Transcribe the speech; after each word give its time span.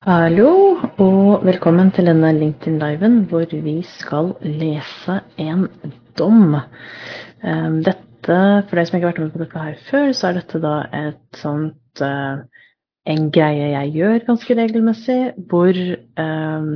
Hallo, 0.00 0.78
og 0.96 1.42
velkommen 1.44 1.90
til 1.92 2.06
denne 2.08 2.30
LinkedIn-liven 2.32 3.18
hvor 3.28 3.50
vi 3.52 3.74
skal 3.84 4.30
lese 4.40 5.18
en 5.36 5.66
dom. 6.16 6.54
Ehm, 7.44 7.74
dette, 7.84 8.38
For 8.64 8.78
deg 8.78 8.86
som 8.88 8.96
ikke 8.96 9.04
har 9.04 9.10
vært 9.10 9.18
med 9.20 9.34
på 9.34 9.42
dette 9.42 9.64
her 9.66 9.74
før, 9.90 10.06
så 10.16 10.30
er 10.30 10.38
dette 10.38 10.60
da 10.62 10.70
et 10.96 11.36
sånt 11.36 12.00
uh, 12.00 12.40
en 13.12 13.26
greie 13.28 13.66
jeg 13.74 13.90
gjør 13.98 14.24
ganske 14.30 14.56
regelmessig, 14.56 15.18
hvor 15.52 15.80
um, 16.24 16.70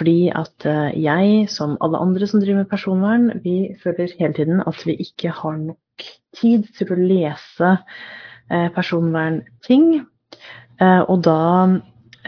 fordi 0.00 0.16
at 0.34 0.66
uh, 0.66 0.90
jeg, 0.98 1.44
som 1.54 1.76
alle 1.78 2.00
andre 2.02 2.26
som 2.26 2.42
driver 2.42 2.64
med 2.64 2.72
personvern, 2.72 3.28
vi 3.44 3.76
føler 3.84 4.16
hele 4.18 4.34
tiden 4.40 4.64
at 4.66 4.82
vi 4.88 4.96
ikke 5.06 5.30
har 5.38 5.54
nok 5.68 6.08
tid 6.40 6.66
til 6.80 6.90
å 6.90 6.98
lese 6.98 7.70
personvernting. 8.74 10.02
og 10.80 11.22
da 11.22 11.38
eh, 11.68 11.78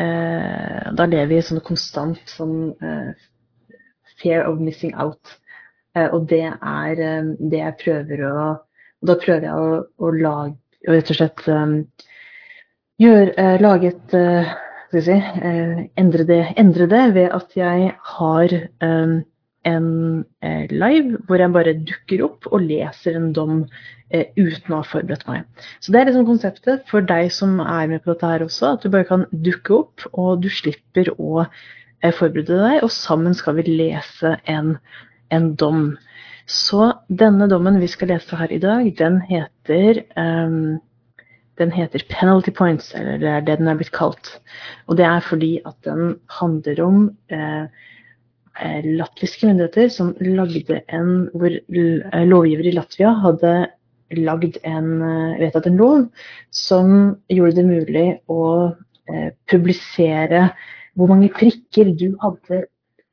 da 0.01 1.06
lever 1.06 1.29
vi 1.29 1.39
i 1.41 1.45
sånn 1.45 1.61
konstant 1.67 2.20
sånn 2.31 2.73
eh, 2.81 3.11
fear 4.20 4.47
of 4.48 4.61
missing 4.61 4.95
out. 4.95 5.37
Eh, 5.97 6.09
og 6.15 6.29
det 6.31 6.45
er 6.47 7.03
eh, 7.03 7.31
det 7.51 7.62
jeg 7.62 7.79
prøver 7.84 8.27
å 8.28 8.34
og 9.01 9.09
Da 9.09 9.15
prøver 9.17 9.47
jeg 9.47 9.56
å, 9.56 9.77
å 9.97 10.09
lage 10.12 10.93
rett 10.93 11.11
og 11.12 11.17
slett 11.17 11.47
um, 11.48 11.71
gjør, 13.01 13.31
uh, 13.33 13.55
lage 13.65 13.95
et 13.95 14.12
uh, 14.12 14.51
skal 14.91 14.98
vi 14.98 15.03
si, 15.06 15.17
uh, 15.17 15.78
endre, 16.03 16.27
det, 16.28 16.41
endre, 16.61 16.89
det, 16.91 17.01
ved 17.15 17.33
at 17.33 17.56
jeg 17.56 17.95
har 18.17 18.55
um, 18.84 19.15
en 19.69 20.25
live 20.70 21.19
hvor 21.28 21.42
jeg 21.42 21.53
bare 21.53 21.75
dukker 21.84 22.22
opp 22.25 22.47
og 22.48 22.62
leser 22.64 23.19
en 23.19 23.33
dom 23.36 23.64
Eh, 24.11 24.33
uten 24.34 24.72
å 24.75 24.80
ha 24.80 24.86
forberedt 24.91 25.22
meg. 25.28 25.44
Så 25.78 25.92
Det 25.92 26.00
er 26.00 26.08
liksom 26.08 26.27
konseptet 26.27 26.89
for 26.91 27.06
deg 27.06 27.28
som 27.30 27.61
er 27.62 27.86
med 27.86 28.03
på 28.03 28.11
dette 28.11 28.27
her 28.27 28.42
også, 28.42 28.72
at 28.75 28.83
du 28.83 28.91
bare 28.91 29.06
kan 29.06 29.22
dukke 29.31 29.77
opp, 29.77 30.03
og 30.11 30.42
du 30.42 30.48
slipper 30.50 31.12
å 31.14 31.44
eh, 31.44 32.11
forberede 32.11 32.58
deg, 32.58 32.81
og 32.83 32.91
sammen 32.91 33.36
skal 33.38 33.55
vi 33.61 33.69
lese 33.69 34.34
en, 34.50 34.81
en 35.31 35.47
dom. 35.55 35.84
Så 36.50 36.91
denne 37.06 37.47
dommen 37.47 37.78
vi 37.78 37.86
skal 37.86 38.11
lese 38.11 38.34
her 38.34 38.50
i 38.50 38.58
dag, 38.58 38.91
den 38.98 39.20
heter 39.28 40.03
um, 40.19 40.81
den 41.60 41.71
heter 41.71 42.03
Penalty 42.10 42.50
Points, 42.50 42.91
eller 42.97 43.21
det 43.21 43.31
er 43.31 43.47
det 43.47 43.60
den 43.60 43.71
er 43.71 43.78
blitt 43.78 43.94
kalt. 43.94 44.41
Og 44.88 44.98
det 44.98 45.06
er 45.06 45.22
fordi 45.22 45.60
at 45.62 45.77
den 45.87 46.16
handler 46.41 46.82
om 46.82 47.03
eh, 47.31 47.71
latviske 48.84 49.47
myndigheter 49.47 49.88
som 49.93 50.15
lagde 50.21 50.81
en 50.93 51.28
hvor 51.33 51.55
lovgiver 52.27 52.66
i 52.66 52.75
Latvia 52.75 53.12
hadde 53.22 53.53
lagd 54.19 54.59
en, 54.66 55.03
eh, 55.03 55.38
vedtatt 55.41 55.66
en 55.66 55.77
lov 55.78 56.06
som 56.50 57.16
gjorde 57.31 57.56
det 57.60 57.66
mulig 57.66 58.06
å 58.28 58.44
eh, 59.09 59.31
publisere 59.50 60.50
hvor 60.99 61.09
mange 61.09 61.31
prikker 61.33 61.93
du 61.94 62.16
hadde 62.21 62.65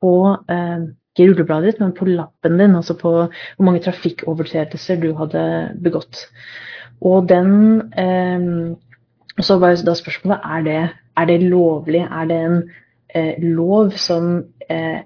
på 0.02 0.14
eh, 0.50 0.88
ikke 1.18 1.32
rullebladet 1.32 1.72
ditt, 1.72 1.80
men 1.82 1.94
på 1.96 2.06
lappen 2.06 2.58
din, 2.58 2.76
altså 2.78 2.94
på 2.98 3.10
hvor 3.10 3.64
mange 3.66 3.82
trafikkovertredelser 3.82 5.00
du 5.02 5.12
hadde 5.18 5.44
begått. 5.82 6.26
Og 7.02 7.28
den 7.28 7.92
eh, 7.98 8.74
Så 9.38 9.58
var 9.58 9.76
da 9.86 9.94
spørsmålet 9.94 10.40
er 10.44 10.62
det, 10.66 10.88
er 11.16 11.24
det 11.26 11.42
lovlig. 11.42 12.00
Er 12.10 12.24
det 12.26 12.38
en 12.42 12.62
eh, 13.14 13.34
lov 13.38 13.92
som 13.94 14.44
eh, 14.68 15.04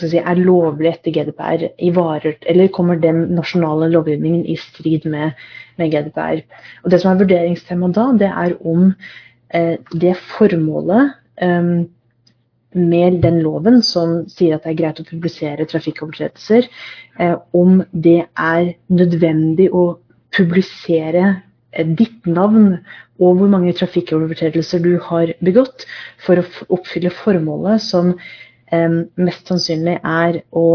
si, 0.00 0.18
er 0.18 0.40
lovlig 0.40 0.90
etter 0.90 1.14
GDPR 1.14 1.66
varer, 1.96 2.36
eller 2.50 2.72
kommer 2.74 3.00
den 3.00 3.26
nasjonale 3.36 3.90
lovgivningen 3.92 4.44
i 4.46 4.56
strid 4.60 5.06
med, 5.10 5.34
med 5.80 5.92
GDPR. 5.92 6.44
Og 6.84 6.90
Det 6.90 7.00
som 7.02 7.12
er 7.12 7.22
vurderingstema 7.22 7.90
da, 7.94 8.08
det 8.18 8.30
er 8.30 8.56
om 8.66 8.88
eh, 9.54 9.76
det 9.92 10.16
formålet 10.36 11.14
eh, 11.42 11.84
med 12.74 13.20
den 13.22 13.40
loven 13.42 13.80
som 13.86 14.22
sier 14.30 14.56
at 14.56 14.66
det 14.66 14.74
er 14.74 14.80
greit 14.82 15.00
å 15.00 15.06
publisere 15.06 15.66
trafikkovertredelser, 15.70 16.68
eh, 17.22 17.36
om 17.54 17.82
det 17.92 18.24
er 18.34 18.74
nødvendig 18.90 19.70
å 19.70 19.86
publisere 20.34 21.26
eh, 21.72 21.86
ditt 21.86 22.26
navn 22.26 22.80
og 23.22 23.38
hvor 23.38 23.50
mange 23.50 23.74
trafikkovertredelser 23.78 24.82
du 24.82 24.96
har 25.06 25.30
begått, 25.44 25.86
for 26.18 26.40
å 26.40 26.46
oppfylle 26.74 27.14
formålet 27.14 27.82
som 27.82 28.16
mest 29.20 29.50
sannsynlig 29.50 29.98
er 30.00 30.40
å 30.56 30.66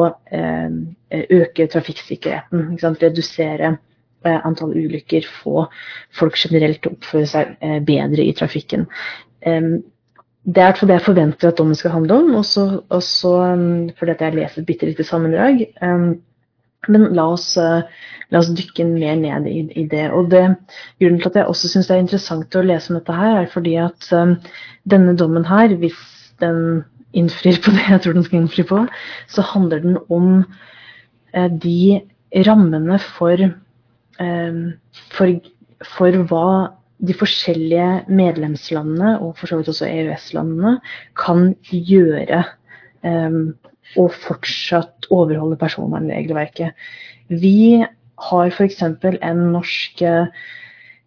øke 1.12 1.68
trafikksikkerheten. 1.68 2.78
Redusere 3.02 3.78
eh, 4.26 4.40
antall 4.46 4.76
ulykker, 4.78 5.26
få 5.44 5.66
folk 6.20 6.38
generelt 6.40 6.84
til 6.84 6.94
å 6.94 6.98
oppføre 7.00 7.30
seg 7.30 7.56
eh, 7.62 7.80
bedre 7.86 8.26
i 8.26 8.36
trafikken. 8.38 8.88
Det 9.40 10.64
er 10.64 10.80
det 10.80 10.96
jeg 10.96 11.06
forventer 11.06 11.50
at 11.52 11.60
dommen 11.60 11.78
skal 11.78 11.94
handle 11.94 12.18
om, 12.22 12.32
også, 12.40 12.64
også 12.90 13.34
fordi 14.00 14.16
jeg 14.20 14.36
leser 14.36 14.62
et 14.62 14.68
bitte 14.68 14.88
lite 14.88 15.06
sammendrag. 15.08 15.62
Men 16.88 17.06
la 17.14 17.26
oss, 17.34 17.52
eh, 17.60 17.82
la 18.32 18.40
oss, 18.40 18.52
dykke 18.56 18.86
mer 18.88 19.18
ned 19.20 19.48
i, 19.52 19.60
i, 19.82 19.84
det. 19.92 20.06
Og 20.16 20.30
det, 20.32 20.46
Grunnen 21.02 21.20
til 21.20 21.32
at 21.32 21.42
jeg 21.42 21.52
også 21.52 21.72
syns 21.72 21.90
det 21.90 21.98
er 21.98 22.06
interessant 22.06 22.56
å 22.56 22.64
lese 22.64 22.92
om 22.92 23.00
dette, 23.00 23.18
her, 23.20 23.42
er 23.42 23.52
fordi 23.52 23.76
at 23.84 24.08
denne 24.90 25.16
dommen 25.20 25.48
her, 25.50 25.76
hvis 25.82 26.00
den 26.40 26.86
innfrir 27.18 27.60
på 27.64 27.74
det 27.76 27.86
jeg 27.88 28.04
tror 28.04 28.18
den 28.18 28.28
skal 28.28 28.44
innfri 28.44 28.66
på, 28.70 28.84
så 29.32 29.46
handler 29.54 29.84
den 29.86 29.98
om 30.14 30.44
eh, 31.34 31.50
de 31.50 32.02
rammene 32.48 33.00
for, 33.18 33.46
eh, 34.20 34.60
for, 35.16 35.40
for 35.96 36.20
hva 36.30 36.50
de 37.00 37.16
forskjellige 37.16 38.12
medlemslandene, 38.12 39.16
og 39.24 39.38
for 39.40 39.48
så 39.48 39.60
vidt 39.60 39.72
også 39.72 39.88
EØS-landene, 39.88 40.78
kan 41.18 41.54
gjøre 41.72 42.44
eh, 43.08 43.40
og 43.98 44.12
fortsatt 44.26 45.08
overholde 45.14 45.58
personvernregelverket. 45.58 46.76
Vi 47.30 47.82
har 48.30 48.52
f.eks. 48.52 48.82
en 48.84 49.44
norsk 49.54 50.04
uh, 50.04 50.28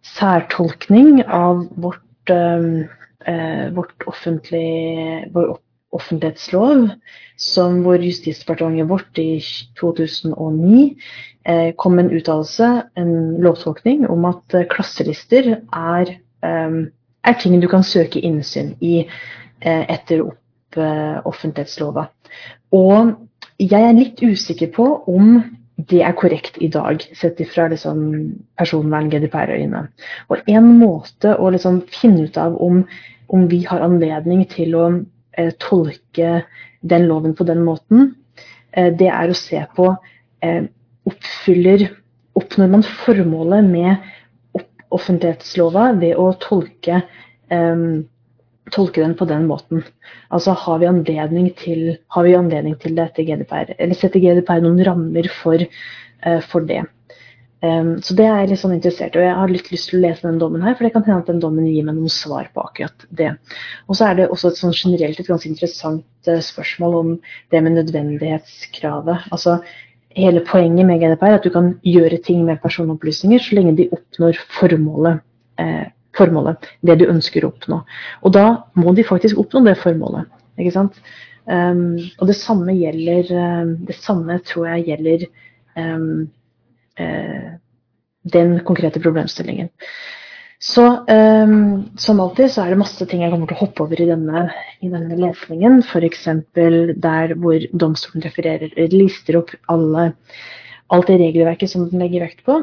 særtolkning 0.03 1.21
av 1.23 1.65
vårt, 1.79 2.31
um, 2.31 2.83
uh, 3.27 3.67
vårt 3.75 4.07
offentlige, 4.09 5.29
vår 5.35 5.53
offentlighetslov, 5.93 6.89
som 7.39 7.81
hvor 7.85 8.01
Justisdepartementet 8.01 8.89
vårt 8.89 9.19
i 9.21 9.39
2009 9.79 10.95
eh, 11.45 11.71
kom 11.77 11.97
med 11.97 12.07
en 12.07 12.19
uttalelse, 12.19 12.69
en 12.99 13.13
lovtolkning, 13.43 14.07
om 14.09 14.25
at 14.29 14.57
eh, 14.57 14.67
klasselister 14.69 15.55
er, 15.57 16.13
eh, 16.45 16.77
er, 17.23 17.39
ting 17.39 17.59
du 17.61 17.69
kan 17.71 17.83
søke 17.83 18.21
innsyn 18.21 18.73
i 18.81 19.03
eh, 19.03 19.83
etter 19.89 20.25
opp 20.27 20.77
eh, 20.77 21.19
offentlighetslova. 21.25 22.07
Og 22.73 23.13
jeg 23.61 23.89
er 23.89 23.97
litt 23.97 24.23
usikker 24.23 24.71
på 24.73 24.87
om 25.11 25.37
det 25.89 26.03
er 26.05 26.15
korrekt 26.17 26.57
i 26.61 26.69
dag, 26.71 27.01
sett 27.17 27.39
ifra 27.41 27.67
liksom, 27.71 28.03
personvern-GDPR-øyne. 28.59 29.87
Og 30.29 30.51
en 30.51 30.69
måte 30.79 31.33
å 31.33 31.49
liksom, 31.53 31.81
finne 31.91 32.27
ut 32.27 32.37
av 32.39 32.55
om, 32.61 32.83
om 33.33 33.47
vi 33.49 33.63
har 33.67 33.83
anledning 33.83 34.45
til 34.51 34.77
å 34.77 34.85
tolke 35.61 36.43
den 36.81 37.07
loven 37.07 37.35
på 37.35 37.45
den 37.47 37.63
måten, 37.65 38.13
eh, 38.71 38.91
det 38.93 39.09
er 39.09 39.31
å 39.31 39.37
se 39.37 39.61
på 39.75 39.89
eh, 40.43 40.63
oppfyller 41.09 41.89
Oppnår 42.33 42.65
man 42.65 42.81
formålet 42.81 43.67
med 43.69 44.63
offentlighetslova 44.89 45.91
ved 45.99 46.15
å 46.17 46.31
tolke, 46.41 47.03
tolke 48.73 49.03
den 49.03 49.13
på 49.19 49.27
den 49.29 49.45
måten? 49.45 49.83
Altså 50.33 50.55
har 50.57 50.79
vi 50.81 50.89
anledning 50.89 51.51
til, 51.59 51.83
vi 52.25 52.33
anledning 52.33 52.73
til 52.81 52.97
det 52.97 53.05
etter 53.05 53.27
GDPR? 53.27 53.75
Eller 53.77 53.99
setter 53.99 54.17
GDPR 54.23 54.65
noen 54.65 54.81
rammer 54.87 55.29
for, 55.29 55.61
for 56.49 56.65
det? 56.65 56.81
Um, 57.63 58.01
så 58.03 58.11
det 58.17 58.25
er 58.27 58.41
jeg 58.41 58.49
litt 58.51 58.59
sånn 58.59 58.73
interessert 58.75 59.13
i. 59.15 59.21
Og 59.21 59.23
jeg 59.23 59.35
har 59.39 59.51
litt 59.51 59.69
lyst 59.71 59.87
til 59.87 60.01
å 60.01 60.03
lese 60.03 60.25
den 60.25 60.39
dommen 60.41 60.65
her, 60.65 60.73
for 60.75 60.83
det 60.83 60.91
kan 60.91 61.05
hende 61.05 61.21
at 61.23 61.29
den 61.31 61.39
dommen 61.39 61.69
gir 61.69 61.85
meg 61.87 61.95
noen 61.95 62.11
svar 62.11 62.49
på 62.51 62.65
akkurat 62.65 63.05
det. 63.15 63.29
Og 63.87 63.95
så 63.95 64.09
er 64.09 64.17
det 64.17 64.25
også 64.27 64.51
et 64.51 64.59
sånn 64.59 64.75
generelt 64.75 65.21
et 65.21 65.29
ganske 65.31 65.47
interessant 65.47 66.27
uh, 66.27 66.41
spørsmål 66.43 66.97
om 66.99 67.13
det 67.53 67.63
med 67.63 67.77
nødvendighetskravet. 67.77 69.29
Altså 69.31 69.61
hele 70.17 70.43
poenget 70.49 70.89
med 70.89 70.99
GDPR 71.05 71.29
er 71.29 71.39
at 71.39 71.47
du 71.47 71.53
kan 71.55 71.71
gjøre 71.87 72.19
ting 72.27 72.43
med 72.49 72.59
personopplysninger 72.65 73.47
så 73.47 73.55
lenge 73.55 73.77
de 73.79 73.87
oppnår 73.95 74.43
formålet. 74.59 75.23
Uh, 75.61 75.87
formålet, 76.19 76.67
det 76.85 76.99
du 76.99 77.07
ønsker 77.07 77.45
å 77.47 77.53
oppnå. 77.53 77.79
Og 78.27 78.35
da 78.35 78.45
må 78.77 78.91
de 78.93 79.07
faktisk 79.07 79.39
oppnå 79.39 79.63
det 79.65 79.79
formålet. 79.79 80.27
ikke 80.59 80.75
sant? 80.75 80.99
Um, 81.47 81.95
og 82.19 82.27
det 82.27 82.37
samme 82.39 82.71
gjelder 82.71 83.31
um, 83.35 83.71
Det 83.83 83.97
samme 83.99 84.37
tror 84.47 84.69
jeg 84.69 84.85
gjelder 84.93 85.25
um, 85.75 86.21
Eh, 86.23 86.42
den 86.97 88.59
konkrete 88.67 89.01
problemstillingen. 89.03 89.69
Så 90.63 90.83
um, 91.11 91.89
som 91.97 92.19
alltid 92.23 92.51
så 92.53 92.63
er 92.63 92.71
det 92.71 92.79
masse 92.79 93.05
ting 93.11 93.19
jeg 93.25 93.33
kommer 93.33 93.49
til 93.49 93.57
å 93.57 93.63
hoppe 93.65 93.83
over 93.83 93.99
i 93.99 94.07
denne, 94.07 94.45
i 94.79 94.87
denne 94.87 95.17
lesningen. 95.19 95.81
F.eks. 95.83 96.23
der 97.03 97.33
hvor 97.35 97.65
domstolen 97.75 98.23
refererer, 98.23 98.71
lister 98.93 99.41
opp 99.41 99.51
alle, 99.73 100.13
alt 100.87 101.11
det 101.11 101.19
regelverket 101.19 101.73
som 101.73 101.89
den 101.91 101.99
legger 101.99 102.23
vekt 102.23 102.45
på. 102.47 102.61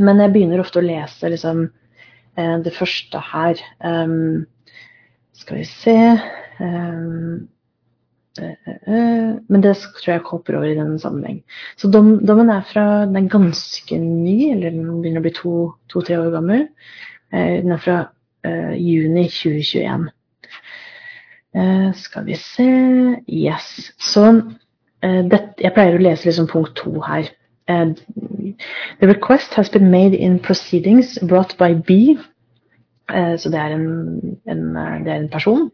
Men 0.00 0.22
jeg 0.24 0.32
begynner 0.32 0.64
ofte 0.64 0.80
å 0.80 0.86
lese 0.86 1.28
liksom, 1.28 1.66
det 2.64 2.72
første 2.74 3.20
her. 3.34 3.60
Um, 3.84 4.46
Skal 5.36 5.60
vi 5.60 5.68
se 5.68 5.98
um, 6.62 7.44
men 8.34 9.62
det 9.62 9.76
tror 9.78 10.10
jeg 10.10 10.22
hopper 10.26 10.56
over 10.58 10.66
i 10.66 10.74
denne 10.74 10.98
sammenheng. 10.98 11.36
Så 11.78 11.86
dom, 11.92 12.16
dommen 12.26 12.50
er 12.50 12.64
fra 12.66 13.04
Den 13.06 13.20
er 13.20 13.28
ganske 13.30 13.98
ny, 14.02 14.50
eller 14.50 14.74
den 14.74 14.88
begynner 15.04 15.22
å 15.22 15.26
bli 15.28 15.34
to-tre 15.36 16.16
to, 16.16 16.24
år 16.24 16.32
gammel. 16.34 16.64
Den 17.30 17.70
er 17.74 17.82
fra 17.82 18.00
uh, 18.46 18.74
juni 18.78 19.28
2021. 19.30 20.10
Uh, 21.54 21.94
skal 21.94 22.26
vi 22.26 22.34
se 22.34 22.68
Yes. 23.28 23.92
Så 23.98 24.26
uh, 24.32 25.22
det, 25.30 25.40
jeg 25.60 25.74
pleier 25.74 25.96
å 25.96 26.02
lese 26.02 26.28
liksom 26.28 26.50
punkt 26.50 26.76
to 26.76 27.00
her. 27.06 27.30
the 27.66 29.06
request 29.08 29.54
has 29.54 29.70
been 29.70 29.90
made 29.90 30.14
in 30.14 30.38
proceedings 30.38 31.18
brought 31.22 31.56
by 31.56 31.72
B. 31.72 32.18
så 33.08 33.48
det 33.50 33.58
er 33.58 33.72
en, 33.72 34.36
en, 34.48 34.74
det 35.04 35.12
er 35.12 35.16
en 35.16 35.28
person. 35.28 35.70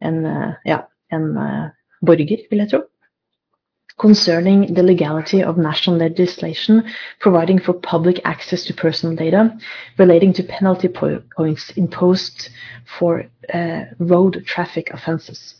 En, 0.00 0.24
ja, 0.66 0.78
en 1.12 1.36
uh, 1.36 1.68
borger, 2.06 2.46
vil 2.50 2.58
jeg 2.58 2.70
tro. 2.70 2.82
Concerning 3.98 4.74
the 4.74 4.82
legality 4.82 5.42
of 5.42 5.56
national 5.56 5.98
legislation 5.98 6.82
providing 7.20 7.60
for 7.60 7.74
public 7.74 8.20
access 8.24 8.64
to 8.64 8.74
personal 8.74 9.14
data 9.14 9.54
relating 9.98 10.32
to 10.32 10.42
penalty 10.42 10.88
po 10.88 11.22
points 11.36 11.70
imposed 11.76 12.48
for 12.98 13.24
uh, 13.54 13.84
road 13.98 14.44
traffic 14.46 14.90
offenses. 14.92 15.56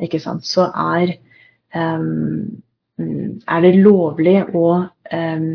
Ikke 0.00 0.20
sant? 0.20 0.46
Så 0.46 0.70
er, 0.74 1.16
um, 1.74 2.62
er 2.98 3.60
det 3.60 3.74
lovlig 3.82 4.38
å 4.54 4.68
um, 5.12 5.48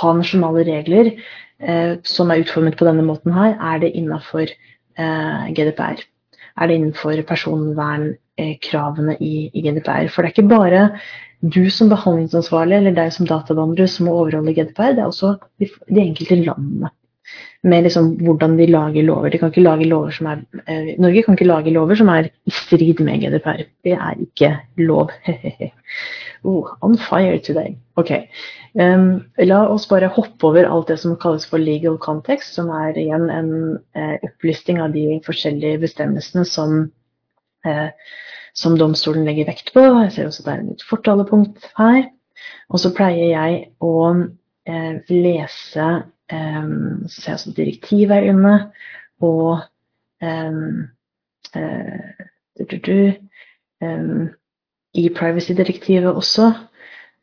ha 0.00 0.12
nasjonale 0.14 0.66
regler 0.66 1.14
uh, 1.14 1.96
som 2.02 2.30
er 2.30 2.42
utformet 2.42 2.76
på 2.76 2.88
denne 2.88 3.06
måten 3.06 3.32
her, 3.32 3.54
er 3.56 3.78
det 3.78 3.94
innafor 3.94 4.50
uh, 4.98 5.46
GDPR. 5.54 6.02
Er 6.60 6.66
det 6.66 6.76
innenfor 6.76 7.22
personvern 7.22 8.18
Eh, 8.29 8.29
kravene 8.64 9.16
i, 9.20 9.48
i, 9.52 9.64
GDPR. 9.64 10.08
For 10.12 10.22
det 10.22 10.30
er 10.30 10.36
ikke 10.36 10.50
bare 10.50 10.84
du 11.40 11.62
som 11.72 11.90
behandlingsansvarlig 11.92 12.78
eller 12.78 12.96
deg 12.96 13.12
som 13.14 13.28
databehandler 13.28 13.88
som 13.88 14.08
må 14.08 14.16
overholde 14.20 14.54
GDPR, 14.56 14.96
det 14.96 15.04
er 15.04 15.08
også 15.08 15.36
de, 15.60 15.70
de 15.88 16.02
enkelte 16.02 16.40
landene. 16.42 16.92
Med 17.62 17.84
liksom 17.84 18.14
hvordan 18.24 18.56
de 18.56 18.66
lager 18.70 19.04
lover. 19.04 19.30
De 19.30 19.38
kan 19.38 19.52
ikke 19.52 19.64
lage 19.64 19.88
lover 19.88 20.14
som 20.16 20.30
er, 20.30 20.40
eh, 20.64 20.94
Norge 21.00 21.22
kan 21.22 21.36
ikke 21.36 21.48
lage 21.48 21.72
lover 21.74 21.98
som 22.00 22.08
er 22.08 22.30
i 22.48 22.54
strid 22.56 23.02
med 23.04 23.20
GDPR. 23.20 23.66
Det 23.84 23.92
er 23.92 24.22
ikke 24.24 24.54
lov. 24.80 25.12
oh, 26.44 26.72
on 26.82 26.96
fire 26.98 27.38
today. 27.38 27.76
Ok. 28.00 28.12
Um, 28.74 29.24
la 29.38 29.64
oss 29.68 29.88
bare 29.90 30.08
hoppe 30.14 30.46
over 30.46 30.64
alt 30.64 30.88
det 30.88 31.00
som 31.02 31.16
kalles 31.18 31.46
for 31.50 31.58
legal 31.58 31.98
context, 31.98 32.54
som 32.54 32.70
er 32.70 32.98
igjen 32.98 33.26
en 33.34 33.52
eh, 33.98 34.16
opplisting 34.22 34.78
av 34.80 34.94
de 34.94 35.18
forskjellige 35.26 35.80
bestemmelsene 35.82 36.44
som 36.46 36.76
uh, 37.66 37.88
som 38.54 38.78
domstolen 38.78 39.24
legger 39.28 39.48
vekt 39.50 39.72
på. 39.74 39.82
Jeg 40.04 40.12
ser 40.14 40.30
også 40.30 40.44
det 40.46 40.54
er 40.54 40.64
et 40.74 40.86
fortalepunkt 40.88 41.70
her. 41.78 42.08
Og 42.70 42.80
så 42.80 42.92
pleier 42.96 43.32
jeg 43.34 43.60
å 43.84 43.94
eh, 44.14 44.94
lese 45.10 45.88
eh, 46.32 46.70
Så 47.06 47.16
ser 47.16 47.30
jeg 47.30 47.38
også 47.38 47.54
direktivet 47.56 48.16
er 48.16 48.28
inne, 48.32 48.54
og 49.20 49.60
eh, 50.22 50.60
du, 52.60 53.00
eh 53.80 54.28
i 54.90 55.04
privacy-direktivet 55.14 56.10
også. 56.10 56.48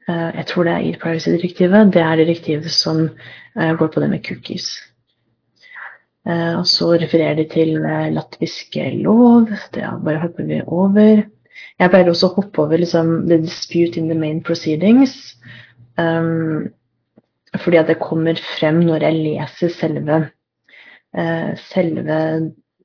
Eh, 0.08 0.30
jeg 0.40 0.46
tror 0.48 0.64
det 0.64 0.74
er 0.74 0.86
e-privacy-direktivet. 0.88 1.90
Det 1.94 2.02
er 2.02 2.16
direktivet 2.16 2.72
som 2.72 3.10
går 3.56 3.88
på 3.92 4.00
det 4.00 4.10
med 4.10 4.24
cookies. 4.24 4.70
Og 6.28 6.66
så 6.68 6.90
refererer 7.00 7.38
de 7.38 7.46
til 7.48 7.78
latviske 8.12 8.84
lov. 9.00 9.48
Det 9.72 9.86
bare 10.04 10.20
hopper 10.20 10.48
vi 10.50 10.58
over. 10.68 11.22
Jeg 11.78 11.94
pleier 11.94 12.10
også 12.10 12.32
å 12.32 12.36
hoppe 12.40 12.64
over 12.64 12.82
liksom, 12.82 13.14
the 13.30 13.38
dispute 13.42 14.00
in 14.00 14.10
the 14.10 14.18
main 14.18 14.42
proceedings. 14.44 15.16
Um, 15.98 16.70
fordi 17.58 17.80
at 17.80 17.90
det 17.90 18.00
kommer 18.02 18.40
frem 18.58 18.82
når 18.86 19.08
jeg 19.08 19.20
leser 19.22 19.74
selve, 19.74 20.20
uh, 21.18 21.52
selve 21.70 22.20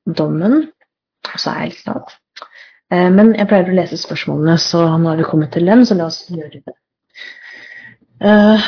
dommen. 0.05 0.69
Så 1.35 1.49
er 1.49 1.59
jeg 1.59 1.73
helt 1.73 1.83
glad. 1.87 2.15
Uh, 2.93 3.09
men 3.17 3.33
jeg 3.37 3.49
pleier 3.49 3.73
å 3.73 3.77
lese 3.77 3.99
spørsmålene, 4.01 4.57
så 4.61 4.85
nå 4.97 5.11
har 5.11 5.21
vi 5.21 5.27
kommet 5.29 5.53
til 5.55 5.69
dem, 5.69 5.85
så 5.85 5.97
la 5.97 6.09
oss 6.09 6.23
gjøre 6.29 6.61
det. 6.61 6.77
Uh, 8.23 8.61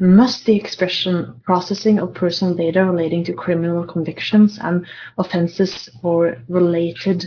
must 0.00 0.44
the 0.44 0.56
expression 0.56 1.40
processing 1.44 1.98
of 1.98 2.14
personal 2.14 2.54
data 2.54 2.84
relating 2.84 3.24
to 3.24 3.32
criminal 3.32 3.84
convictions 3.84 4.58
and 4.60 4.86
offenses 5.18 5.88
or 6.02 6.36
related 6.48 7.24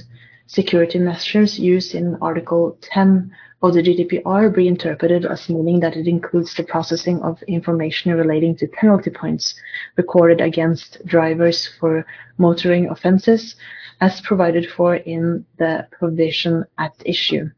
security 0.47 0.99
measures 0.99 1.59
used 1.59 1.93
in 1.93 2.17
Article 2.21 2.77
10 2.81 3.31
of 3.61 3.73
the 3.73 3.83
GDPR 3.83 4.55
be 4.55 4.67
interpreted 4.67 5.25
as 5.25 5.49
meaning 5.49 5.79
that 5.81 5.95
it 5.97 6.07
includes 6.07 6.55
the 6.55 6.63
processing 6.63 7.21
of 7.21 7.41
information 7.43 8.13
relating 8.13 8.55
to 8.57 8.67
penalty 8.67 9.09
points 9.09 9.55
recorded 9.97 10.41
against 10.41 11.05
drivers 11.05 11.69
for 11.79 12.05
motoring 12.37 12.89
offenses 12.89 13.55
as 14.01 14.21
provided 14.21 14.69
for 14.69 14.95
in 14.95 15.45
the 15.57 15.85
provision 15.91 16.65
at 16.77 16.93
issue. 17.05 17.49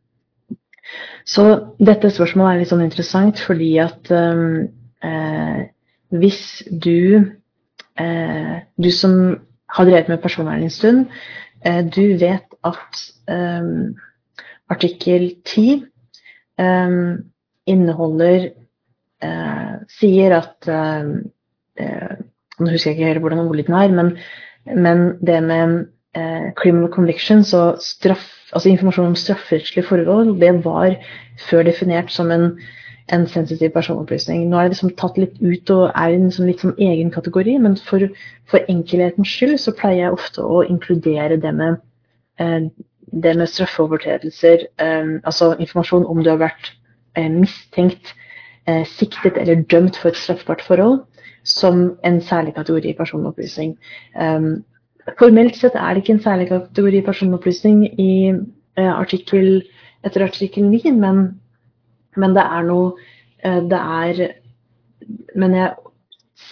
Så 1.24 1.44
dette 1.80 2.10
spørsmålet 2.12 2.56
er 2.56 2.60
litt 2.60 2.72
sånn 2.72 2.84
interessant 2.84 3.40
fordi 3.40 3.78
at 3.80 4.10
um, 4.12 4.68
eh, 5.04 5.62
hvis 6.12 6.64
du, 6.70 7.32
eh, 8.00 8.56
du 8.78 8.92
som 8.92 9.40
har 9.70 9.88
drevet 9.88 10.10
med 10.10 10.22
personvern 10.22 10.64
en 10.64 10.74
stund, 10.74 11.06
eh, 11.66 11.84
du 11.86 12.18
vet 12.20 12.48
at 12.64 13.04
eh, 13.30 13.70
artikkel 14.70 15.36
10 15.46 15.86
eh, 16.60 16.98
inneholder 17.66 18.50
eh, 19.24 19.76
Sier 20.00 20.38
at 20.38 20.70
Nå 22.62 22.70
husker 22.70 22.92
jeg 22.92 22.98
ikke 22.98 23.08
helt 23.08 23.24
hvordan 23.24 23.40
ordlyden 23.42 23.74
er, 23.74 23.94
men, 23.96 24.10
men 24.70 25.00
det 25.26 25.38
med 25.42 25.86
criminal 26.60 26.92
convictions 26.94 27.54
og 27.58 27.80
straff, 27.82 28.28
altså 28.54 28.70
informasjon 28.70 29.08
om 29.08 29.16
strafferettslige 29.18 29.88
forhold, 29.88 30.36
det 30.42 30.52
var 30.66 30.94
før 31.50 31.64
definert 31.66 32.12
som 32.14 32.30
en 32.32 32.52
en 33.10 33.28
sensitiv 33.28 33.72
personopplysning. 33.76 34.46
Nå 34.50 34.58
er 34.58 34.68
det 34.68 34.76
liksom 34.76 34.94
tatt 35.00 35.18
litt 35.20 35.40
ut 35.42 35.74
og 35.74 35.90
er 35.90 36.14
i 36.14 36.20
en 36.20 36.32
sånn 36.34 36.50
litt 36.50 36.64
sånn 36.64 36.78
egen 36.80 37.12
kategori, 37.14 37.58
men 37.64 37.76
for, 37.88 38.08
for, 38.52 38.64
enkelhetens 38.72 39.32
skyld 39.32 39.58
så 39.62 39.74
pleier 39.76 40.06
jeg 40.06 40.18
ofte 40.18 40.46
å 40.46 40.62
inkludere 40.64 41.40
det 41.42 41.54
med, 41.58 41.82
eh, 42.40 42.70
det 43.12 43.36
med 43.38 43.52
straffeovertredelser, 43.52 44.68
eh, 44.86 45.14
altså 45.24 45.54
informasjon 45.58 46.08
om 46.08 46.24
du 46.24 46.32
har 46.32 46.42
vært 46.44 46.74
eh, 47.18 47.30
mistenkt, 47.30 48.14
eh, 48.68 48.86
siktet 48.88 49.40
eller 49.42 49.66
dømt 49.68 50.00
for 50.00 50.14
et 50.14 50.22
straffbart 50.22 50.64
forhold, 50.64 51.02
som 51.44 51.98
en 52.06 52.22
særlig 52.22 52.56
kategori 52.56 52.96
personopplysning. 52.98 53.76
Eh, 54.16 54.50
formelt 55.20 55.58
sett 55.58 55.76
er 55.76 55.94
det 55.94 56.06
ikke 56.06 56.20
en 56.20 56.26
særlig 56.30 56.50
kategori 56.54 57.04
personopplysning 57.10 57.86
i 58.00 58.14
eh, 58.32 58.92
artikkel, 58.94 59.64
etter 60.06 60.24
artikkel 60.26 60.70
9, 60.70 60.96
men 60.98 61.41
men 62.20 62.36
det 62.36 62.44
er 62.44 62.68
noe 62.68 62.92
eh, 63.44 63.62
Det 63.72 63.80
er 63.80 64.22
Men 65.36 65.56
jeg 65.56 65.76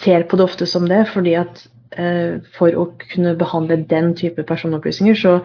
ser 0.00 0.24
på 0.28 0.38
det 0.38 0.46
ofte 0.46 0.66
som 0.66 0.86
det, 0.88 1.04
fordi 1.12 1.34
at 1.38 1.62
eh, 1.98 2.40
for 2.56 2.74
å 2.78 2.86
kunne 3.12 3.36
behandle 3.38 3.82
den 3.90 4.14
type 4.18 4.42
personopplysninger, 4.46 5.14
så 5.14 5.40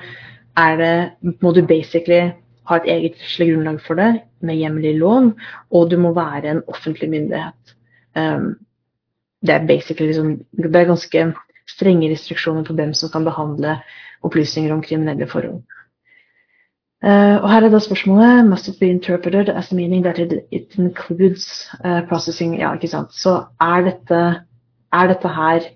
er 0.57 0.77
det 0.77 1.35
Må 1.41 1.51
du 1.51 1.61
basically 1.65 2.31
ha 2.65 2.77
et 2.79 2.87
eget 2.89 3.17
rettslig 3.19 3.51
grunnlag 3.51 3.81
for 3.85 3.99
det, 3.99 4.21
med 4.41 4.57
hjemmel 4.57 4.85
i 4.89 4.97
lov, 4.97 5.33
og 5.71 5.89
du 5.91 5.97
må 6.01 6.13
være 6.15 6.49
en 6.49 6.63
offentlig 6.67 7.09
myndighet. 7.11 7.75
Um, 8.17 8.55
det 9.45 9.53
er 9.53 9.67
basically 9.67 10.07
liksom, 10.07 10.39
det 10.57 10.75
er 10.75 10.89
ganske 10.89 11.25
strenge 11.69 12.09
restriksjoner 12.09 12.65
på 12.65 12.73
hvem 12.73 12.93
som 12.97 13.11
kan 13.13 13.25
behandle 13.25 13.77
opplysninger 14.25 14.73
om 14.73 14.81
kriminelle 14.81 15.27
forhold. 15.29 15.61
Uh, 17.05 17.37
og 17.43 17.51
her 17.51 17.61
er 17.61 17.69
da 17.69 17.77
spørsmålet 17.79 18.47
Must 18.49 18.67
it 18.67 18.79
be 18.79 18.87
interpreted 18.89 19.49
as 19.49 19.71
meaning 19.71 20.03
that 20.03 20.17
it, 20.17 20.31
it 20.51 20.73
includes 20.77 21.69
uh, 21.85 22.01
processing 22.09 22.55
Ja, 22.57 22.73
ikke 22.73 22.87
sant. 22.87 23.13
Så 23.13 23.43
er 23.61 23.83
dette, 23.85 24.21
er 24.93 25.11
dette 25.11 25.33
her 25.35 25.67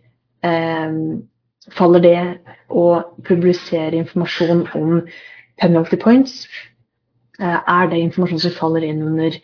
um, 0.43 1.27
Faller 1.69 2.01
det 2.01 2.21
å 2.74 2.86
publisere 3.27 4.00
informasjon 4.00 4.63
om 4.79 5.03
penalty 5.62 6.00
points? 6.01 6.48
Uh, 7.38 7.62
er 7.62 7.91
det 7.91 8.01
informasjon 8.07 8.41
som 8.48 8.57
faller 8.57 8.88
inn 8.89 9.05
under 9.05 9.38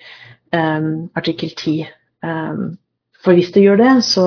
um, 0.58 0.89
artikkel 1.13 1.54
10? 1.54 1.86
Um, 2.25 2.65
for 3.22 3.38
hvis 3.38 3.54
det 3.54 3.62
gjør 3.62 3.77
det, 3.84 3.94
så 4.10 4.25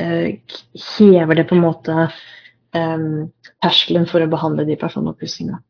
hever 0.00 1.36
det 1.36 1.46
på 1.50 1.54
en 1.54 1.66
måte 1.66 2.08
terskelen 2.74 4.08
for 4.10 4.24
å 4.24 4.32
behandle 4.32 4.64
de 4.66 4.74
personopplysningene. 4.80 5.60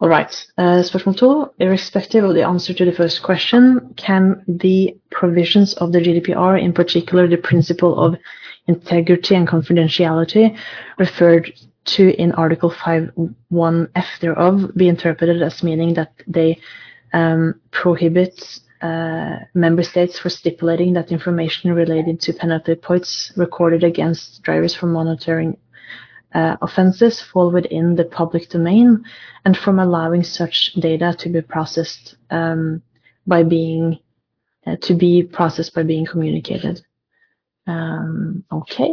All 0.00 0.08
right. 0.08 0.46
Uh, 0.56 0.82
spørsmål 0.82 1.14
to. 1.16 1.50
Irrespective 1.58 2.24
of 2.24 2.34
the 2.34 2.42
answer 2.42 2.72
to 2.72 2.84
the 2.84 2.92
first 2.92 3.22
question, 3.22 3.92
can 3.96 4.42
the 4.48 4.96
provisions 5.10 5.74
of 5.74 5.92
the 5.92 6.00
GDPR, 6.00 6.58
in 6.58 6.72
particular 6.72 7.28
the 7.28 7.36
principle 7.36 7.98
of 7.98 8.16
integrity 8.66 9.34
and 9.34 9.46
confidentiality 9.46 10.56
referred 10.98 11.52
to 11.84 12.14
in 12.22 12.32
Article 12.32 12.70
5.1f 12.70 14.20
thereof 14.20 14.70
be 14.74 14.88
interpreted 14.88 15.42
as 15.42 15.62
meaning 15.62 15.94
that 15.94 16.12
they 16.26 16.58
um, 17.12 17.60
prohibit 17.70 18.60
uh, 18.80 19.36
member 19.52 19.82
states 19.82 20.18
for 20.18 20.30
stipulating 20.30 20.94
that 20.94 21.12
information 21.12 21.74
related 21.74 22.20
to 22.20 22.32
penalty 22.32 22.74
points 22.74 23.32
recorded 23.36 23.84
against 23.84 24.42
drivers 24.42 24.74
for 24.74 24.86
monitoring 24.86 25.58
uh, 26.34 26.56
offenses 26.62 27.20
fall 27.20 27.50
within 27.50 27.96
the 27.96 28.04
public 28.04 28.48
domain 28.48 29.04
and 29.44 29.56
from 29.56 29.78
allowing 29.78 30.22
such 30.22 30.72
data 30.74 31.14
to 31.18 31.28
be 31.28 31.40
processed 31.40 32.16
um, 32.30 32.82
by 33.26 33.42
being 33.42 33.98
uh, 34.66 34.76
to 34.82 34.94
be 34.94 35.22
processed 35.22 35.74
by 35.74 35.82
being 35.82 36.06
communicated. 36.06 36.82
Um, 37.66 38.44
okay. 38.52 38.92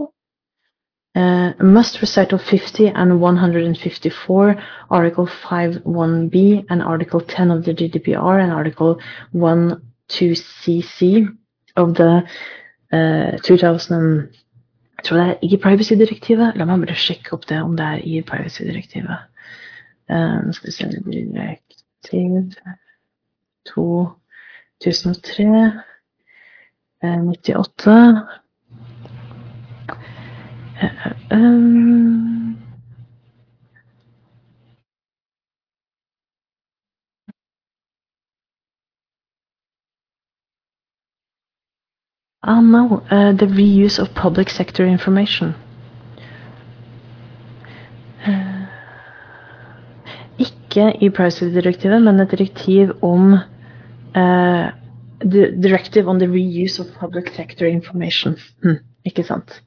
Uh, 1.16 1.54
must 1.60 2.02
recital 2.02 2.38
50 2.38 2.90
and 2.90 3.20
154, 3.20 4.64
Article 4.92 5.26
5.1b 5.26 6.66
and 6.70 6.84
Article 6.84 7.22
10 7.22 7.50
of 7.50 7.66
the 7.66 7.74
GDPR 7.74 8.44
and 8.44 8.52
Article 8.52 9.00
1.2cc 9.34 11.36
of 11.76 11.96
the 11.96 12.24
uh, 12.92 13.38
2000 13.44 14.30
Jeg 14.98 15.06
tror 15.06 15.18
det 15.18 15.28
er 15.30 15.38
i 15.46 15.58
privacy-direktivet. 15.62 16.56
La 16.58 16.66
meg 16.66 16.82
bare 16.86 16.98
sjekke 16.98 17.36
opp 17.38 17.46
det, 17.50 17.60
om 17.62 17.76
det 17.78 17.86
er 17.86 18.00
i 18.02 18.22
privacy-direktivet. 18.26 19.20
Um, 20.10 20.54
skal 20.56 20.68
vi 20.68 20.76
se 20.76 20.88
Direktiv. 22.08 22.56
2003 23.68 25.46
uh, 27.04 27.22
98 27.28 27.98
um, 31.32 32.47
Oh 42.48 42.62
no, 42.62 43.04
uh, 43.12 43.34
the 43.34 43.46
reuse 43.46 44.00
of 44.00 44.14
public 44.16 44.50
sector 44.50 44.86
information. 44.86 45.54
Uh, 48.28 48.64
ikke 50.40 50.94
i 51.02 51.10
privacy-direktivet, 51.10 52.02
men 52.04 52.20
et 52.24 52.32
direktiv 52.32 52.94
om 53.04 53.34
uh, 54.16 54.68
Directive 55.20 56.08
on 56.08 56.20
the 56.20 56.28
reuse 56.30 56.80
of 56.80 56.88
public 57.00 57.34
sector 57.36 57.66
information. 57.66 58.38
Hm, 58.64 58.78
ikke 59.06 59.24
sant. 59.24 59.64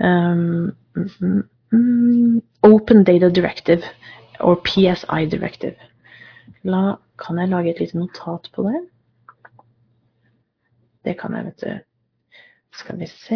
Um, 0.00 0.74
Open 2.62 3.04
Data 3.04 3.30
Directive, 3.30 3.82
or 4.40 4.60
PSI 4.66 5.24
Directive. 5.30 5.76
La, 6.64 6.96
kan 7.18 7.38
jeg 7.38 7.48
lage 7.48 7.70
et 7.70 7.80
lite 7.80 7.96
notat 7.96 8.50
på 8.54 8.62
det? 8.68 8.84
Det 11.04 11.18
kan 11.20 11.36
jeg, 11.36 11.44
vet 11.44 11.64
du. 11.64 11.93
Skal 12.78 12.98
vi 12.98 13.06
se 13.06 13.34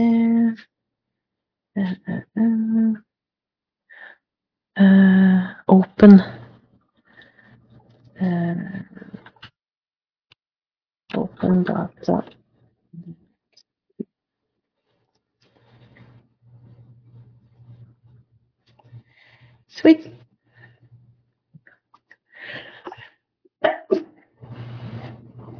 uh, 1.78 1.92
uh, 2.36 2.94
uh, 4.80 5.44
Open 5.66 6.20
Open 11.14 11.64
data 11.64 12.22
Sweet. 19.68 20.12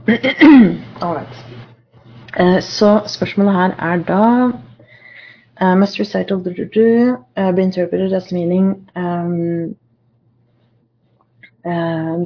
All 1.02 1.14
right. 1.14 1.57
Uh, 2.38 2.60
så 2.60 3.02
spørsmålet 3.06 3.54
her 3.54 3.70
er 3.78 4.02
da 4.02 4.52
uh, 5.62 5.78
Must 5.78 6.00
recital 6.00 6.36
do, 6.44 6.54
do, 6.54 6.64
do, 6.74 7.16
uh, 7.36 7.52
be 7.54 7.62
interpreted 7.62 8.12
as 8.12 8.32
meaning 8.32 8.90
um, 8.96 9.74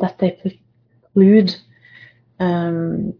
that 0.01 0.15
they 0.19 0.37
preclude 0.43 1.51
um, 2.41 3.15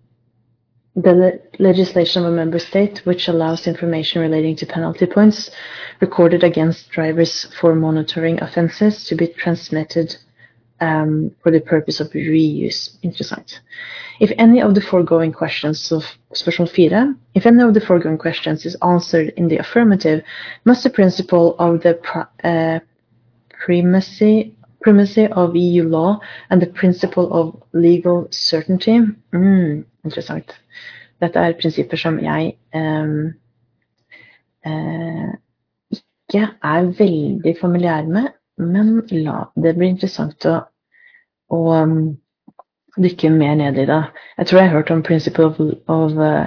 the 0.95 1.13
le 1.13 1.33
legislation 1.59 2.25
of 2.25 2.33
a 2.33 2.37
member 2.37 2.59
state 2.59 3.07
which 3.07 3.29
allows 3.29 3.67
information 3.67 4.21
relating 4.23 4.57
to 4.57 4.67
penalty 4.67 5.07
points 5.07 5.51
recorded 6.01 6.45
against 6.45 6.91
drivers 6.91 7.47
for 7.61 7.75
monitoring 7.75 8.43
offenses 8.43 9.05
to 9.05 9.15
be 9.15 9.27
transmitted 9.27 10.17
um, 10.83 11.31
for 11.43 11.51
the 11.53 11.61
purpose 11.61 12.01
of 12.01 12.09
reuse. 12.11 12.91
Interessant. 13.03 13.61
If 14.21 14.31
any 14.37 14.61
of 14.61 14.75
the 14.75 14.81
foregoing 14.81 15.33
questions 15.33 15.93
of 15.93 16.03
special 16.33 16.67
FIRA, 16.67 17.15
if 17.35 17.47
any 17.47 17.63
of 17.63 17.75
the 17.75 17.81
foregoing 17.81 18.19
questions 18.19 18.67
is 18.67 18.77
answered 18.83 19.33
in 19.37 19.49
the 19.49 19.59
affirmative, 19.59 20.23
must 20.65 20.83
the 20.83 20.91
principle 20.91 21.57
of 21.59 21.83
the 21.83 21.95
uh, 22.45 22.81
primacy 23.65 24.55
primacy 24.83 25.29
of 25.29 25.55
EU 25.55 25.85
law 25.85 26.19
and 26.51 26.61
the 26.61 26.67
principle 26.67 27.33
of 27.33 27.63
legal 27.73 28.27
certainty 28.31 28.99
mm, 29.33 29.85
Interessant. 30.05 30.51
Dette 31.23 31.39
er 31.39 31.55
prinsipper 31.55 31.97
som 31.97 32.17
jeg 32.19 32.57
um, 32.75 33.29
uh, 34.67 35.31
ikke 35.95 36.49
er 36.51 36.89
veldig 36.99 37.55
familiær 37.61 38.09
med, 38.11 38.33
men 38.59 38.97
la 39.13 39.45
det 39.55 39.77
bli 39.79 39.93
interessant 39.95 40.47
å, 40.51 40.57
å 41.53 41.61
um, 41.77 41.97
dykke 42.97 43.31
mer 43.33 43.57
ned 43.61 43.79
i 43.79 43.87
det. 43.89 44.03
Jeg 44.39 44.47
tror 44.47 44.61
jeg 44.61 44.69
har 44.69 44.77
hørt 44.77 44.91
om 44.91 45.03
principle 45.03 45.45
of, 45.45 45.61
of 45.89 46.17
uh, 46.17 46.47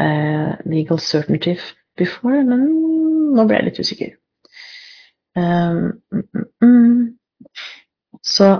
uh, 0.00 0.54
legal 0.64 0.98
certainty 0.98 1.56
before, 1.96 2.42
men 2.44 2.66
nå 3.34 3.46
ble 3.46 3.58
jeg 3.58 3.68
litt 3.68 3.80
usikker. 3.82 4.16
Um, 5.38 6.00
mm, 6.10 6.44
mm, 6.64 7.18
så 8.22 8.50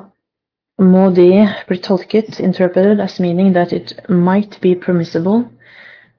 må 0.78 1.08
de 1.10 1.46
bli 1.66 1.78
tolket, 1.82 2.38
interpreted 2.40 3.00
as 3.00 3.18
meaning 3.20 3.52
that 3.52 3.72
it 3.72 3.94
might 4.08 4.60
be 4.60 4.74
permissible 4.74 5.44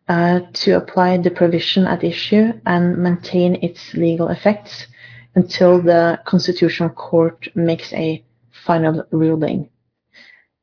uh, 0.10 0.39
to 0.53 0.75
apply 0.75 1.17
the 1.17 1.29
provision 1.29 1.88
at 1.88 2.03
issue 2.03 2.51
and 2.65 2.98
maintain 2.98 3.55
its 3.62 3.93
legal 3.93 4.29
effects 4.29 4.88
until 5.36 5.81
the 5.81 6.19
Constitutional 6.25 6.89
Court 6.89 7.48
makes 7.55 7.93
a 7.93 8.24
final 8.65 9.05
ruling. 9.11 9.69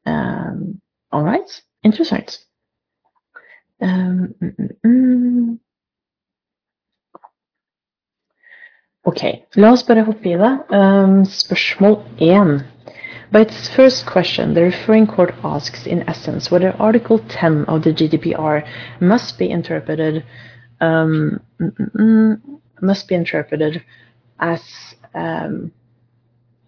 Um, 0.05 0.81
all 1.11 1.23
right, 1.23 1.63
interessant. 1.83 2.39
Um, 3.81 4.35
mm, 4.41 4.55
mm, 4.59 4.71
mm. 4.87 5.59
Ok, 9.03 9.23
la 9.55 9.71
oss 9.71 9.83
bare 9.83 10.03
hoppe. 10.05 10.35
Um, 10.71 11.25
spørsmål 11.25 12.05
én. 12.19 12.65
By 13.33 13.41
its 13.41 13.69
first 13.69 14.07
question, 14.07 14.55
the 14.55 14.63
referring 14.63 15.07
court 15.07 15.35
asks, 15.43 15.87
in 15.87 16.09
essence, 16.09 16.51
whether 16.51 16.75
Article 16.79 17.19
10 17.29 17.65
of 17.67 17.83
the 17.83 17.93
GDPR 17.93 18.65
must 19.01 19.39
be 19.39 19.51
interpreted 19.51 20.25
um, 20.81 21.41
must 22.81 23.09
be 23.09 23.15
interpreted 23.15 23.83
as 24.39 24.63
um, 25.15 25.73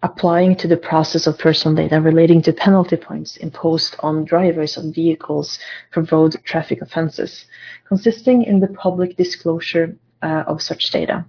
applying 0.01 0.55
to 0.55 0.67
the 0.67 0.77
process 0.77 1.27
of 1.27 1.37
personal 1.37 1.75
data 1.75 2.01
relating 2.01 2.41
to 2.41 2.53
penalty 2.53 2.95
points 2.95 3.37
imposed 3.37 3.95
on 3.99 4.25
drivers 4.25 4.77
of 4.77 4.95
vehicles 4.95 5.59
for 5.91 6.03
road 6.03 6.35
traffic 6.45 6.81
offenses, 6.81 7.45
consisting 7.87 8.43
in 8.43 8.59
the 8.59 8.67
public 8.67 9.17
disclosure 9.17 9.95
uh, 10.21 10.43
of 10.47 10.61
such 10.61 10.91
data. 10.91 11.25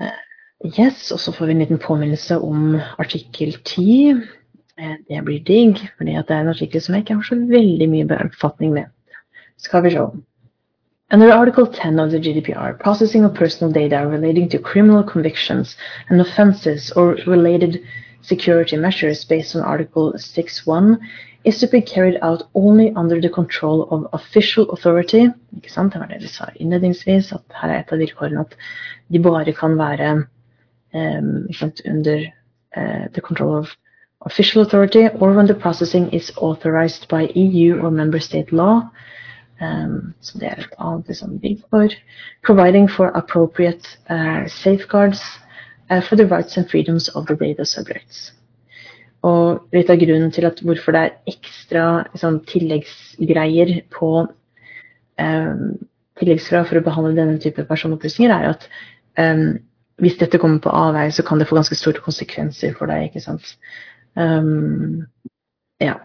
Uh, 0.00 0.10
Yes, 0.64 1.10
og 1.12 1.20
så 1.20 1.32
får 1.32 1.46
vi 1.46 1.52
en 1.52 1.58
liten 1.58 1.78
påminnelse 1.78 2.38
om 2.40 2.78
artikkel 2.98 3.52
10. 3.64 4.14
Uh, 4.80 4.94
det 5.08 5.24
blir 5.24 5.42
digg, 5.44 5.80
fordi 5.98 6.14
det 6.16 6.30
er 6.30 6.40
en 6.40 6.48
artikkel 6.48 6.80
som 6.80 6.94
jeg 6.94 7.04
ikke 7.04 7.14
har 7.18 7.26
så 7.28 7.36
veldig 7.36 7.88
mye 7.92 8.06
befatning 8.08 8.72
med. 8.72 8.88
Skal 9.60 9.84
vi 9.84 9.92
se. 9.92 10.06
Under 11.10 11.30
Article 11.30 11.66
10 11.66 11.98
of 11.98 12.10
the 12.10 12.18
GDPR, 12.18 12.80
processing 12.80 13.24
of 13.24 13.34
personal 13.34 13.70
data 13.70 14.06
relating 14.06 14.48
to 14.48 14.58
criminal 14.58 15.02
convictions 15.02 15.76
and 16.08 16.18
offenses 16.18 16.90
or 16.92 17.18
related 17.26 17.84
security 18.22 18.76
measures 18.76 19.22
based 19.24 19.54
on 19.54 19.62
Article 19.62 20.14
6.1 20.14 20.98
is 21.44 21.60
to 21.60 21.66
be 21.66 21.82
carried 21.82 22.18
out 22.22 22.44
only 22.54 22.90
under 22.96 23.20
the 23.20 23.28
control 23.28 23.86
of 23.90 24.08
official 24.14 24.70
authority. 24.70 25.28
Ikke 25.54 25.70
sant? 25.70 25.92
Det 25.92 26.00
var 26.00 26.06
det 26.06 26.22
vi 26.22 26.28
sa 26.28 26.48
innledningsvis, 26.56 27.32
at 27.32 27.42
her 27.60 27.68
er 27.68 27.80
et 27.80 27.92
av 27.92 27.98
vilkårene 28.00 28.40
at 28.40 28.56
de 29.12 29.20
bare 29.20 29.52
kan 29.52 29.76
være 29.78 30.24
um, 30.94 31.48
under 31.84 32.32
uh, 32.76 33.06
the 33.12 33.20
control 33.20 33.58
of 33.58 33.76
official 34.22 34.62
authority 34.62 35.08
or 35.20 35.34
when 35.34 35.46
the 35.46 35.54
processing 35.54 36.10
is 36.14 36.32
authorized 36.36 37.08
by 37.08 37.28
EU 37.34 37.78
or 37.78 37.90
member 37.90 38.18
state 38.18 38.52
law. 38.52 38.88
Um, 39.62 40.14
så 40.20 40.38
det 40.38 40.48
er 40.48 40.62
et 40.64 40.78
annet 40.82 41.10
liksom, 41.10 41.38
vilkår. 41.42 41.94
Providing 42.46 42.88
for 42.90 43.14
appropriate 43.14 43.98
uh, 44.10 44.46
safeguards 44.50 45.22
uh, 45.90 46.00
for 46.02 46.16
the 46.16 46.26
rights 46.26 46.56
and 46.56 46.70
freedoms 46.70 47.08
of 47.08 47.26
the 47.26 47.36
data 47.36 47.64
subjects. 47.64 48.32
Og 49.24 49.62
litt 49.72 49.90
av 49.90 50.00
grunnen 50.02 50.32
til 50.34 50.44
at 50.44 50.60
hvorfor 50.60 50.92
det 50.92 51.02
er 51.04 51.32
ekstra 51.32 51.84
liksom, 52.12 52.42
tilleggsgreier 52.50 53.78
på 53.94 54.10
um, 54.26 55.68
tilleggskrav 56.20 56.68
for 56.68 56.80
å 56.80 56.84
behandle 56.84 57.14
denne 57.16 57.38
type 57.42 57.64
personopplysninger, 57.68 58.34
er 58.34 58.52
at 58.52 58.68
um, 59.16 59.56
hvis 60.02 60.18
dette 60.20 60.40
kommer 60.42 60.60
på 60.60 60.74
avveie, 60.74 61.12
så 61.14 61.24
kan 61.26 61.40
det 61.40 61.48
få 61.48 61.56
ganske 61.56 61.78
store 61.78 62.02
konsekvenser 62.04 62.74
for 62.76 62.90
deg. 62.90 63.08
ikke 63.08 63.22
sant? 63.22 63.54
Um, 64.18 65.06
ja. 65.82 66.00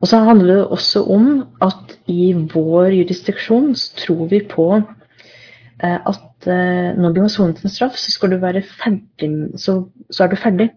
Og 0.00 0.08
så 0.10 0.20
handler 0.26 0.54
det 0.54 0.66
også 0.76 1.02
om 1.12 1.28
at 1.64 1.96
i 2.12 2.32
vår 2.32 2.92
jurisdiksjon 2.98 3.74
så 3.78 3.94
tror 4.02 4.26
vi 4.32 4.42
på 4.50 4.66
uh, 4.76 5.98
at 6.12 6.48
uh, 6.48 6.90
når 6.98 7.14
du 7.14 7.20
har 7.20 7.32
sonet 7.32 7.62
en 7.64 7.72
straff, 7.72 7.96
så 7.96 8.12
skal 8.12 8.34
du 8.34 8.42
være 8.42 8.62
ferdig, 8.62 9.30
så, 9.56 9.84
så 10.10 10.24
er 10.24 10.32
du 10.32 10.36
ferdig. 10.36 10.70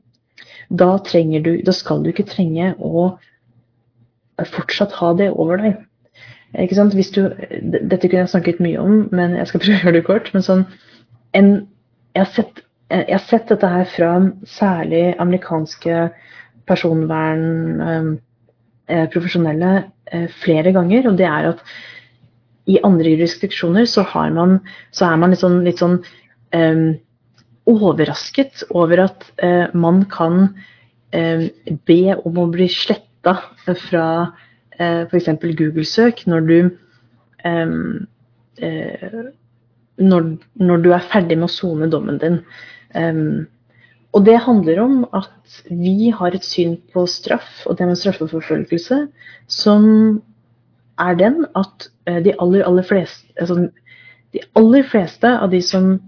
Da, 0.70 0.96
du, 1.02 1.52
da 1.66 1.74
skal 1.74 2.04
du 2.04 2.12
ikke 2.12 2.30
trenge 2.30 2.76
å 2.78 3.10
fortsatt 4.46 4.94
ha 5.02 5.14
det 5.18 5.32
over 5.32 5.58
deg. 5.58 5.80
Ikke 6.58 6.78
sant? 6.78 6.94
Hvis 6.98 7.12
du, 7.14 7.26
dette 7.62 8.08
kunne 8.08 8.24
jeg 8.24 8.30
snakket 8.32 8.62
mye 8.64 8.80
om, 8.82 9.10
men 9.12 9.36
jeg 9.38 9.50
skal 9.50 9.62
prøve 9.64 9.78
å 9.78 9.84
gjøre 9.84 9.98
det 9.98 10.06
kort. 10.08 10.32
men 10.34 10.46
sånn, 10.46 10.66
en 11.34 11.52
jeg 12.16 12.24
har, 12.26 12.32
sett, 12.34 12.64
jeg 12.90 13.14
har 13.14 13.26
sett 13.26 13.52
dette 13.52 13.68
her 13.70 13.86
fra 13.90 14.14
særlig 14.50 15.04
amerikanske 15.22 16.10
personvernprofesjonelle 16.70 18.26
eh, 18.90 19.84
eh, 20.12 20.28
flere 20.44 20.74
ganger. 20.76 21.10
Og 21.10 21.18
det 21.18 21.28
er 21.30 21.52
at 21.54 21.64
i 22.70 22.80
andre 22.86 23.16
jurisdiksjoner 23.16 23.88
så, 23.90 24.06
man, 24.34 24.60
så 24.92 25.10
er 25.10 25.22
man 25.22 25.34
litt 25.34 25.42
sånn, 25.42 25.62
litt 25.66 25.82
sånn 25.82 25.98
um, 26.54 26.84
overrasket 27.70 28.64
over 28.70 29.06
at 29.08 29.26
uh, 29.42 29.74
man 29.74 30.04
kan 30.12 30.52
um, 31.16 31.48
be 31.90 32.02
om 32.18 32.38
å 32.38 32.50
bli 32.54 32.70
sletta 32.70 33.40
fra 33.88 34.06
uh, 34.30 35.02
f.eks. 35.08 35.32
Google-søk 35.42 36.26
når 36.30 36.46
du 36.50 36.58
um, 37.46 38.08
når, 40.00 40.26
når, 40.60 40.82
du 40.84 40.90
er 40.92 41.06
ferdig 41.12 41.38
med 41.40 41.48
å 41.48 41.54
sone 41.54 41.88
dommen 41.92 42.20
din. 42.20 42.42
Um, 42.92 43.48
og 44.14 44.26
det 44.26 44.40
handler 44.42 44.82
om 44.82 44.96
at 45.14 45.60
vi 45.70 46.10
har 46.16 46.34
et 46.34 46.46
syn 46.46 46.78
på 46.94 47.06
straff 47.10 47.66
og 47.66 47.78
det 47.78 47.88
med 47.88 48.00
straffeforfølgelse 48.00 49.04
som 49.48 49.86
er 51.00 51.20
den 51.20 51.46
at 51.56 51.90
eh, 52.08 52.24
de 52.26 52.34
aller, 52.42 52.66
aller 52.66 52.84
fleste 52.84 53.28
altså, 53.40 53.70
de 54.34 54.42
aller 54.56 54.84
fleste 54.86 55.30
av 55.30 55.52
de 55.54 55.62
som 55.62 56.00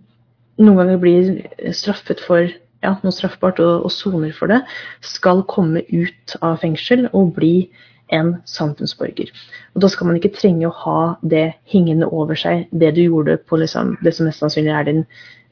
noen 0.62 0.78
ganger 0.82 1.00
blir 1.02 1.74
straffet 1.74 2.22
for 2.22 2.50
ja, 2.82 2.96
noe 3.04 3.14
straffbart 3.14 3.62
og 3.62 3.90
soner 3.94 4.34
for 4.36 4.52
det, 4.52 4.62
skal 5.06 5.44
komme 5.50 5.84
ut 5.90 6.36
av 6.42 6.60
fengsel 6.64 7.08
og 7.12 7.36
bli 7.38 7.70
en 8.12 8.34
samfunnsborger. 8.50 9.30
Og 9.76 9.82
Da 9.82 9.90
skal 9.92 10.10
man 10.10 10.18
ikke 10.20 10.34
trenge 10.36 10.68
å 10.68 10.78
ha 10.84 11.02
det 11.22 11.54
hengende 11.72 12.10
over 12.12 12.36
seg, 12.36 12.68
det 12.72 12.96
du 12.98 13.04
gjorde 13.06 13.38
på 13.48 13.62
liksom, 13.62 13.96
det 14.04 14.16
som 14.18 14.28
mest 14.28 14.44
sannsynlig 14.44 14.74
er 14.76 14.90
din, 14.90 15.06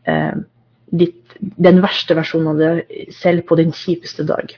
eh, 0.05 0.35
ditt, 0.91 1.37
den 1.39 1.81
verste 1.83 2.17
versjonen 2.17 2.51
av 2.53 2.59
det 2.59 3.13
selv 3.15 3.45
på 3.49 3.57
din 3.59 3.71
kjipeste 3.75 4.25
dag. 4.27 4.53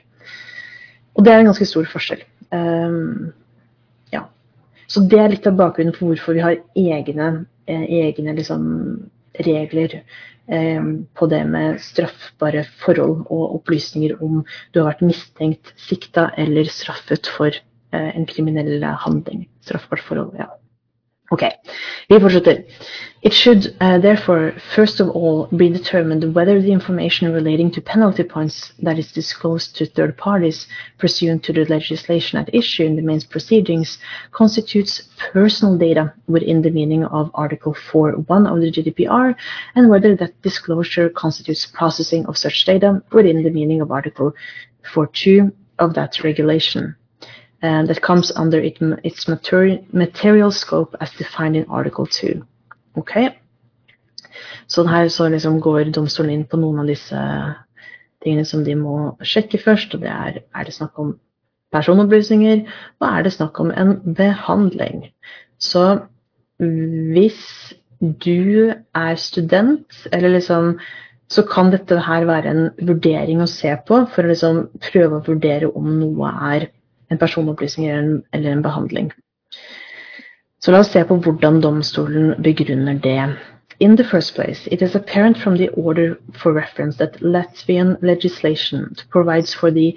Og 1.16 1.24
det 1.24 1.32
er 1.32 1.42
en 1.42 1.50
ganske 1.50 1.68
stor 1.68 1.88
forskjell. 1.92 2.22
Um, 2.52 3.32
ja. 4.12 4.26
Så 4.88 5.04
det 5.08 5.20
er 5.20 5.32
litt 5.32 5.48
av 5.48 5.58
bakgrunnen 5.60 5.96
for 5.96 6.10
hvorfor 6.10 6.36
vi 6.36 6.44
har 6.44 6.60
egne, 6.78 7.32
eh, 7.68 7.84
egne 8.06 8.36
liksom, 8.38 8.62
regler 9.44 9.98
eh, 10.00 10.88
på 11.16 11.28
det 11.32 11.42
med 11.48 11.82
straffbare 11.84 12.64
forhold 12.84 13.26
og 13.28 13.58
opplysninger 13.60 14.16
om 14.24 14.40
du 14.72 14.80
har 14.80 14.94
vært 14.94 15.04
mistenkt, 15.10 15.74
sikta 15.88 16.30
eller 16.40 16.68
straffet 16.72 17.28
for 17.36 17.60
Eh, 17.92 18.16
en 18.16 18.26
kriminell 18.26 18.84
handling. 18.84 19.48
Straffbart 19.60 20.00
forhold. 20.00 20.34
ja. 20.38 20.48
Ok, 21.32 21.44
vi 22.10 22.18
fortsetter. 22.20 22.64
It 23.22 23.32
should 23.32 23.74
uh, 23.80 23.98
therefore 23.98 24.52
first 24.74 25.00
of 25.00 25.08
all 25.08 25.48
be 25.56 25.70
determined 25.70 26.34
whether 26.34 26.60
the 26.60 26.72
information 26.72 27.32
relating 27.32 27.70
to 27.70 27.80
penalty 27.80 28.22
points 28.22 28.74
that 28.82 28.98
is 28.98 29.10
disclosed 29.12 29.74
to 29.76 29.86
third 29.86 30.18
parties 30.18 30.66
pursuant 30.98 31.42
to 31.44 31.54
the 31.54 31.64
legislation 31.64 32.38
at 32.38 32.54
issue 32.54 32.84
in 32.84 32.96
the 32.96 33.02
main 33.10 33.22
proceedings 33.22 33.96
constitutes 34.32 35.08
personal 35.32 35.78
data 35.78 36.12
within 36.28 36.60
the 36.60 36.70
meaning 36.70 37.04
of 37.04 37.30
Article 37.32 37.72
4.1 37.72 38.52
of 38.52 38.60
the 38.60 38.70
GDPR 38.70 39.34
and 39.74 39.88
whether 39.88 40.14
that 40.16 40.42
disclosure 40.42 41.08
constitutes 41.08 41.64
processing 41.64 42.26
of 42.26 42.36
such 42.36 42.66
data 42.66 43.02
within 43.10 43.42
the 43.42 43.50
meaning 43.50 43.80
of 43.80 43.90
Article 43.90 44.34
4.2 44.84 45.50
of 45.78 45.94
that 45.94 46.22
regulation. 46.22 46.94
And 47.62 47.88
that 47.88 48.02
comes 48.02 48.32
under 48.36 48.58
it, 48.58 48.78
its 49.04 49.28
material, 49.28 49.78
material 49.92 50.50
scope 50.50 50.96
as 51.00 51.10
defined 51.12 51.56
in 51.56 51.64
article 51.68 52.06
2. 52.06 52.44
Okay? 52.98 53.30
Så 54.66 54.86
her 54.86 55.08
så 55.08 55.28
liksom 55.28 55.60
går 55.60 55.92
domstolen 55.94 56.30
inn 56.30 56.46
på 56.46 56.58
noen 56.60 56.82
av 56.82 56.88
disse 56.90 57.18
tingene 58.22 58.46
som 58.46 58.64
de 58.64 58.74
må 58.78 58.96
sjekke 59.22 59.60
først. 59.62 59.94
og 59.94 60.00
det 60.00 60.10
er 60.10 60.40
er 60.54 60.64
det 60.64 60.74
snakk 60.74 60.98
om 60.98 61.18
personopplysninger, 61.72 62.66
og 63.00 63.08
er 63.08 63.22
det 63.22 63.32
snakk 63.32 63.60
om 63.60 63.70
en 63.70 64.14
behandling. 64.14 65.12
Så 65.58 66.02
hvis 66.58 67.72
du 68.00 68.72
er 68.94 69.14
student, 69.16 69.86
eller 70.12 70.28
liksom 70.28 70.78
så 71.32 71.42
kan 71.48 71.70
dette 71.72 71.96
her 71.96 72.26
være 72.28 72.50
en 72.50 72.70
vurdering 72.88 73.40
å 73.40 73.48
se 73.48 73.72
på 73.88 74.02
for 74.12 74.24
å 74.24 74.28
liksom 74.28 74.66
prøve 74.84 75.16
å 75.16 75.24
vurdere 75.24 75.70
om 75.72 75.86
noe 76.00 76.32
er 76.52 76.66
en 77.12 77.20
personopplysning 77.20 77.90
eller 78.32 78.50
en 78.50 78.64
behandling. 78.64 79.12
La 80.66 80.78
oss 80.78 80.92
se 80.94 81.02
på 81.04 81.16
hvordan 81.18 81.60
domstolen 81.60 82.34
begrunner 82.42 82.98
det. 83.02 83.36
In 83.80 83.96
the 83.96 84.04
first 84.04 84.34
place, 84.34 84.68
it 84.70 84.82
is 84.82 84.94
apparent 84.94 85.36
from 85.36 85.56
the 85.56 85.68
order 85.70 86.14
for 86.32 86.52
reference 86.52 86.98
that 86.98 87.20
Latvian 87.20 87.96
legislation 88.00 88.94
provides 89.10 89.54
for 89.54 89.70
the 89.70 89.96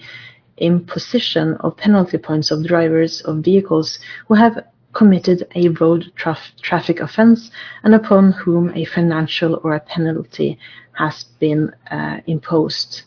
imposition 0.58 1.54
of 1.60 1.78
penalty 1.78 2.18
points 2.18 2.52
of 2.52 2.66
drivers 2.66 3.22
of 3.22 3.44
vehicles 3.46 4.00
who 4.28 4.34
have 4.34 4.64
committed 4.94 5.46
a 5.56 5.70
road 5.82 6.12
traf 6.16 6.40
traffic 6.62 7.00
offense 7.00 7.52
and 7.84 7.94
upon 7.94 8.32
whom 8.32 8.72
a 8.74 8.86
financial 8.86 9.60
or 9.64 9.76
a 9.76 9.80
penalty 9.80 10.58
has 10.94 11.26
been 11.40 11.70
uh, 11.92 12.18
imposed 12.26 13.04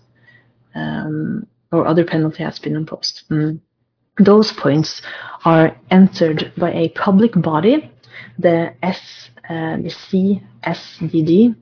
um, 0.74 1.46
or 1.72 1.86
other 1.86 2.04
penalty 2.04 2.44
has 2.44 2.58
been 2.58 2.76
imposed. 2.76 3.24
Mm. 3.30 3.60
Those 4.18 4.52
points 4.52 5.00
are 5.44 5.76
entered 5.90 6.52
by 6.56 6.72
a 6.72 6.88
public 6.90 7.32
body, 7.40 7.90
the 8.38 8.74
S, 8.82 9.30
uh, 9.48 9.76
the 9.76 9.94
CSDD, 10.64 11.54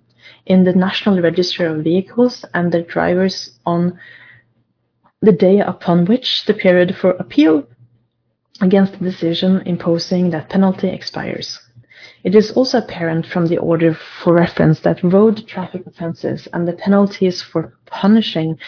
in 0.47 0.65
the 0.65 0.73
National 0.73 1.21
Register 1.21 1.67
of 1.67 1.85
Vehicles 1.85 2.45
and 2.55 2.73
their 2.73 2.83
drivers 2.83 3.59
on 3.67 3.99
the 5.21 5.33
day 5.33 5.61
upon 5.61 6.05
which 6.07 6.45
the 6.47 6.55
period 6.55 6.97
for 6.97 7.11
appeal 7.13 7.67
against 8.61 8.93
the 8.93 9.05
decision 9.05 9.63
imposing 9.67 10.31
that 10.31 10.49
penalty 10.49 10.89
expires. 10.89 11.59
It 12.25 12.35
is 12.35 12.51
also 12.53 12.79
apparent 12.79 13.27
from 13.27 13.47
the 13.47 13.59
order 13.59 13.95
for 13.95 14.35
reference 14.35 14.81
that 14.81 15.03
road 15.03 15.47
traffic 15.47 15.87
offences 15.87 16.49
and 16.53 16.67
the 16.67 16.73
penalties 16.73 17.43
for 17.43 17.75
punishing 17.87 18.59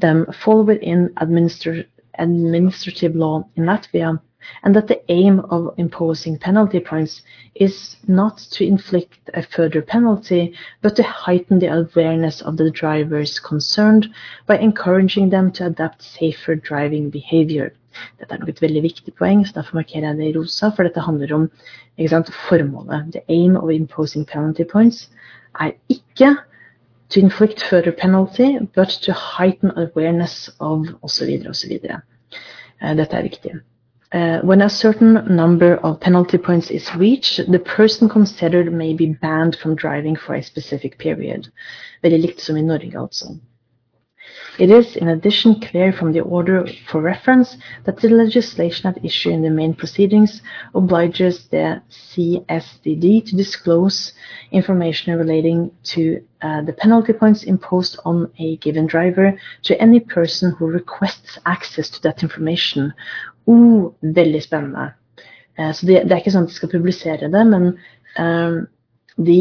them 0.00 0.26
fall 0.32 0.64
within 0.64 1.12
administrative 1.16 1.86
administrative 2.18 3.14
law 3.16 3.44
in 3.56 3.64
Latvia, 3.64 4.20
and 4.62 4.74
that 4.76 4.86
the 4.86 5.00
aim 5.10 5.40
of 5.50 5.74
imposing 5.76 6.38
penalty 6.38 6.80
points 6.80 7.22
is 7.54 7.96
not 8.06 8.38
to 8.38 8.64
inflict 8.64 9.18
a 9.34 9.42
further 9.42 9.82
penalty, 9.82 10.54
but 10.82 10.94
to 10.96 11.02
heighten 11.02 11.58
the 11.58 11.66
awareness 11.66 12.42
of 12.42 12.56
the 12.56 12.70
drivers 12.70 13.40
concerned 13.40 14.08
by 14.46 14.58
encouraging 14.58 15.30
them 15.30 15.50
to 15.52 15.66
adopt 15.66 16.02
safer 16.02 16.54
driving 16.54 17.10
behavior. 17.10 17.72
Dette 18.20 18.34
er 18.34 18.38
nok 18.38 18.50
et 18.52 18.60
veldig 18.60 18.82
viktig 18.84 19.14
poeng, 19.16 19.42
så 19.46 19.54
derfor 19.56 19.78
markerer 19.78 20.10
jeg 20.10 20.16
det 20.18 20.26
i 20.28 20.34
rosa, 20.36 20.68
for 20.68 20.84
dette 20.84 21.00
handler 21.00 21.32
om 21.32 21.46
sant, 22.08 22.32
formålet. 22.48 23.12
The 23.12 23.22
aim 23.32 23.56
of 23.56 23.70
imposing 23.72 24.26
penalty 24.28 24.66
points 24.68 25.08
er 25.58 25.72
ikke 25.88 26.36
to 27.08 27.20
inflict 27.20 27.62
further 27.62 27.92
penalty, 27.92 28.58
but 28.74 28.88
to 29.02 29.12
heighten 29.12 29.72
awareness 29.76 30.50
of 30.60 30.86
osv. 31.02 31.46
osv. 31.46 32.02
Uh, 32.82 32.94
dette 32.94 33.14
er 33.14 33.22
viktig. 33.22 33.62
Uh, 34.12 34.40
when 34.42 34.62
a 34.62 34.68
certain 34.68 35.24
number 35.28 35.76
of 35.82 36.00
penalty 36.00 36.38
points 36.38 36.70
is 36.70 36.94
reached, 36.94 37.50
the 37.50 37.58
person 37.58 38.08
considered 38.08 38.72
may 38.72 38.94
be 38.94 39.16
banned 39.20 39.56
from 39.56 39.74
driving 39.74 40.16
for 40.16 40.34
a 40.34 40.42
specific 40.42 40.98
period. 40.98 41.48
Veldig 42.02 42.20
likt 42.20 42.40
som 42.40 42.56
i 42.56 42.62
Norge, 42.62 42.98
altså. 42.98 43.26
It 44.58 44.70
is, 44.70 44.96
in 44.96 45.08
addition, 45.08 45.60
clear 45.60 45.92
from 45.92 46.12
the 46.12 46.20
order 46.20 46.66
for 46.88 47.02
reference 47.02 47.58
that 47.84 47.98
the 48.00 48.08
legislation 48.08 48.86
at 48.88 49.04
issue 49.04 49.30
in 49.30 49.42
the 49.42 49.50
main 49.50 49.74
proceedings 49.74 50.40
obliges 50.74 51.48
the 51.48 51.82
CSDD 51.90 53.26
to 53.26 53.36
disclose 53.36 54.14
information 54.52 55.18
relating 55.18 55.70
to 55.84 56.22
uh, 56.40 56.62
the 56.62 56.72
penalty 56.72 57.12
points 57.12 57.42
imposed 57.42 57.98
on 58.06 58.32
a 58.38 58.56
given 58.56 58.86
driver 58.86 59.38
to 59.64 59.80
any 59.80 60.00
person 60.00 60.52
who 60.52 60.66
requests 60.66 61.38
access 61.44 61.90
to 61.90 62.00
that 62.02 62.22
information. 62.22 62.94
Uh, 63.46 63.92
veldig 64.02 64.42
spennende. 64.42 64.92
Uh, 65.58 65.72
så 65.72 65.86
det, 65.86 66.02
det, 66.04 66.12
er 66.12 66.20
ikke 66.22 66.32
sånn 66.34 66.48
at 66.48 66.52
de 66.52 66.56
skal 66.56 66.72
publisere 66.72 67.28
det, 67.30 67.44
men 67.46 67.68
uh, 68.18 68.64
de 69.16 69.40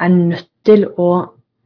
er 0.00 0.10
nødt 0.10 0.48
til 0.64 0.88
å 0.96 1.10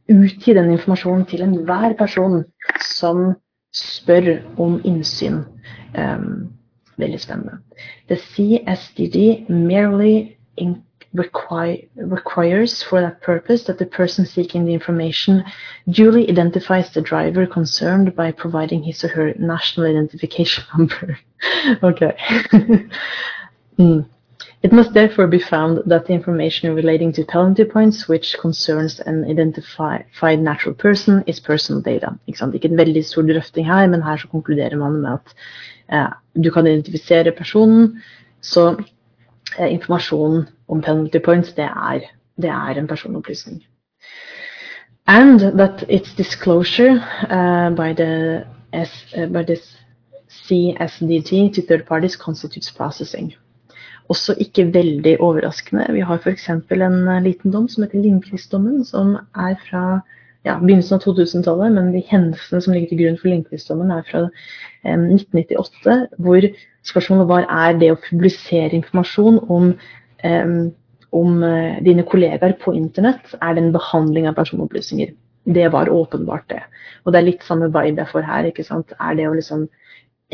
utgi 0.09 0.53
den 0.53 0.71
informasjonen 0.73 1.25
til 1.29 1.43
enhver 1.45 1.93
person 1.99 2.43
som 2.81 3.35
spør 3.75 4.39
om 4.57 4.81
innsyn. 4.85 5.43
Um, 5.97 6.49
veldig 6.99 7.19
spennende. 7.21 7.59
The 8.07 8.17
CSDD 8.17 9.49
merely 9.49 10.35
require, 11.13 11.77
requires 11.95 12.83
for 12.83 13.01
that 13.01 13.21
purpose 13.21 13.63
that 13.63 13.77
the 13.77 13.85
person 13.85 14.25
seeking 14.25 14.65
the 14.65 14.73
information 14.73 15.43
duly 15.89 16.29
identifies 16.29 16.91
the 16.91 17.01
driver 17.01 17.47
concerned 17.47 18.15
by 18.15 18.31
providing 18.31 18.83
his 18.83 19.03
or 19.03 19.07
her 19.07 19.33
national 19.39 19.87
identification 19.87 20.63
number. 20.77 21.17
okay. 21.83 22.15
mm. 23.79 24.05
It 24.61 24.73
must 24.73 24.93
therefore 24.93 25.27
be 25.27 25.39
found 25.39 25.83
that 25.85 26.05
the 26.05 26.13
information 26.13 26.75
relating 26.75 27.13
to 27.13 27.23
penalty 27.23 27.63
points 27.63 28.09
which 28.09 28.35
concerns 28.41 28.99
an 28.99 29.23
identified 29.23 30.05
natural 30.21 30.75
person 30.75 31.23
is 31.27 31.39
personal 31.39 31.81
data. 31.81 32.19
Ikke, 32.27 32.37
sant? 32.37 32.53
Ikke 32.55 32.67
en 32.67 32.77
veldig 32.77 33.05
stor 33.05 33.21
drøfting 33.21 33.65
her, 33.65 33.87
men 33.87 34.03
her 34.03 34.17
så 34.17 34.27
konkluderer 34.27 34.75
man 34.75 34.99
med 35.01 35.11
at 35.11 35.33
eh, 35.93 36.11
du 36.43 36.51
kan 36.51 36.67
identifisere 36.67 37.31
personen, 37.31 38.01
så 38.41 38.75
eh, 39.59 39.71
informasjon 39.71 40.47
om 40.67 40.81
penalty 40.81 41.19
points, 41.19 41.53
det 41.53 41.63
er, 41.63 41.99
det 42.35 42.49
er 42.49 42.75
en 42.75 42.87
personopplysning. 42.87 43.63
And 45.07 45.39
that 45.39 45.85
its 45.89 46.13
disclosure 46.15 46.99
uh, 47.29 47.69
by 47.75 47.93
the 47.93 48.45
S, 48.73 49.05
uh, 49.17 49.25
by 49.25 49.43
this 49.43 49.77
CSDD 50.29 51.53
to 51.53 51.61
third 51.61 51.85
parties 51.85 52.17
constitutes 52.17 52.71
processing. 52.71 53.33
Også 54.09 54.33
ikke 54.41 54.69
veldig 54.73 55.17
overraskende. 55.21 55.85
Vi 55.93 56.01
har 56.05 56.17
f.eks. 56.17 56.47
en 56.49 56.63
eh, 57.07 57.21
liten 57.25 57.53
dom 57.53 57.67
som 57.69 57.85
heter 57.85 58.01
Lindqvist-dommen, 58.01 58.81
som 58.87 59.17
er 59.37 59.59
fra 59.67 59.83
ja, 60.47 60.55
begynnelsen 60.59 60.97
av 60.97 61.03
2000-tallet, 61.03 61.75
men 61.75 61.91
de 61.93 62.01
hendelsene 62.09 62.63
som 62.63 62.73
ligger 62.73 62.93
til 62.93 63.01
grunn 63.03 63.19
for 63.19 63.31
Lindqvist-dommen, 63.31 63.91
er 63.93 64.05
fra 64.07 64.25
eh, 64.25 64.95
1998, 64.95 65.97
hvor 66.25 66.47
spørsmålet 66.89 67.31
var 67.31 67.47
er 67.49 67.79
det 67.81 67.91
å 67.93 67.99
publisere 68.07 68.77
informasjon 68.79 69.41
om, 69.51 69.73
eh, 70.25 70.53
om 71.19 71.43
eh, 71.45 71.81
dine 71.85 72.05
kollegaer 72.07 72.55
på 72.63 72.75
internett, 72.77 73.35
er 73.41 73.55
det 73.55 73.65
en 73.65 73.75
behandling 73.75 74.29
av 74.29 74.39
personopplysninger? 74.39 75.13
Det 75.49 75.67
var 75.73 75.91
åpenbart 75.91 76.47
det. 76.51 76.63
Og 77.03 77.13
det 77.13 77.21
er 77.21 77.29
litt 77.29 77.45
samme 77.47 77.71
vibe 77.73 78.03
jeg 78.03 78.11
får 78.11 78.27
her. 78.27 78.49
ikke 78.49 78.65
sant? 78.67 78.91
Er 78.99 79.15
det 79.17 79.27
å 79.29 79.35
liksom 79.35 79.67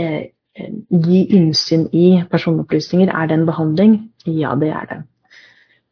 eh, 0.02 0.32
gi 0.56 1.26
innsyn 1.36 1.90
i 1.92 2.24
personopplysninger, 2.32 3.12
er 3.12 3.28
det 3.28 3.38
en 3.40 3.46
behandling? 3.48 3.96
Ja, 4.26 4.56
det 4.56 4.70
er 4.72 4.88
det. 4.92 5.00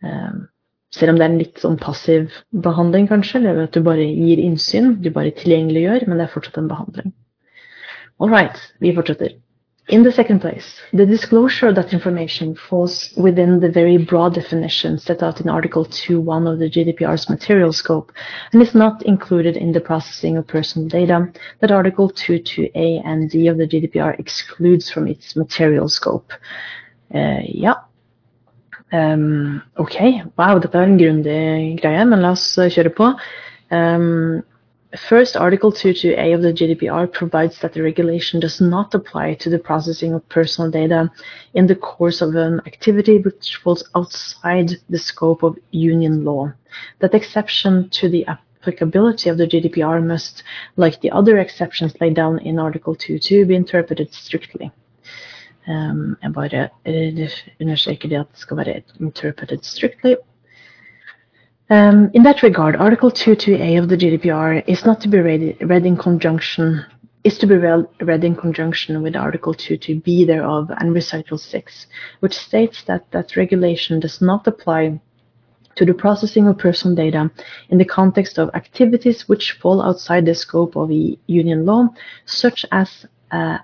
Ehm, 0.04 0.47
selv 0.93 1.13
om 1.13 1.19
det 1.19 1.26
er 1.26 1.32
en 1.32 1.41
litt 1.41 1.60
sånn 1.60 1.80
passiv 1.82 2.32
behandling, 2.63 3.10
kanskje, 3.10 3.41
eller 3.41 3.65
at 3.67 3.76
du 3.76 3.84
bare 3.84 4.06
gir 4.06 4.39
innsyn, 4.39 4.95
du 5.04 5.10
bare 5.12 5.34
tilgjengeliggjør, 5.36 6.08
men 6.08 6.19
det 6.19 6.28
er 6.28 6.34
fortsatt 6.36 6.62
en 6.62 6.69
behandling. 6.71 7.13
All 8.21 8.32
right, 8.32 8.60
vi 8.80 8.93
fortsetter. 8.95 9.36
In 9.89 10.04
the 10.04 10.13
second 10.13 10.39
place, 10.39 10.80
the 10.93 11.06
disclosure 11.06 11.67
of 11.67 11.76
that 11.76 11.91
information 11.91 12.56
falls 12.56 13.13
within 13.17 13.60
the 13.60 13.69
very 13.69 13.98
broad 13.98 14.34
definition 14.34 14.98
set 14.98 15.22
out 15.22 15.41
in 15.41 15.50
Article 15.50 15.86
2.1 15.86 16.52
of 16.52 16.60
the 16.60 16.69
GDPR's 16.69 17.30
material 17.30 17.74
scope 17.74 18.13
and 18.54 18.62
is 18.62 18.74
not 18.74 19.04
included 19.04 19.58
in 19.58 19.74
the 19.74 19.82
processing 19.82 20.38
of 20.38 20.48
personal 20.48 20.88
data 20.88 21.28
that 21.60 21.72
Article 21.72 22.10
2.2a 22.10 23.02
and 23.06 23.30
d 23.30 23.48
of 23.48 23.58
the 23.58 23.67
GDPR 23.67 24.17
excludes 24.17 24.89
from 24.89 25.06
its 25.08 25.36
material 25.36 25.89
scope. 25.89 26.32
Uh. 27.13 27.41
Um, 28.93 29.63
ok, 29.76 30.22
wow, 30.38 30.60
dette 30.60 30.78
er 30.78 30.84
en 30.86 31.00
grundig 31.00 31.80
greie, 31.82 32.06
men 32.06 32.22
la 32.22 32.36
oss 32.36 32.46
kjøre 32.56 32.91
på. 32.93 33.08
Um, 33.74 34.43
First, 34.97 35.36
Article 35.36 35.71
22A 35.71 36.36
of 36.36 36.43
the 36.43 36.53
GDPR 36.53 37.12
provides 37.12 37.58
that 37.60 37.73
the 37.73 37.82
regulation 37.82 38.39
does 38.39 38.62
not 38.62 38.93
apply 38.93 39.34
to 39.36 39.49
the 39.49 39.58
processing 39.58 40.13
of 40.13 40.29
personal 40.29 40.69
data 40.69 41.12
in 41.56 41.65
the 41.65 41.75
course 41.75 42.21
of 42.21 42.36
an 42.36 42.62
activity 42.67 43.17
which 43.17 43.56
falls 43.56 43.84
outside 43.95 44.73
the 44.89 44.99
scope 44.99 45.41
of 45.41 45.58
union 45.71 46.23
law. 46.23 46.53
That 46.99 47.15
exception 47.15 47.89
to 47.89 48.08
the 48.08 48.27
applicability 48.27 49.29
of 49.29 49.38
the 49.39 49.47
GDPR 49.47 50.06
must, 50.06 50.43
like 50.75 51.01
the 51.01 51.10
other 51.10 51.39
exceptions 51.39 51.99
laid 51.99 52.13
down 52.13 52.38
in 52.39 52.60
Article 52.60 52.95
2.2, 52.95 53.47
be 53.47 53.56
interpreted 53.56 54.13
strictly. 54.13 54.71
Um, 55.67 56.17
jeg 56.21 56.34
bare 56.34 56.69
understreker 57.62 58.10
det 58.10 58.19
at 58.19 58.27
det 58.32 58.39
skal 58.39 58.58
være 58.58 58.82
interpreted 58.99 59.63
strictly, 59.63 60.15
um, 61.69 62.12
in 62.13 62.23
that 62.23 62.43
regard, 62.43 62.76
Article 62.76 63.12
22A 63.12 63.82
of 63.82 63.89
the 63.89 63.97
GDPR 63.97 64.63
is 64.67 64.86
not 64.86 65.02
to 65.02 65.08
be 65.08 65.19
read, 65.19 65.58
read 65.62 65.86
in 65.86 65.97
conjunction 65.97 66.86
is 67.23 67.38
to 67.38 67.47
be 67.47 67.56
read 67.56 68.23
in 68.23 68.36
conjunction 68.36 69.02
with 69.02 69.15
Article 69.15 69.54
22b 69.54 70.28
thereof 70.28 70.69
and 70.78 70.93
Recital 70.93 71.38
6, 71.38 71.88
which 72.19 72.34
states 72.34 72.84
that 72.84 73.10
that 73.12 73.38
regulation 73.38 74.02
does 74.02 74.21
not 74.21 74.45
apply 74.45 74.99
to 75.76 75.86
the 75.86 75.93
processing 75.93 76.47
of 76.47 76.58
personal 76.58 76.95
data 76.95 77.32
in 77.69 77.78
the 77.78 77.86
context 77.86 78.38
of 78.38 78.54
activities 78.54 79.28
which 79.28 79.54
fall 79.54 79.82
outside 79.82 80.26
the 80.26 80.36
scope 80.36 80.76
of 80.76 80.91
union 81.28 81.65
law, 81.65 81.88
such 82.26 82.65
as 82.71 83.06
uh, 83.32 83.58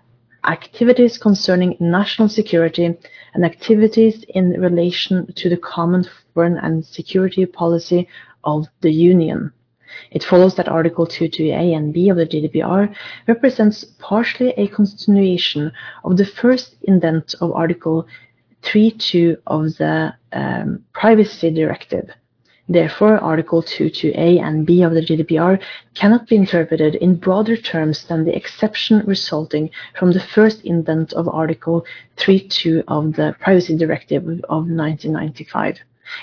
activities 0.46 1.18
concerning 1.18 1.76
national 1.80 2.30
security 2.30 2.98
and 3.34 3.46
activities 3.46 4.24
in 4.30 4.52
relation 4.60 5.32
to 5.34 5.50
the 5.50 5.58
common 5.58 6.06
foreign 6.34 6.58
and 6.58 6.86
security 6.86 7.46
policy 7.46 8.08
of 8.44 8.68
the 8.82 8.92
Union. 8.92 9.52
It 10.12 10.24
follows 10.24 10.56
that 10.56 10.70
Article 10.70 11.08
22A 11.08 11.76
and 11.76 11.94
B 11.94 12.10
of 12.10 12.18
the 12.18 12.26
GDPR 12.26 12.96
represents 13.28 13.84
partially 14.00 14.52
a 14.52 14.68
continuation 14.68 15.72
of 16.04 16.18
the 16.18 16.26
first 16.26 16.76
indent 16.84 17.36
of 17.42 17.52
Article 17.52 18.08
3.2 18.64 19.38
of 19.48 19.78
the 19.78 20.14
um, 20.32 20.84
Privacy 20.94 21.50
Directive, 21.52 22.10
Therefore, 22.72 23.18
Article 23.18 23.64
22a 23.64 24.40
and 24.40 24.64
b 24.64 24.84
of 24.84 24.94
the 24.94 25.02
GDPR 25.02 25.60
cannot 25.96 26.28
be 26.28 26.36
interpreted 26.36 26.94
in 26.94 27.16
broader 27.16 27.58
terms 27.58 28.04
than 28.04 28.26
the 28.26 28.36
exception 28.36 29.02
resulting 29.08 29.72
from 29.98 30.12
the 30.12 30.20
first 30.20 30.64
indent 30.64 31.12
of 31.14 31.28
Article 31.28 31.84
3.2 32.18 32.84
of 32.88 33.16
the 33.16 33.36
Privacy 33.40 33.76
Directive 33.76 34.24
of 34.24 34.70
1995 34.70 35.80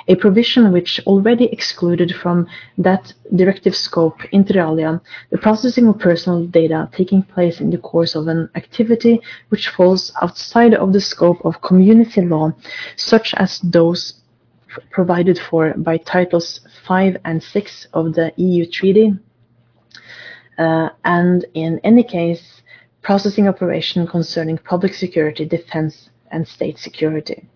a 0.08 0.16
provision 0.16 0.72
which 0.72 1.00
already 1.06 1.46
excluded 1.46 2.14
from 2.14 2.46
that 2.78 3.12
directive 3.34 3.74
scope, 3.74 4.20
inter 4.32 4.60
alia, 4.60 5.00
the 5.30 5.38
processing 5.38 5.86
of 5.86 5.98
personal 5.98 6.44
data 6.46 6.88
taking 6.92 7.22
place 7.22 7.60
in 7.60 7.70
the 7.70 7.78
course 7.78 8.14
of 8.16 8.26
an 8.26 8.50
activity 8.56 9.20
which 9.50 9.68
falls 9.68 10.12
outside 10.20 10.74
of 10.74 10.92
the 10.92 11.00
scope 11.00 11.44
of 11.44 11.60
community 11.62 12.20
law, 12.20 12.52
such 12.96 13.32
as 13.34 13.60
those 13.60 14.14
provided 14.90 15.38
for 15.38 15.74
by 15.76 15.96
Titles 15.98 16.60
5 16.86 17.16
and 17.24 17.42
6 17.42 17.88
of 17.92 18.14
the 18.14 18.32
EU 18.36 18.66
Treaty, 18.66 19.14
uh, 20.58 20.90
and 21.04 21.44
in 21.54 21.80
any 21.84 22.02
case, 22.02 22.62
processing 23.02 23.46
operation 23.46 24.06
concerning 24.06 24.58
public 24.58 24.94
security, 24.94 25.44
defense, 25.44 26.10
and 26.30 26.46
state 26.46 26.78
security. 26.78 27.48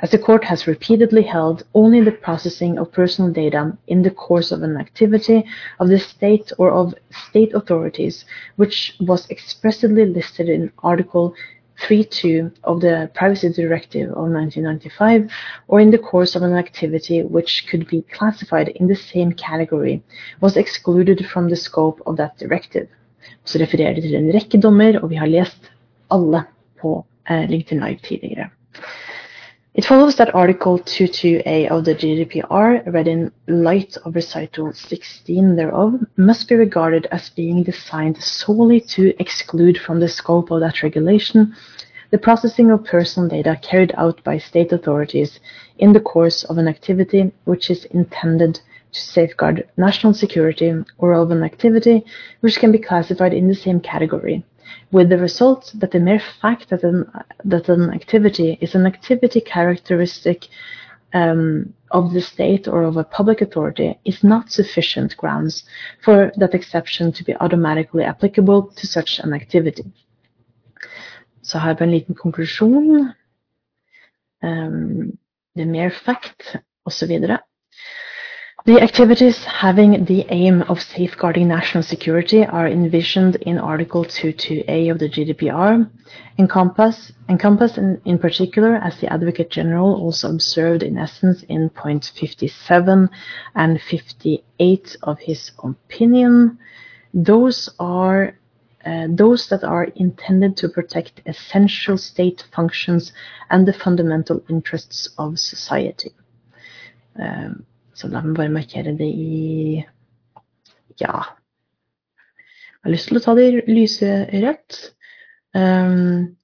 As 0.00 0.10
the 0.10 0.18
court 0.18 0.44
has 0.44 0.66
repeatedly 0.66 1.22
held, 1.22 1.64
only 1.74 2.00
the 2.02 2.12
processing 2.12 2.78
of 2.78 2.92
personal 2.92 3.32
data 3.32 3.76
in 3.86 4.02
the 4.02 4.10
course 4.10 4.52
of 4.52 4.62
an 4.62 4.76
activity 4.76 5.44
of 5.80 5.88
the 5.88 5.98
state 5.98 6.52
or 6.58 6.70
of 6.70 6.94
state 7.10 7.54
authorities, 7.54 8.24
which 8.56 8.96
was 9.00 9.28
expressly 9.30 10.04
listed 10.04 10.48
in 10.48 10.70
Article 10.82 11.34
3.2 11.80 12.50
of 12.64 12.80
the 12.80 13.10
Privacy 13.14 13.48
Directive 13.52 14.10
of 14.10 14.30
1995 14.30 15.30
or 15.68 15.80
in 15.80 15.90
the 15.90 15.98
course 15.98 16.36
of 16.36 16.42
an 16.42 16.54
activity 16.56 17.22
which 17.22 17.66
could 17.70 17.86
be 17.88 18.02
classified 18.12 18.68
in 18.68 18.86
the 18.86 18.96
same 18.96 19.32
category 19.32 20.02
was 20.40 20.56
excluded 20.56 21.26
from 21.26 21.48
the 21.48 21.56
scope 21.56 22.00
of 22.06 22.16
that 22.16 22.38
directive. 22.38 22.86
Så 23.44 23.58
refererer 23.58 23.94
det 23.94 24.02
til 24.02 24.14
en 24.14 24.32
rekke 24.34 24.60
dommer, 24.60 24.98
og 25.00 25.10
vi 25.10 25.16
har 25.16 25.26
lest 25.26 25.70
alle 26.10 26.44
på 26.80 27.04
eh, 27.30 27.48
LinkedIn 27.50 27.80
Live 27.80 27.98
tidligere. 28.04 28.48
It 29.74 29.84
follows 29.84 30.14
that 30.16 30.32
Article 30.36 30.78
22a 30.78 31.68
of 31.68 31.84
the 31.84 31.96
GDPR, 31.96 32.92
read 32.94 33.08
in 33.08 33.32
light 33.48 33.96
of 34.04 34.14
Recital 34.14 34.72
16 34.72 35.56
thereof, 35.56 35.94
must 36.16 36.48
be 36.48 36.54
regarded 36.54 37.08
as 37.10 37.30
being 37.30 37.64
designed 37.64 38.22
solely 38.22 38.80
to 38.94 39.20
exclude 39.20 39.76
from 39.76 39.98
the 39.98 40.06
scope 40.06 40.52
of 40.52 40.60
that 40.60 40.84
regulation 40.84 41.56
the 42.12 42.18
processing 42.18 42.70
of 42.70 42.84
personal 42.84 43.28
data 43.28 43.58
carried 43.62 43.92
out 43.96 44.22
by 44.22 44.38
state 44.38 44.70
authorities 44.70 45.40
in 45.78 45.92
the 45.92 45.98
course 45.98 46.44
of 46.44 46.56
an 46.58 46.68
activity 46.68 47.32
which 47.44 47.68
is 47.68 47.84
intended 47.86 48.60
to 48.92 49.00
safeguard 49.00 49.68
national 49.76 50.14
security 50.14 50.72
or 50.98 51.14
of 51.14 51.32
an 51.32 51.42
activity 51.42 52.04
which 52.42 52.60
can 52.60 52.70
be 52.70 52.78
classified 52.78 53.34
in 53.34 53.48
the 53.48 53.54
same 53.56 53.80
category 53.80 54.44
with 54.94 55.08
the 55.08 55.18
result 55.18 55.72
that 55.80 55.90
the 55.90 55.98
mere 55.98 56.22
fact 56.40 56.70
that 56.70 56.84
an, 56.84 57.04
that 57.44 57.68
an 57.68 57.90
activity 57.90 58.56
is 58.60 58.76
an 58.76 58.86
activity 58.86 59.40
characteristic 59.40 60.46
um, 61.12 61.74
of 61.90 62.12
the 62.12 62.20
state 62.20 62.68
or 62.68 62.84
of 62.84 62.96
a 62.96 63.02
public 63.02 63.40
authority 63.40 63.98
is 64.04 64.22
not 64.22 64.52
sufficient 64.52 65.16
grounds 65.16 65.64
for 66.04 66.32
that 66.36 66.54
exception 66.54 67.12
to 67.12 67.24
be 67.24 67.34
automatically 67.40 68.04
applicable 68.04 68.62
to 68.76 68.86
such 68.86 69.18
an 69.18 69.32
activity. 69.34 69.84
Så 71.42 71.58
her 71.58 71.74
på 71.74 71.84
en 71.84 71.90
liten 71.90 72.14
konklusjon. 72.14 73.12
Um, 74.42 75.18
the 75.56 75.64
mere 75.64 75.90
fact, 75.90 76.56
osv. 76.84 77.10
The 78.66 78.80
activities 78.80 79.44
having 79.44 80.06
the 80.06 80.24
aim 80.30 80.62
of 80.62 80.80
safeguarding 80.80 81.48
national 81.48 81.82
security 81.82 82.46
are 82.46 82.66
envisioned 82.66 83.36
in 83.36 83.58
Article 83.58 84.06
22a 84.06 84.90
of 84.90 84.98
the 84.98 85.10
GDPR, 85.10 85.86
encompass, 86.38 87.12
encompass 87.28 87.76
in, 87.76 88.00
in 88.06 88.18
particular, 88.18 88.76
as 88.76 88.98
the 88.98 89.12
Advocate 89.12 89.50
General 89.50 89.94
also 89.94 90.30
observed 90.30 90.82
in 90.82 90.96
essence 90.96 91.42
in 91.42 91.68
point 91.68 92.10
57 92.18 93.10
and 93.54 93.82
58 93.82 94.96
of 95.02 95.18
his 95.18 95.50
opinion, 95.58 96.56
those 97.12 97.68
are 97.78 98.38
uh, 98.86 99.08
those 99.10 99.46
that 99.48 99.62
are 99.62 99.84
intended 99.96 100.56
to 100.56 100.70
protect 100.70 101.20
essential 101.26 101.98
state 101.98 102.46
functions 102.50 103.12
and 103.50 103.68
the 103.68 103.74
fundamental 103.74 104.42
interests 104.48 105.10
of 105.18 105.38
society. 105.38 106.14
Um, 107.20 107.66
Så 107.94 108.08
la 108.10 108.22
meg 108.22 108.36
bare 108.36 108.52
markere 108.52 108.96
det 108.98 109.08
i 109.08 109.84
Ja. 111.00 111.22
Jeg 112.84 112.90
har 112.90 112.92
lyst 112.92 113.08
til 113.08 113.16
å 113.16 113.22
ta 113.24 113.34
det 113.34 113.44
i 113.48 113.62
lyserødt. 113.72 114.80
Um, 115.54 116.36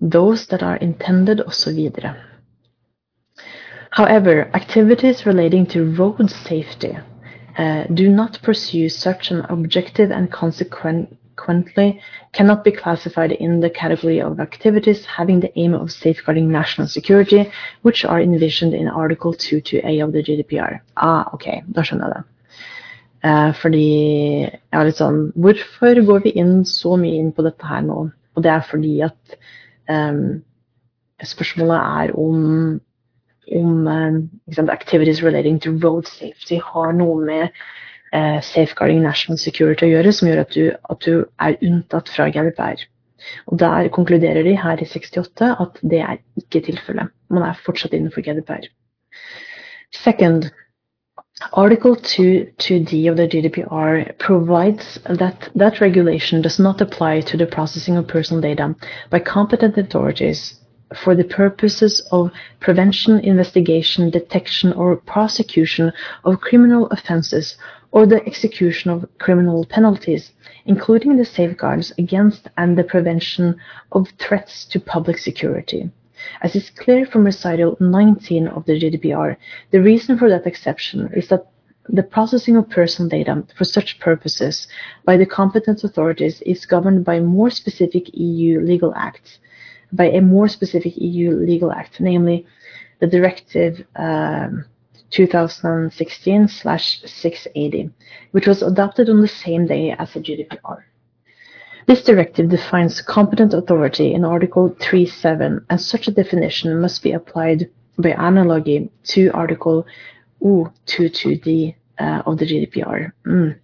those 0.00 0.46
that 0.46 0.62
are 0.62 0.76
intended, 0.76 1.40
osv. 1.40 1.90
However, 3.90 4.50
activities 4.54 5.26
relating 5.26 5.66
to 5.66 5.84
road 5.98 6.30
safety 6.30 6.96
uh, 7.58 7.84
do 7.92 8.08
not 8.08 8.40
pursue 8.42 8.88
such 8.88 9.30
an 9.30 9.44
objective 9.48 10.10
and 10.10 10.30
consequent 10.30 11.16
consequently 11.36 12.00
cannot 12.32 12.64
be 12.64 12.72
classified 12.72 13.32
in 13.32 13.60
the 13.60 13.70
category 13.70 14.20
of 14.20 14.40
activities 14.40 15.04
having 15.04 15.40
the 15.40 15.58
aim 15.58 15.74
of 15.74 15.92
safeguarding 15.92 16.50
national 16.50 16.88
security, 16.88 17.50
which 17.82 18.04
are 18.04 18.20
envisioned 18.20 18.74
in 18.74 18.88
Article 18.88 19.32
2.2a 19.32 20.04
of 20.04 20.12
the 20.12 20.22
GDPR. 20.22 20.80
Ah, 20.96 21.28
ok, 21.32 21.62
da 21.72 21.82
skjønner 21.82 22.08
jeg 22.08 22.14
det. 22.16 22.24
Eh, 23.26 23.52
fordi 23.60 23.86
jeg 24.46 24.76
var 24.76 24.84
litt 24.86 24.98
sånn 25.00 25.22
Hvorfor 25.34 25.98
går 26.06 26.26
vi 26.26 26.34
inn 26.38 26.58
så 26.68 26.96
mye 27.00 27.16
inn 27.18 27.32
på 27.32 27.44
dette 27.46 27.64
her 27.66 27.80
nå? 27.82 28.10
Og 28.36 28.44
det 28.44 28.52
er 28.52 28.66
fordi 28.68 29.00
at 29.06 29.38
eh, 29.88 30.20
spørsmålet 31.24 31.78
er 31.80 32.12
om, 32.20 32.76
om 33.56 33.88
um, 33.88 34.68
activities 34.68 35.22
relating 35.24 35.58
to 35.60 35.72
road 35.82 36.06
safety 36.06 36.60
har 36.60 36.92
noe 36.92 37.16
med 37.24 37.64
eh, 38.12 38.40
Safeguarding 38.42 39.02
National 39.02 39.38
Security 39.38 39.88
å 39.88 39.94
gjøre, 39.94 40.12
som 40.12 40.28
gjør 40.28 40.42
at 40.44 40.54
du, 40.54 40.68
at 40.90 41.06
du 41.06 41.24
er 41.42 41.58
unntatt 41.62 42.12
fra 42.12 42.28
GDPR. 42.30 42.84
Og 43.50 43.58
Der 43.58 43.88
konkluderer 43.88 44.42
de 44.46 44.56
her 44.58 44.82
i 44.82 44.86
68 44.86 45.56
at 45.60 45.80
det 45.82 46.00
er 46.00 46.20
ikke 46.38 46.62
tilfellet. 46.68 47.10
Man 47.30 47.42
er 47.42 47.58
fortsatt 47.64 47.96
innenfor 47.96 48.22
GDPR. 48.22 48.68
Second, 49.92 50.50
Article 51.52 51.96
2 51.96 52.52
2D 52.58 53.10
of 53.10 53.16
the 53.16 53.28
GDPR 53.28 54.18
provides 54.18 54.98
that 55.04 55.50
that 55.54 55.80
regulation 55.80 56.40
does 56.40 56.58
not 56.58 56.80
apply 56.80 57.20
to 57.20 57.36
the 57.36 57.46
processing 57.46 57.96
of 57.98 58.06
personal 58.06 58.40
data 58.40 58.74
by 59.10 59.18
competent 59.18 59.76
authorities 59.76 60.54
for 60.94 61.14
the 61.14 61.24
purposes 61.24 62.00
of 62.10 62.30
prevention, 62.60 63.18
investigation, 63.18 64.08
detection, 64.08 64.72
or 64.72 64.96
prosecution 64.96 65.92
of 66.24 66.40
criminal 66.40 66.86
offenses 66.86 67.56
or 67.96 68.04
the 68.04 68.22
execution 68.26 68.90
of 68.90 69.08
criminal 69.16 69.64
penalties, 69.64 70.32
including 70.66 71.16
the 71.16 71.24
safeguards 71.24 71.94
against 71.96 72.46
and 72.58 72.76
the 72.76 72.84
prevention 72.84 73.56
of 73.92 74.06
threats 74.18 74.66
to 74.66 74.78
public 74.78 75.16
security. 75.16 75.90
As 76.42 76.54
is 76.54 76.68
clear 76.68 77.06
from 77.06 77.24
recital 77.24 77.74
19 77.80 78.48
of 78.48 78.66
the 78.66 78.78
GDPR, 78.78 79.38
the 79.70 79.80
reason 79.80 80.18
for 80.18 80.28
that 80.28 80.46
exception 80.46 81.10
is 81.16 81.28
that 81.28 81.46
the 81.88 82.02
processing 82.02 82.58
of 82.58 82.68
personal 82.68 83.08
data 83.08 83.42
for 83.56 83.64
such 83.64 83.98
purposes 83.98 84.68
by 85.06 85.16
the 85.16 85.24
competent 85.24 85.82
authorities 85.82 86.42
is 86.42 86.66
governed 86.66 87.02
by 87.02 87.18
more 87.18 87.48
specific 87.48 88.10
EU 88.12 88.60
legal 88.60 88.92
acts, 88.94 89.38
by 89.90 90.10
a 90.10 90.20
more 90.20 90.48
specific 90.48 90.92
EU 90.98 91.30
legal 91.30 91.72
act, 91.72 91.98
namely 91.98 92.44
the 93.00 93.06
Directive 93.06 93.86
um, 93.96 94.66
2016/680, 95.12 97.90
which 98.32 98.46
was 98.46 98.62
adopted 98.62 99.08
on 99.08 99.20
the 99.20 99.28
same 99.28 99.66
day 99.66 99.94
as 99.98 100.12
the 100.12 100.20
GDPR. 100.20 100.82
This 101.86 102.02
directive 102.02 102.48
defines 102.48 103.00
competent 103.00 103.54
authority 103.54 104.12
in 104.12 104.24
Article 104.24 104.70
3.7, 104.80 105.64
and 105.70 105.80
such 105.80 106.08
a 106.08 106.12
definition 106.12 106.80
must 106.80 107.00
be 107.02 107.12
applied 107.12 107.70
by 107.98 108.10
analogy 108.10 108.90
to 109.04 109.30
Article 109.30 109.86
O22D 110.42 111.74
uh, 111.98 112.22
of 112.26 112.38
the 112.38 112.44
GDPR. 112.44 113.12
Mm. 113.26 113.54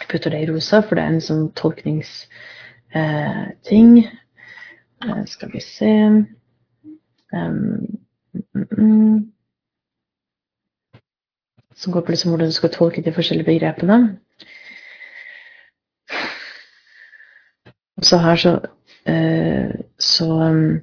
Jeg 0.00 0.08
putter 0.08 0.30
det 0.30 0.40
i 0.40 0.52
rosa, 0.52 0.80
for 0.80 0.94
det 0.94 1.04
er 1.04 1.08
en 1.08 1.20
sånn 1.20 1.52
tolkningsting. 1.58 2.28
Uh, 2.94 3.48
uh, 5.04 5.24
skal 5.26 5.50
vi 5.52 5.60
se 5.60 6.08
um, 6.08 6.26
mm, 8.54 8.66
mm 8.78 9.32
som 11.78 11.92
går 11.92 12.00
på 12.00 12.12
liksom 12.12 12.32
hvordan 12.32 12.50
du 12.50 12.56
skal 12.56 12.72
tolke 12.74 13.02
de 13.02 13.12
forskjellige 13.14 13.46
begrepene. 13.46 14.18
Og 17.98 18.04
så 18.04 18.18
her 18.18 18.36
så, 18.36 18.52
eh, 19.06 19.70
så 19.98 20.26
um, 20.26 20.80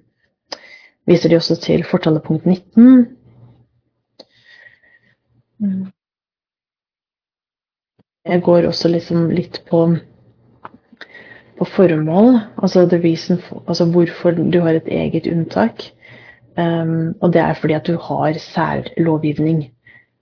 viser 1.08 1.30
de 1.30 1.36
også 1.36 1.56
til 1.62 1.84
fortalepunkt 1.84 2.46
19. 2.46 3.08
Jeg 8.26 8.42
går 8.42 8.68
også 8.68 8.88
liksom 8.88 9.30
litt 9.30 9.62
på, 9.70 9.86
på 11.58 11.66
formål, 11.66 12.40
altså, 12.58 12.88
for, 13.48 13.64
altså, 13.68 13.86
hvorfor 13.86 14.32
du 14.32 14.60
har 14.60 14.70
et 14.76 14.88
eget 14.88 15.28
unntak. 15.28 15.84
Um, 16.58 17.16
og 17.22 17.34
det 17.34 17.42
er 17.42 17.54
fordi 17.54 17.74
at 17.74 17.88
du 17.88 17.98
har 17.98 18.34
særlovgivning 18.40 19.72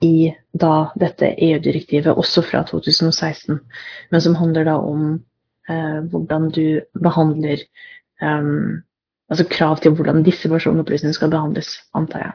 i 0.01 0.33
da 0.53 0.91
dette 1.01 1.33
EU-direktivet, 1.41 2.13
også 2.13 2.43
fra 2.45 2.63
2016, 2.69 3.59
men 4.11 4.21
som 4.21 4.35
handler 4.37 4.67
da 4.69 4.77
om 4.77 5.05
eh, 5.69 5.99
hvordan 6.11 6.49
du 6.53 6.81
behandler 7.01 7.63
eh, 8.21 8.49
Altså 9.31 9.45
krav 9.49 9.79
til 9.81 9.95
hvordan 9.95 10.21
disse 10.23 10.49
personopplysningene 10.49 11.15
skal 11.15 11.29
behandles, 11.31 11.67
antar 11.95 12.19
jeg. 12.19 12.33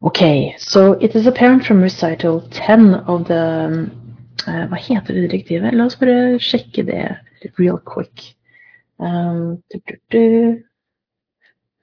Ok, 0.00 0.20
so 0.58 0.92
it 1.00 1.14
is 1.14 1.26
apparent 1.26 1.64
from 1.64 1.80
recital 1.80 2.42
10 2.50 2.94
of 3.06 3.24
the 3.26 3.42
uh, 4.46 4.66
Hva 4.68 4.76
heter 4.76 5.14
det 5.14 5.30
direktivet? 5.30 5.72
La 5.72 5.86
oss 5.86 5.96
bare 5.96 6.36
sjekke 6.42 6.84
det 6.84 7.06
real 7.58 7.78
quick. 7.86 8.36
Um, 8.98 9.62
du, 9.72 9.80
du, 9.88 9.96
du. 10.12 10.62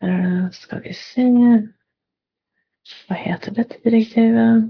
Uh, 0.04 0.52
skal 0.52 0.84
vi 0.84 0.94
se 0.94 1.26
Hva 3.08 3.18
heter 3.18 3.56
dette 3.58 3.82
direktivet? 3.82 4.70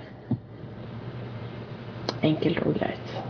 Enkelt 2.23 2.59
og 2.59 2.73
greit. 2.73 3.21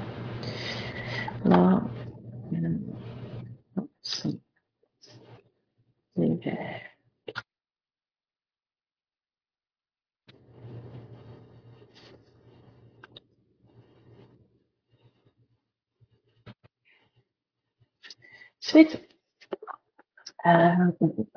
Sweet. 18.62 19.02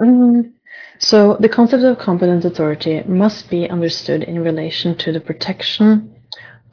Mm, 0.01 0.53
so 0.99 1.37
the 1.41 1.49
concept 1.49 1.83
of 1.85 1.99
competent 1.99 2.45
authority 2.45 3.03
must 3.07 3.51
be 3.51 3.69
understood 3.69 4.23
in 4.23 4.43
relation 4.43 4.97
to 4.97 5.13
the 5.13 5.21
protection 5.21 6.15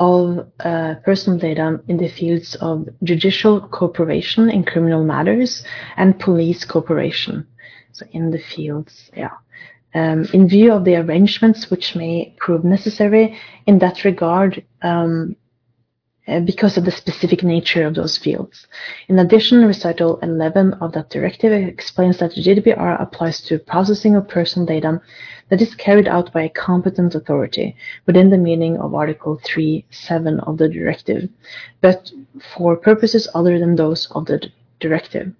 of 0.01 0.47
uh, 0.61 0.95
personal 1.05 1.37
data 1.37 1.79
in 1.87 1.97
the 1.97 2.09
fields 2.09 2.55
of 2.55 2.89
judicial 3.03 3.61
cooperation 3.61 4.49
in 4.49 4.63
criminal 4.63 5.03
matters 5.03 5.63
and 5.95 6.19
police 6.19 6.65
cooperation. 6.65 7.45
So 7.91 8.07
in 8.11 8.31
the 8.31 8.39
fields, 8.39 9.11
yeah. 9.15 9.35
Um, 9.93 10.25
in 10.33 10.47
view 10.47 10.71
of 10.73 10.85
the 10.85 10.95
arrangements 10.95 11.69
which 11.69 11.95
may 11.95 12.33
prove 12.39 12.63
necessary 12.63 13.37
in 13.67 13.77
that 13.79 14.03
regard, 14.03 14.65
um, 14.81 15.35
because 16.39 16.77
of 16.77 16.85
the 16.85 16.91
specific 16.91 17.43
nature 17.43 17.85
of 17.85 17.95
those 17.95 18.17
fields. 18.17 18.67
In 19.07 19.19
addition, 19.19 19.65
recital 19.65 20.19
11 20.23 20.73
of 20.75 20.93
that 20.93 21.09
directive 21.09 21.51
explains 21.51 22.17
that 22.19 22.31
GDPR 22.31 23.01
applies 23.01 23.41
to 23.41 23.59
processing 23.59 24.15
of 24.15 24.27
personal 24.27 24.65
data 24.65 25.01
that 25.49 25.61
is 25.61 25.75
carried 25.75 26.07
out 26.07 26.31
by 26.31 26.43
a 26.43 26.49
competent 26.49 27.13
authority 27.13 27.75
within 28.05 28.29
the 28.29 28.37
meaning 28.37 28.77
of 28.77 28.95
Article 28.95 29.39
3.7 29.43 30.47
of 30.47 30.57
the 30.57 30.69
directive, 30.69 31.29
but 31.81 32.11
for 32.55 32.77
purposes 32.77 33.27
other 33.35 33.59
than 33.59 33.75
those 33.75 34.07
of 34.11 34.25
the 34.25 34.49
directive. 34.79 35.33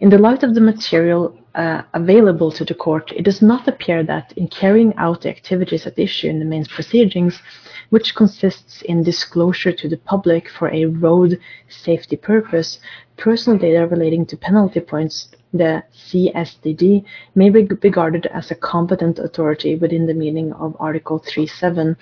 In 0.00 0.08
the 0.08 0.18
light 0.18 0.42
of 0.42 0.54
the 0.54 0.60
material 0.60 1.36
uh, 1.54 1.82
available 1.92 2.50
to 2.52 2.64
the 2.64 2.74
court, 2.74 3.12
it 3.12 3.24
does 3.24 3.42
not 3.42 3.68
appear 3.68 4.02
that 4.04 4.32
in 4.36 4.48
carrying 4.48 4.94
out 4.96 5.22
the 5.22 5.28
activities 5.28 5.86
at 5.86 5.98
issue 5.98 6.28
in 6.28 6.38
the 6.38 6.44
main 6.44 6.64
proceedings, 6.64 7.42
which 7.90 8.14
consists 8.14 8.82
in 8.82 9.02
disclosure 9.02 9.72
to 9.72 9.88
the 9.88 9.96
public 9.96 10.48
for 10.48 10.68
a 10.68 10.86
road 10.86 11.38
safety 11.68 12.16
purpose, 12.16 12.78
personal 13.16 13.58
data 13.58 13.86
relating 13.86 14.26
to 14.26 14.36
penalty 14.36 14.80
points, 14.80 15.28
the 15.52 15.82
CSDD, 15.94 17.04
may 17.34 17.50
be 17.50 17.64
regarded 17.82 18.26
as 18.26 18.50
a 18.50 18.54
competent 18.54 19.18
authority 19.18 19.76
within 19.76 20.06
the 20.06 20.14
meaning 20.14 20.52
of 20.54 20.76
Article 20.78 21.20
3.7 21.20 21.96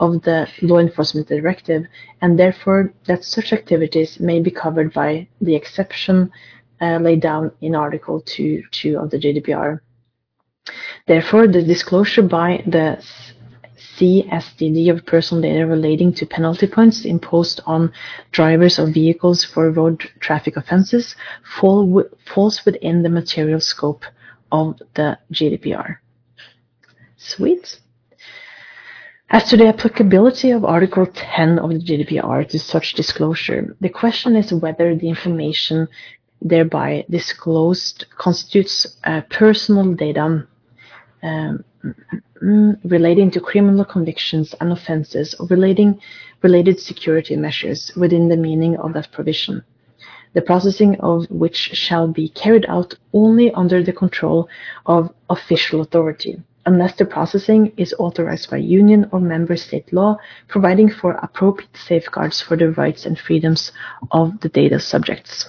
of 0.00 0.22
the 0.22 0.48
Law 0.62 0.78
Enforcement 0.78 1.28
Directive, 1.28 1.84
and 2.20 2.38
therefore 2.38 2.92
that 3.06 3.24
such 3.24 3.52
activities 3.52 4.18
may 4.20 4.40
be 4.40 4.50
covered 4.50 4.92
by 4.92 5.28
the 5.40 5.54
exception 5.54 6.30
uh, 6.80 6.98
laid 6.98 7.20
down 7.20 7.52
in 7.60 7.74
Article 7.74 8.20
2.2 8.22 9.02
of 9.02 9.10
the 9.10 9.18
GDPR. 9.18 9.80
Therefore, 11.06 11.46
the 11.46 11.62
disclosure 11.62 12.22
by 12.22 12.62
the 12.66 13.04
CSDD 13.76 14.90
of 14.90 15.04
personal 15.06 15.42
data 15.42 15.66
relating 15.66 16.12
to 16.14 16.26
penalty 16.26 16.66
points 16.66 17.04
imposed 17.04 17.60
on 17.66 17.92
drivers 18.32 18.78
of 18.78 18.94
vehicles 18.94 19.44
for 19.44 19.70
road 19.70 20.00
traffic 20.20 20.56
offences 20.56 21.16
fall 21.58 22.04
falls 22.26 22.64
within 22.64 23.02
the 23.02 23.08
material 23.08 23.60
scope 23.60 24.04
of 24.52 24.78
the 24.94 25.18
GDPR. 25.32 25.96
Sweet. 27.16 27.80
As 29.30 29.48
to 29.50 29.56
the 29.56 29.66
applicability 29.66 30.50
of 30.50 30.64
Article 30.64 31.06
10 31.06 31.58
of 31.58 31.70
the 31.70 31.80
GDPR 31.80 32.48
to 32.50 32.58
such 32.58 32.92
disclosure, 32.92 33.74
the 33.80 33.88
question 33.88 34.36
is 34.36 34.52
whether 34.52 34.94
the 34.94 35.08
information 35.08 35.88
thereby 36.40 37.04
disclosed 37.10 38.04
constitutes 38.16 38.98
uh, 39.04 39.22
personal 39.30 39.94
data 39.94 40.46
um, 41.22 41.64
Mm, 42.42 42.78
relating 42.84 43.30
to 43.30 43.40
criminal 43.40 43.84
convictions 43.84 44.54
and 44.60 44.72
offences 44.72 45.34
or 45.38 45.46
relating 45.46 46.00
related 46.42 46.80
security 46.80 47.36
measures 47.36 47.92
within 47.96 48.28
the 48.28 48.36
meaning 48.36 48.76
of 48.76 48.92
that 48.94 49.10
provision, 49.12 49.62
the 50.34 50.42
processing 50.42 50.96
of 51.00 51.30
which 51.30 51.56
shall 51.56 52.08
be 52.08 52.28
carried 52.28 52.66
out 52.68 52.94
only 53.12 53.50
under 53.52 53.82
the 53.82 53.92
control 53.92 54.48
of 54.86 55.12
official 55.30 55.80
authority, 55.80 56.42
unless 56.66 56.96
the 56.96 57.04
processing 57.04 57.72
is 57.76 57.94
authorized 57.98 58.50
by 58.50 58.56
union 58.56 59.08
or 59.12 59.20
member 59.20 59.56
state 59.56 59.92
law, 59.92 60.16
providing 60.48 60.90
for 60.90 61.12
appropriate 61.22 61.76
safeguards 61.76 62.40
for 62.40 62.56
the 62.56 62.70
rights 62.72 63.06
and 63.06 63.18
freedoms 63.18 63.72
of 64.10 64.40
the 64.40 64.48
data 64.48 64.80
subjects. 64.80 65.48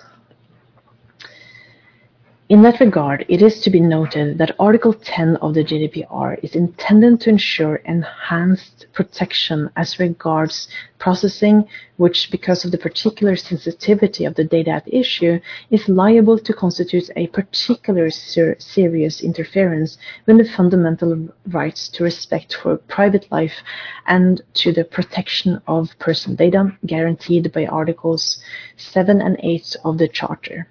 In 2.47 2.61
that 2.61 2.79
regard, 2.79 3.25
it 3.27 3.41
is 3.41 3.59
to 3.61 3.71
be 3.71 3.79
noted 3.79 4.37
that 4.37 4.55
Article 4.59 4.93
10 4.93 5.37
of 5.37 5.55
the 5.55 5.63
GDPR 5.63 6.37
is 6.43 6.53
intended 6.53 7.19
to 7.21 7.31
ensure 7.31 7.77
enhanced 7.77 8.85
protection 8.93 9.71
as 9.75 9.97
regards 9.97 10.67
processing, 10.99 11.67
which, 11.97 12.29
because 12.29 12.63
of 12.63 12.69
the 12.69 12.77
particular 12.77 13.35
sensitivity 13.35 14.25
of 14.25 14.35
the 14.35 14.43
data 14.43 14.69
at 14.69 14.93
issue, 14.93 15.39
is 15.71 15.89
liable 15.89 16.37
to 16.37 16.53
constitute 16.53 17.09
a 17.15 17.25
particular 17.25 18.11
ser 18.11 18.55
serious 18.59 19.21
interference 19.21 19.97
with 20.27 20.37
the 20.37 20.45
fundamental 20.45 21.27
rights 21.47 21.89
to 21.89 22.03
respect 22.03 22.53
for 22.53 22.77
private 22.77 23.25
life 23.31 23.63
and 24.05 24.43
to 24.53 24.71
the 24.71 24.83
protection 24.83 25.59
of 25.65 25.97
personal 25.97 26.37
data 26.37 26.77
guaranteed 26.85 27.51
by 27.51 27.65
Articles 27.65 28.39
7 28.77 29.19
and 29.19 29.35
8 29.39 29.77
of 29.83 29.97
the 29.97 30.07
Charter. 30.07 30.67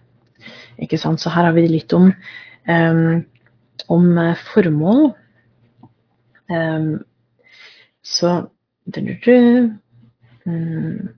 Ikke 0.83 0.99
sant? 0.99 1.21
Så 1.23 1.33
her 1.35 1.49
har 1.49 1.55
vi 1.57 1.67
litt 1.69 1.93
om, 1.97 2.11
um, 2.69 3.25
om 3.93 4.19
eh, 4.19 4.47
formål. 4.53 5.13
Um, 6.51 7.05
så 8.05 8.33
um, 10.45 11.09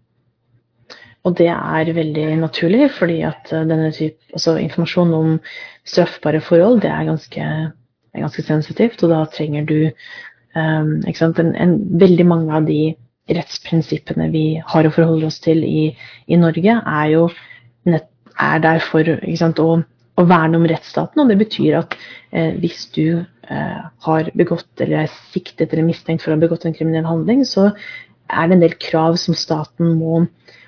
Og 1.26 1.34
det 1.38 1.48
er 1.50 1.92
veldig 1.96 2.26
naturlig, 2.38 2.90
fordi 2.98 3.22
at 3.26 3.50
eh, 3.52 3.66
denne 3.66 3.90
type, 3.92 4.22
altså 4.32 4.56
informasjon 4.62 5.14
om 5.14 5.32
straffbare 5.86 6.40
forhold 6.40 6.82
det 6.84 6.92
er 6.92 7.08
ganske, 7.08 7.40
er 7.40 8.22
ganske 8.22 8.42
sensitivt, 8.46 9.02
og 9.02 9.10
da 9.10 9.24
trenger 9.32 9.66
du 9.66 9.80
um, 10.54 11.02
en, 11.02 11.54
en, 11.56 11.76
veldig 12.00 12.26
mange 12.26 12.54
av 12.54 12.70
de 12.70 12.94
rettsprinsippene 13.26 14.30
vi 14.30 14.46
har 14.62 14.86
å 14.86 14.94
forholde 14.94 15.26
oss 15.26 15.40
til 15.42 15.64
i, 15.66 15.88
i 16.30 16.38
Norge, 16.38 16.78
er 16.86 17.06
jo 17.10 17.26
er 18.42 18.62
der 18.64 18.82
for 18.84 19.08
sant, 19.38 19.60
å, 19.62 19.78
å, 20.16 20.26
verne 20.28 20.60
om 20.60 20.66
rettsstaten. 20.68 21.22
Og 21.22 21.30
det 21.30 21.38
betyr 21.40 21.78
at 21.80 21.96
eh, 22.30 22.56
hvis 22.62 22.86
du 22.96 23.20
eh, 23.20 23.82
har 24.06 24.32
begått 24.36 24.84
eller 24.84 25.04
er 25.04 25.18
siktet 25.32 25.72
eller 25.72 25.88
mistenkt 25.88 26.24
for 26.24 26.32
å 26.32 26.38
ha 26.38 26.44
begått 26.44 26.66
en 26.68 26.76
kriminell 26.76 27.08
handling, 27.08 27.44
så 27.48 27.70
er 28.26 28.48
det 28.48 28.58
en 28.58 28.64
del 28.64 28.78
krav 28.82 29.18
som 29.22 29.36
staten 29.38 29.96
må 30.00 30.24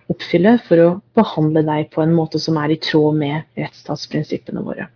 oppfylle 0.09 0.57
for 0.65 0.81
å 0.81 0.93
behandle 1.19 1.65
deg 1.67 1.91
på 1.93 2.01
en 2.05 2.15
måte 2.17 2.41
som 2.41 2.57
er 2.61 2.73
i 2.73 2.81
tråd 2.81 3.19
med 3.19 3.61
rettsstatsprinsippene 3.61 4.65
våre. 4.65 4.89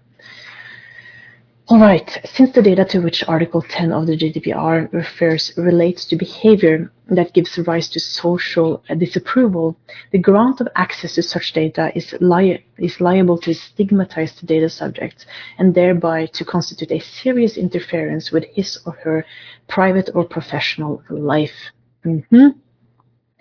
All 1.68 1.78
right, 1.78 2.20
since 2.24 2.50
the 2.52 2.60
data 2.60 2.84
to 2.86 2.98
which 2.98 3.22
Article 3.28 3.62
10 3.62 3.92
of 3.92 4.06
the 4.08 4.16
GDPR 4.16 4.92
refers 4.92 5.52
relates 5.56 6.04
to 6.06 6.16
behavior 6.16 6.92
that 7.06 7.32
gives 7.34 7.56
rise 7.56 7.88
to 7.90 8.00
social 8.00 8.82
disapproval, 8.98 9.76
the 10.10 10.18
grant 10.18 10.60
of 10.60 10.66
access 10.74 11.14
to 11.14 11.22
such 11.22 11.52
data 11.52 11.92
is, 11.94 12.14
li 12.20 12.64
is 12.78 13.00
liable 13.00 13.38
to 13.38 13.54
stigmatize 13.54 14.34
the 14.40 14.46
data 14.46 14.68
subject 14.68 15.24
and 15.56 15.72
thereby 15.72 16.26
to 16.26 16.44
constitute 16.44 16.90
a 16.90 16.98
serious 16.98 17.56
interference 17.56 18.32
with 18.32 18.44
his 18.52 18.80
or 18.84 18.94
her 19.04 19.24
private 19.68 20.10
or 20.14 20.24
professional 20.24 21.02
life. 21.10 21.70
Mm 22.04 22.24
-hmm. 22.30 22.54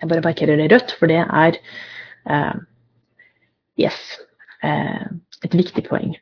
Jeg 0.00 0.08
bare 0.08 0.20
markerer 0.20 0.56
det 0.56 0.72
rødt, 0.72 0.92
for 0.98 1.06
det 1.06 1.16
er 1.16 1.52
uh, 2.30 2.60
Yes. 3.78 4.18
Uh, 4.64 5.06
et 5.44 5.54
viktig 5.54 5.84
poeng. 5.84 6.16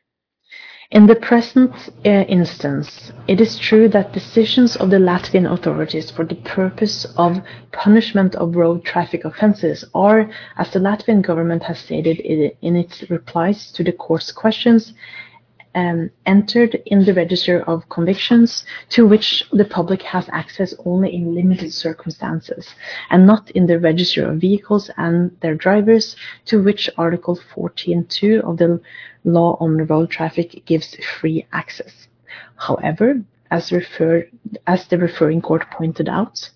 In 0.91 1.07
the 1.07 1.15
present 1.15 1.71
uh, 2.05 2.09
instance, 2.27 3.13
it 3.25 3.39
is 3.39 3.57
true 3.57 3.87
that 3.87 4.11
decisions 4.11 4.75
of 4.75 4.89
the 4.89 4.97
Latvian 4.97 5.49
authorities 5.49 6.11
for 6.11 6.25
the 6.25 6.35
purpose 6.35 7.05
of 7.15 7.41
punishment 7.71 8.35
of 8.35 8.57
road 8.57 8.83
traffic 8.83 9.23
offences 9.23 9.85
are, 9.95 10.29
as 10.57 10.69
the 10.71 10.79
Latvian 10.79 11.21
government 11.21 11.63
has 11.63 11.79
stated 11.79 12.19
in 12.19 12.75
its 12.75 13.09
replies 13.09 13.71
to 13.71 13.85
the 13.85 13.93
court's 13.93 14.33
questions, 14.33 14.93
um, 15.75 16.09
entered 16.25 16.81
in 16.85 17.05
the 17.05 17.13
register 17.13 17.61
of 17.63 17.87
convictions 17.89 18.65
to 18.89 19.07
which 19.07 19.43
the 19.51 19.65
public 19.65 20.01
has 20.01 20.29
access 20.31 20.73
only 20.85 21.13
in 21.13 21.35
limited 21.35 21.73
circumstances, 21.73 22.75
and 23.09 23.25
not 23.25 23.51
in 23.51 23.65
the 23.67 23.79
register 23.79 24.29
of 24.29 24.41
vehicles 24.41 24.89
and 24.97 25.35
their 25.41 25.55
drivers, 25.55 26.15
to 26.45 26.61
which 26.61 26.89
Article 26.97 27.39
14.2 27.55 28.41
of 28.41 28.57
the 28.57 28.81
law 29.23 29.57
on 29.59 29.85
road 29.85 30.09
traffic 30.09 30.63
gives 30.65 30.95
free 31.19 31.45
access. 31.53 32.07
However, 32.55 33.21
as, 33.51 33.71
as 34.67 34.87
the 34.87 34.97
referring 34.97 35.41
court 35.41 35.69
pointed 35.71 36.09
out. 36.09 36.49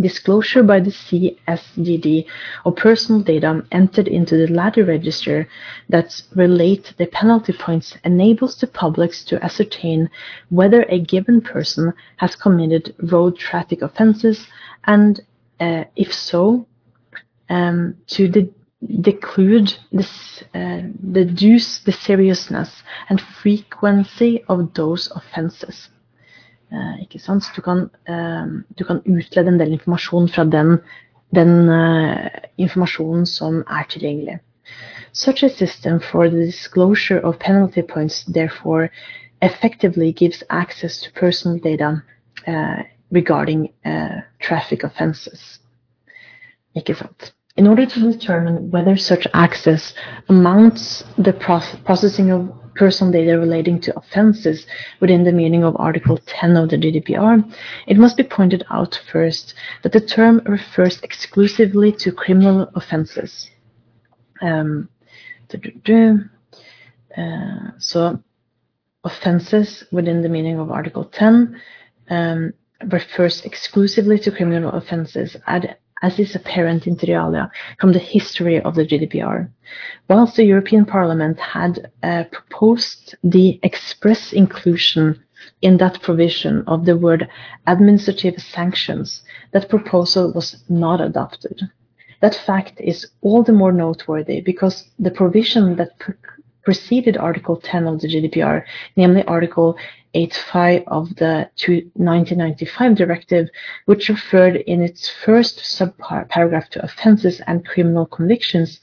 Disclosure 0.00 0.62
by 0.62 0.80
the 0.80 0.90
CSDD 0.90 2.26
of 2.64 2.76
personal 2.76 3.22
data 3.22 3.64
entered 3.72 4.08
into 4.08 4.36
the 4.36 4.52
ladder 4.52 4.84
register 4.84 5.48
that 5.88 6.20
relate 6.34 6.92
the 6.98 7.06
penalty 7.06 7.52
points 7.52 7.96
enables 8.04 8.56
the 8.56 8.66
public 8.66 9.12
to 9.26 9.42
ascertain 9.42 10.10
whether 10.50 10.82
a 10.82 10.98
given 10.98 11.40
person 11.40 11.92
has 12.16 12.36
committed 12.36 12.94
road 13.10 13.38
traffic 13.38 13.82
offences 13.82 14.46
and, 14.84 15.20
uh, 15.60 15.84
if 15.96 16.12
so, 16.12 16.66
um, 17.48 17.96
to 18.08 18.28
de 18.28 18.48
declude 18.84 19.78
this, 19.90 20.44
uh, 20.54 20.82
deduce 21.10 21.78
the 21.80 21.92
seriousness 21.92 22.82
and 23.08 23.20
frequency 23.20 24.44
of 24.48 24.74
those 24.74 25.10
offences. 25.16 25.88
Uh, 26.72 27.00
ikke 27.00 27.18
sant? 27.18 27.44
Så 27.44 27.52
du 27.56 27.62
kan, 27.62 27.90
uh, 28.08 28.62
du 28.78 28.84
kan, 28.84 29.00
utlede 29.06 29.48
en 29.48 29.60
del 29.60 29.72
informasjon 29.72 30.28
fra 30.28 30.44
den, 30.44 30.78
den 31.34 31.68
uh, 31.70 32.26
informasjonen 32.58 33.26
som 33.26 33.62
er 33.70 33.86
tilgjengelig. 33.90 34.38
Such 35.12 35.44
a 35.44 35.48
system 35.48 36.00
for 36.00 36.28
the 36.28 36.46
disclosure 36.46 37.20
of 37.24 37.38
penalty 37.38 37.82
points 37.82 38.24
therefore 38.24 38.88
effectively 39.42 40.12
gives 40.12 40.42
access 40.50 41.00
to 41.00 41.10
personal 41.20 41.58
data 41.58 42.02
regarding 43.10 43.70
traffic 44.40 44.84
offences. 44.84 45.60
Ikke 46.74 46.94
sant? 46.94 47.32
In 47.56 47.66
order 47.66 47.86
to 47.86 48.00
determine 48.00 48.70
whether 48.70 48.96
such 48.96 49.26
access 49.32 49.94
amounts 50.28 51.04
the 51.16 51.32
processing 51.32 52.30
of 52.30 52.48
personal 52.76 53.12
data 53.12 53.38
relating 53.38 53.80
to 53.80 53.96
offences 53.98 54.66
within 55.00 55.24
the 55.24 55.32
meaning 55.32 55.64
of 55.64 55.76
Article 55.78 56.18
10 56.26 56.56
of 56.56 56.70
the 56.70 56.76
GDPR, 56.76 57.42
it 57.86 57.96
must 57.96 58.16
be 58.16 58.22
pointed 58.22 58.64
out 58.70 59.00
first 59.10 59.54
that 59.82 59.92
the 59.92 60.00
term 60.00 60.40
refers 60.46 61.00
exclusively 61.02 61.92
to 61.92 62.12
criminal 62.12 62.70
offences. 62.74 63.50
Um, 64.42 64.88
uh, 67.16 67.70
so, 67.78 68.22
offences 69.04 69.84
within 69.92 70.22
the 70.22 70.28
meaning 70.28 70.58
of 70.58 70.70
Article 70.70 71.04
10 71.04 71.60
um, 72.10 72.52
refers 72.90 73.44
exclusively 73.44 74.18
to 74.18 74.30
criminal 74.30 74.72
offences 74.72 75.36
as 76.06 76.18
is 76.20 76.36
apparent 76.36 76.86
in 76.86 76.96
alia 77.10 77.50
from 77.80 77.92
the 77.92 78.06
history 78.14 78.60
of 78.66 78.74
the 78.76 78.86
GDPR. 78.90 79.48
Whilst 80.08 80.36
the 80.36 80.44
European 80.44 80.84
Parliament 80.84 81.38
had 81.40 81.90
uh, 82.02 82.24
proposed 82.30 83.16
the 83.24 83.58
express 83.64 84.32
inclusion 84.32 85.06
in 85.62 85.78
that 85.78 86.00
provision 86.06 86.54
of 86.66 86.84
the 86.84 86.96
word 86.96 87.28
administrative 87.66 88.38
sanctions, 88.40 89.22
that 89.52 89.68
proposal 89.68 90.32
was 90.32 90.48
not 90.68 91.00
adopted. 91.00 91.56
That 92.20 92.36
fact 92.48 92.74
is 92.80 92.98
all 93.20 93.42
the 93.42 93.58
more 93.60 93.72
noteworthy 93.72 94.40
because 94.40 94.76
the 95.06 95.10
provision 95.10 95.76
that 95.76 95.92
preceded 96.66 97.16
Article 97.16 97.56
10 97.56 97.86
of 97.86 98.00
the 98.00 98.08
GDPR, 98.08 98.64
namely 98.96 99.22
Article 99.22 99.78
85 100.14 100.82
of 100.88 101.14
the 101.16 101.48
1995 101.94 102.96
directive, 102.96 103.48
which 103.84 104.08
referred 104.08 104.56
in 104.56 104.82
its 104.82 105.08
first 105.08 105.60
subparagraph 105.60 106.68
to 106.70 106.84
offences 106.84 107.40
and 107.46 107.64
criminal 107.64 108.04
convictions, 108.04 108.80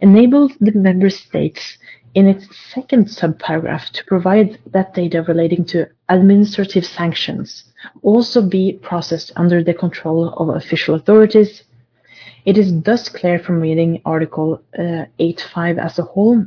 enabled 0.00 0.52
the 0.60 0.72
member 0.72 1.10
states 1.10 1.76
in 2.14 2.26
its 2.26 2.46
second 2.74 3.04
subparagraph 3.04 3.90
to 3.90 4.04
provide 4.06 4.58
that 4.72 4.94
data 4.94 5.22
relating 5.28 5.62
to 5.66 5.86
administrative 6.08 6.86
sanctions 6.86 7.64
also 8.02 8.40
be 8.40 8.72
processed 8.82 9.30
under 9.36 9.62
the 9.62 9.74
control 9.74 10.30
of 10.38 10.48
official 10.48 10.94
authorities. 10.94 11.64
It 12.46 12.56
is 12.56 12.80
thus 12.80 13.10
clear 13.10 13.38
from 13.38 13.60
reading 13.60 14.00
Article 14.06 14.62
uh, 14.78 15.04
8.5 15.20 15.78
as 15.78 15.98
a 15.98 16.02
whole 16.02 16.46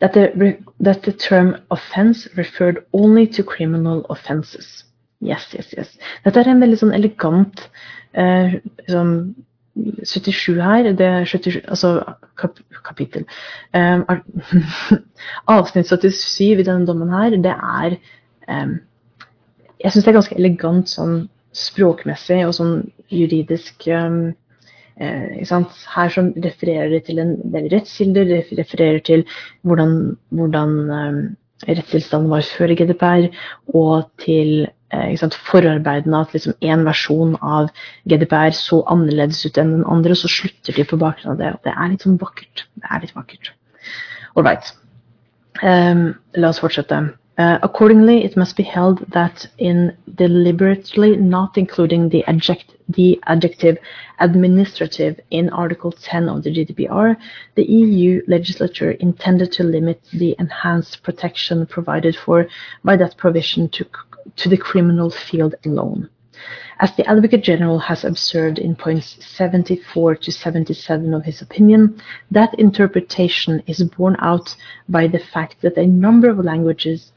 that 0.00 0.12
the, 0.14 0.56
that 0.80 1.02
the 1.02 1.12
term 1.12 1.56
offense 1.70 2.28
referred 2.36 2.84
only 2.92 3.26
to 3.26 3.42
criminal 3.42 4.06
offenses. 4.10 4.84
Yes, 5.20 5.52
yes, 5.52 5.72
yes. 5.76 5.92
Dette 6.24 6.40
er 6.40 6.48
en 6.48 6.62
veldig 6.62 6.78
sånn 6.80 6.96
elegant 6.96 7.66
eh, 8.16 8.58
sånn 8.88 9.14
77 10.04 10.60
her, 10.60 10.92
det 10.96 11.06
er 11.06 11.24
77, 11.24 11.60
altså 11.68 11.90
kap, 12.40 12.58
kapittel. 12.84 13.26
Um, 13.72 14.04
avsnitt 15.54 15.88
77 15.88 16.60
i 16.60 16.64
denne 16.66 16.88
dommen 16.88 17.12
her, 17.14 17.36
det 17.36 17.54
er 17.54 17.98
um, 18.48 18.80
Jeg 19.80 19.92
syns 19.92 20.04
det 20.04 20.10
er 20.10 20.18
ganske 20.18 20.36
elegant 20.36 20.90
sånn 20.90 21.14
språkmessig 21.56 22.42
og 22.44 22.52
sånn 22.58 22.74
juridisk 23.08 23.86
um, 23.94 24.34
Eh, 25.00 25.44
Her 25.94 26.08
som 26.12 26.32
refererer 26.36 26.90
det 26.92 27.04
til 27.06 27.18
en 27.22 27.36
del 27.52 27.70
rettskilder, 27.72 28.24
det 28.28 28.58
refererer 28.58 29.00
til 29.00 29.24
hvordan, 29.64 30.16
hvordan 30.28 30.74
eh, 30.96 31.20
rettstilstanden 31.68 32.30
var 32.30 32.44
før 32.58 32.74
GDPR, 32.76 33.30
og 33.74 34.10
til 34.20 34.68
eh, 34.92 35.30
forarbeidene 35.50 36.20
at 36.20 36.34
liksom 36.34 36.54
versjon 36.84 37.36
av 37.40 37.70
GDPR 38.04 38.52
så 38.56 38.82
annerledes 38.92 39.44
ut 39.46 39.58
enn 39.58 39.78
den 39.78 39.86
andre, 39.88 40.12
og 40.12 40.20
så 40.20 40.28
slutter 40.28 40.76
de 40.76 40.84
på 40.84 41.00
bakgrunn 41.00 41.32
av 41.32 41.40
det. 41.40 41.54
Og 41.54 41.64
det 41.64 41.72
er 41.76 41.90
litt 41.94 42.04
sånn 42.04 42.20
vakkert. 42.20 42.66
Det 42.76 42.90
er 42.90 43.00
litt 43.00 43.16
vakkert. 43.16 43.52
Ålreit. 44.36 44.74
Um, 45.60 46.14
la 46.36 46.52
oss 46.52 46.60
fortsette. 46.62 47.00
Uh, 47.40 47.58
accordingly, 47.62 48.22
it 48.22 48.36
must 48.36 48.54
be 48.54 48.62
held 48.62 48.98
that 49.12 49.46
in 49.56 49.96
deliberately 50.14 51.16
not 51.16 51.56
including 51.56 52.10
the, 52.10 52.22
adject, 52.26 52.74
the 52.90 53.18
adjective 53.28 53.78
administrative 54.18 55.18
in 55.30 55.48
Article 55.48 55.90
10 55.90 56.28
of 56.28 56.42
the 56.42 56.50
GDPR, 56.50 57.16
the 57.54 57.64
EU 57.64 58.20
legislature 58.28 58.90
intended 58.90 59.50
to 59.52 59.62
limit 59.62 60.02
the 60.12 60.36
enhanced 60.38 61.02
protection 61.02 61.64
provided 61.64 62.14
for 62.14 62.46
by 62.84 62.94
that 62.94 63.16
provision 63.16 63.70
to, 63.70 63.86
to 64.36 64.50
the 64.50 64.58
criminal 64.58 65.08
field 65.08 65.54
alone. 65.64 66.10
As 66.82 66.96
the 66.96 67.06
Advocate 67.06 67.42
General 67.42 67.78
has 67.78 68.04
observed 68.04 68.58
in 68.58 68.74
points 68.74 69.18
74 69.20 70.16
to 70.16 70.32
77 70.32 71.12
of 71.12 71.24
his 71.26 71.42
opinion, 71.42 72.00
that 72.30 72.58
interpretation 72.58 73.62
is 73.66 73.82
borne 73.82 74.16
out 74.20 74.56
by 74.88 75.06
the 75.06 75.18
fact 75.18 75.56
that 75.60 75.76
a 75.76 75.86
number 75.86 76.30
of 76.30 76.38
languages, 76.38 77.12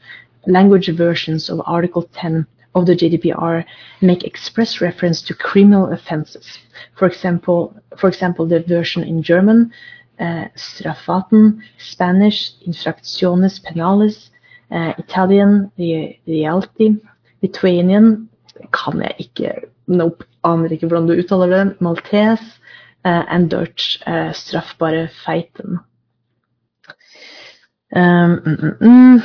language 0.46 0.90
versions 0.90 1.48
of 1.48 1.62
Article 1.64 2.02
10 2.12 2.46
of 2.74 2.84
the 2.84 2.94
GDPR 2.94 3.64
make 4.02 4.24
express 4.24 4.82
reference 4.82 5.22
to 5.22 5.32
criminal 5.32 5.90
offenses. 5.90 6.58
For 6.96 7.06
example, 7.06 7.74
for 7.96 8.08
example, 8.08 8.46
the 8.46 8.60
version 8.60 9.02
in 9.02 9.22
German, 9.22 9.72
uh, 10.20 10.48
Straftaten, 10.56 11.62
Spanish, 11.78 12.52
Infracciones 12.66 13.62
Penales, 13.64 14.28
uh, 14.70 14.92
Italian, 14.98 15.72
Realti, 15.78 17.00
Lithuanian, 17.40 18.28
kan 18.72 19.02
jeg 19.02 19.28
ikke 19.28 19.54
Nope, 19.86 20.24
aner 20.44 20.72
ikke 20.72 20.88
hvordan 20.88 21.10
du 21.10 21.18
uttaler 21.20 21.50
det. 21.52 21.64
Maltese 21.84 22.44
uh, 23.04 23.24
and 23.28 23.50
Dutch 23.52 23.98
uh, 24.06 24.32
straffbare 24.32 25.08
feiten. 25.24 25.78
Um, 27.94 28.40
mm, 28.46 28.70
mm. 28.80 29.20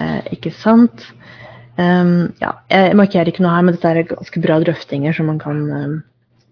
Uh, 0.00 0.22
ikke 0.32 0.50
sant? 0.56 1.04
Um, 1.76 2.32
ja, 2.40 2.54
jeg 2.70 2.96
markerer 2.96 3.28
ikke 3.28 3.44
noe 3.44 3.52
her, 3.54 3.66
men 3.66 3.76
dette 3.76 3.92
er 3.92 4.08
ganske 4.08 4.40
bra 4.40 4.56
drøftinger 4.64 5.12
som 5.16 5.28
man 5.28 5.38
kan, 5.38 5.60
um, 5.68 6.00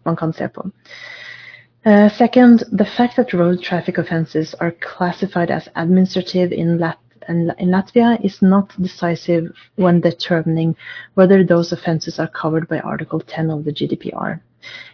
man 0.05 0.17
kan 0.17 0.33
se 0.37 0.49
på. 0.53 0.69
Uh, 1.87 2.09
second, 2.19 2.65
the 2.71 2.85
fact 2.85 3.17
that 3.17 3.33
road 3.33 3.63
traffic 3.65 3.99
offenses 3.99 4.55
are 4.61 4.73
classified 4.85 5.51
as 5.51 5.69
administrative 5.75 6.53
in 6.53 6.77
Latin 6.79 7.08
in, 7.29 7.53
Latvia 7.61 8.25
is 8.25 8.41
not 8.43 8.81
decisive 8.81 9.55
when 9.77 10.01
determining 10.01 10.77
whether 11.15 11.45
those 11.45 11.73
offences 11.73 12.19
are 12.19 12.29
covered 12.29 12.69
by 12.69 12.81
Article 12.81 13.21
10 13.21 13.51
of 13.51 13.65
the 13.65 13.73
GDPR. 13.73 14.41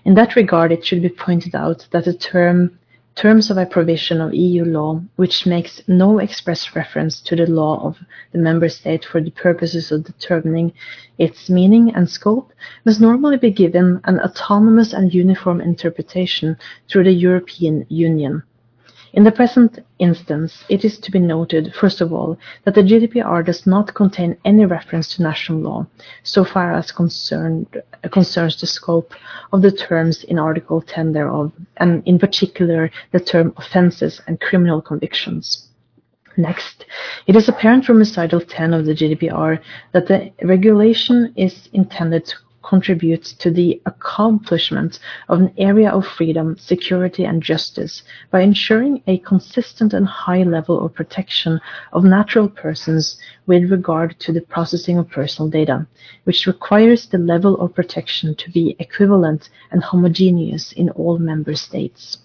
In 0.05 0.15
that 0.15 0.37
regard, 0.37 0.73
it 0.73 0.85
should 0.85 1.03
be 1.03 1.09
pointed 1.09 1.55
out 1.55 1.87
that 1.91 2.05
the 2.05 2.15
term 2.15 2.79
terms 3.15 3.49
of 3.49 3.57
a 3.57 3.67
provision 3.67 4.21
of 4.21 4.35
EU 4.35 4.65
law 4.65 5.01
which 5.17 5.47
makes 5.47 5.81
no 5.87 6.19
express 6.19 6.75
reference 6.75 7.21
to 7.21 7.37
the 7.37 7.47
law 7.47 7.81
of 7.87 7.97
the 8.33 8.39
member 8.39 8.69
state 8.69 9.05
for 9.05 9.21
the 9.21 9.31
purposes 9.31 9.93
of 9.93 10.05
determining 10.05 10.73
its 11.19 11.49
meaning 11.49 11.95
and 11.95 12.11
scope 12.11 12.53
must 12.85 13.01
normally 13.01 13.37
be 13.37 13.53
given 13.53 14.01
an 14.05 14.19
autonomous 14.21 14.93
and 14.93 15.15
uniform 15.15 15.61
interpretation 15.61 16.57
through 16.89 17.05
the 17.05 17.13
European 17.13 17.87
Union. 17.89 18.43
In 19.15 19.23
the 19.23 19.31
present 19.31 19.79
instance, 20.01 20.65
it 20.69 20.85
is 20.85 20.99
to 20.99 21.13
be 21.13 21.21
noted, 21.21 21.73
first 21.73 22.01
of 22.01 22.13
all, 22.13 22.37
that 22.65 22.75
the 22.75 22.83
GDPR 22.83 23.47
does 23.47 23.65
not 23.65 23.95
contain 23.95 24.37
any 24.45 24.65
reference 24.67 25.15
to 25.15 25.23
national 25.23 25.61
law, 25.61 25.87
so 26.25 26.43
far 26.43 26.73
as 26.73 26.91
concerned, 26.91 27.81
concerns 28.11 28.61
the 28.61 28.67
scope 28.67 29.15
of 29.53 29.63
the 29.63 29.71
terms 29.71 30.25
in 30.25 30.37
Article 30.37 30.83
10 30.83 31.13
thereof, 31.13 31.53
and 31.77 32.03
in 32.07 32.19
particular 32.19 32.91
the 33.13 33.21
term 33.21 33.55
offences 33.57 34.21
and 34.27 34.41
criminal 34.41 34.83
convictions. 34.83 35.69
Next, 36.37 36.85
it 37.29 37.37
is 37.37 37.49
apparent 37.49 37.85
from 37.85 37.99
recital 37.99 38.41
10 38.41 38.75
of 38.75 38.85
the 38.85 38.95
GDPR 38.95 39.61
that 39.93 40.09
the 40.09 40.33
regulation 40.43 41.33
is 41.37 41.69
intended 41.73 42.27
to 42.27 42.37
contribute 42.65 43.25
to 43.25 43.51
the 43.51 43.81
accomplishment 43.87 44.99
of 45.29 45.41
an 45.41 45.53
area 45.59 45.91
of 45.91 46.07
freedom, 46.07 46.57
security, 46.59 47.25
and 47.25 47.43
justice 47.43 48.03
by 48.31 48.41
ensuring 48.41 49.03
a 49.07 49.19
consistent 49.19 49.93
and 49.93 50.07
high 50.07 50.43
level 50.43 50.85
of 50.85 50.95
protection 50.95 51.61
of 51.93 52.05
natural 52.05 52.49
persons 52.49 53.17
with 53.47 53.71
regard 53.71 54.19
to 54.19 54.33
the 54.33 54.41
processing 54.41 54.99
of 54.99 55.09
personal 55.11 55.51
data, 55.51 55.87
which 56.25 56.47
requires 56.47 57.07
the 57.07 57.19
level 57.19 57.61
of 57.61 57.75
protection 57.75 58.35
to 58.35 58.51
be 58.51 58.75
equivalent 58.79 59.51
and 59.71 59.83
homogeneous 59.83 60.73
in 60.73 60.91
all 60.91 61.19
member 61.19 61.55
states. 61.55 62.19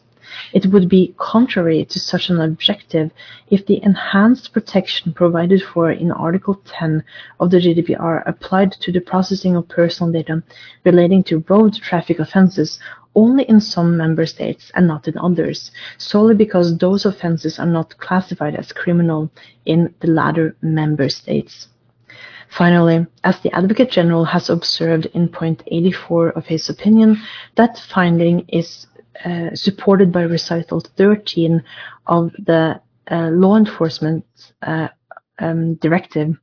It 0.54 0.68
would 0.68 0.90
be 0.90 1.14
contrary 1.18 1.86
to 1.86 2.00
such 2.00 2.30
an 2.30 2.40
objective 2.40 3.12
if 3.50 3.66
the 3.66 3.82
enhanced 3.84 4.54
protection 4.54 5.14
provided 5.14 5.62
for 5.62 5.92
in 5.92 6.12
Article 6.12 6.62
10 6.66 7.04
of 7.40 7.52
the 7.52 7.58
GDPR 7.58 8.24
applied 8.26 8.72
to 8.74 8.92
the 8.92 9.02
processing 9.02 9.56
of 9.56 9.68
personal 9.68 10.12
data 10.12 10.44
relating 10.86 11.24
to 11.26 11.44
road 11.50 11.76
traffic 11.76 12.20
offences 12.20 12.80
only 13.16 13.44
in 13.46 13.60
some 13.60 13.98
member 13.98 14.26
states 14.26 14.72
and 14.76 14.88
not 14.88 15.08
in 15.08 15.18
others, 15.18 15.72
solely 15.98 16.36
because 16.36 16.78
those 16.78 17.06
offences 17.06 17.60
are 17.60 17.66
not 17.66 17.98
classified 17.98 18.56
as 18.56 18.72
criminal 18.72 19.30
in 19.66 19.94
the 20.00 20.08
latter 20.08 20.56
member 20.62 21.10
states. 21.10 21.68
Finally, 22.50 23.06
as 23.24 23.40
the 23.42 23.56
Advocate 23.56 23.92
General 23.92 24.26
has 24.26 24.50
observed 24.50 25.06
in 25.14 25.30
point 25.30 25.62
84 25.68 26.30
of 26.32 26.46
his 26.48 26.68
opinion, 26.70 27.22
that 27.56 27.78
finding 27.94 28.44
is 28.50 28.88
uh, 29.26 29.54
supported 29.54 30.12
by 30.12 30.22
recital 30.22 30.82
13 30.98 31.64
of 32.08 32.32
the 32.46 32.82
uh, 33.12 33.30
law 33.30 33.58
enforcement 33.58 34.26
uh, 34.62 34.88
um, 35.40 35.76
directive, 35.76 36.38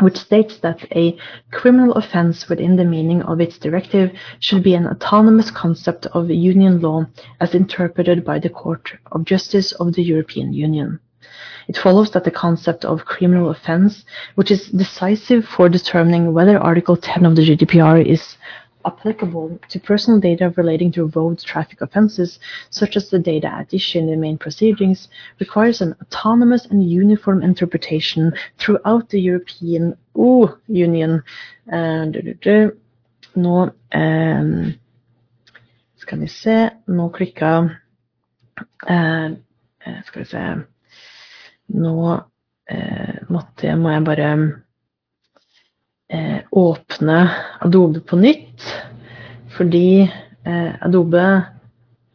which 0.00 0.16
states 0.16 0.58
that 0.58 0.80
a 0.96 1.16
criminal 1.52 1.92
offense 1.92 2.48
within 2.48 2.76
the 2.76 2.84
meaning 2.84 3.22
of 3.22 3.40
its 3.40 3.58
directive 3.58 4.10
should 4.38 4.62
be 4.62 4.74
an 4.74 4.86
autonomous 4.86 5.50
concept 5.50 6.06
of 6.06 6.30
union 6.30 6.80
law 6.80 7.04
as 7.40 7.54
interpreted 7.54 8.24
by 8.24 8.38
the 8.38 8.48
Court 8.48 8.92
of 9.12 9.24
Justice 9.24 9.72
of 9.72 9.94
the 9.94 10.02
European 10.02 10.52
Union. 10.52 11.00
It 11.68 11.76
follows 11.76 12.10
that 12.12 12.24
the 12.24 12.30
concept 12.32 12.84
of 12.84 13.04
criminal 13.04 13.50
offense, 13.50 14.04
which 14.34 14.50
is 14.50 14.68
decisive 14.70 15.44
for 15.44 15.68
determining 15.68 16.32
whether 16.32 16.58
Article 16.58 16.96
10 16.96 17.24
of 17.24 17.36
the 17.36 17.42
GDPR 17.42 18.04
is 18.04 18.36
applicable 18.84 19.58
to 19.68 19.80
personal 19.80 20.20
data 20.20 20.52
relating 20.56 20.92
to 20.92 21.06
road 21.06 21.38
traffic 21.38 21.80
offences, 21.80 22.38
such 22.70 22.96
as 22.96 23.10
the 23.10 23.18
data 23.18 23.46
at 23.46 23.74
issue 23.74 23.98
in 23.98 24.06
main 24.16 24.38
proceedings, 24.38 25.08
requires 25.38 25.80
an 25.80 25.94
autonomous 26.02 26.66
and 26.66 26.90
uniform 26.90 27.42
interpretation 27.42 28.32
throughout 28.58 29.08
the 29.10 29.20
European 29.20 29.96
oh, 30.14 30.56
Union. 30.68 31.22
Uh, 31.72 32.06
nå 33.36 33.70
um, 33.94 34.74
skal 35.96 36.18
vi 36.18 36.26
se? 36.26 36.70
Nå 36.86 37.08
uh, 38.88 39.30
vi 40.16 40.24
se. 40.24 40.44
Uh, 42.70 43.14
måtte, 43.28 43.76
må 43.76 43.90
jeg 43.90 44.04
bare 44.04 44.30
eh, 46.10 46.38
åpne 46.50 47.30
Adobe 47.60 48.00
på 48.00 48.16
nytt, 48.16 48.62
fordi 49.56 50.10
eh, 50.44 50.74
Adobe 50.80 51.42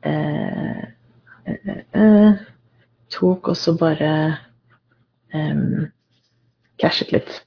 eh, 0.02 0.84
eh, 1.46 1.78
eh 1.94 2.34
tok 3.16 3.48
også 3.54 3.78
bare 3.80 4.38
cashet 6.82 7.12
litt. 7.12 7.42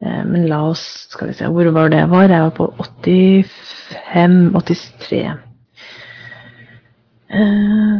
men 0.00 0.48
la 0.48 0.62
oss 0.68 1.08
Skal 1.10 1.28
vi 1.28 1.34
se, 1.34 1.46
hvor 1.46 1.70
var 1.74 1.88
det 1.90 1.98
jeg 1.98 2.10
var? 2.10 2.30
Jeg 2.30 2.42
var 2.42 2.50
på 2.50 2.74
85-83. 2.78 5.34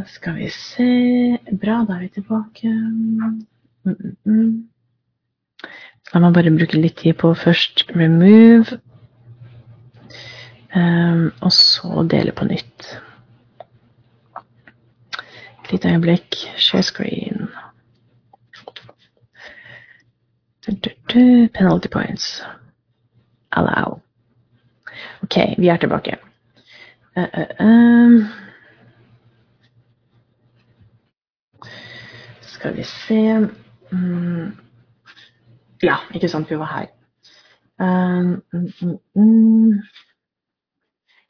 skal 0.07 0.35
vi 0.39 0.49
se 0.49 1.39
Bra, 1.53 1.85
da 1.89 1.95
er 1.95 2.01
vi 2.01 2.09
tilbake. 2.09 2.69
Mm, 2.69 3.47
mm, 3.85 4.17
mm. 4.25 4.69
La 6.13 6.21
meg 6.21 6.35
bare 6.37 6.53
bruke 6.53 6.79
litt 6.79 6.99
tid 7.01 7.17
på 7.19 7.33
først 7.39 7.87
remove, 7.97 8.77
um, 10.77 11.31
og 11.41 11.53
så 11.53 12.05
dele 12.11 12.35
på 12.37 12.45
nytt. 12.45 12.89
Et 15.65 15.73
lite 15.73 15.89
øyeblikk. 15.89 16.37
Share 16.57 16.83
screen. 16.83 17.49
Penalty 21.55 21.89
points. 21.89 22.43
Allow. 23.53 24.01
OK, 25.23 25.37
vi 25.59 25.69
er 25.69 25.77
tilbake. 25.77 26.17
Uh, 27.17 27.25
uh, 27.39 27.67
um. 27.67 28.25
Skal 32.41 32.77
vi 32.77 32.83
se 32.83 33.49
mm. 33.93 34.57
Ja, 35.83 35.97
ikke 36.15 36.29
sant, 36.29 36.51
vi 36.51 36.59
var 36.59 36.71
her. 36.79 36.87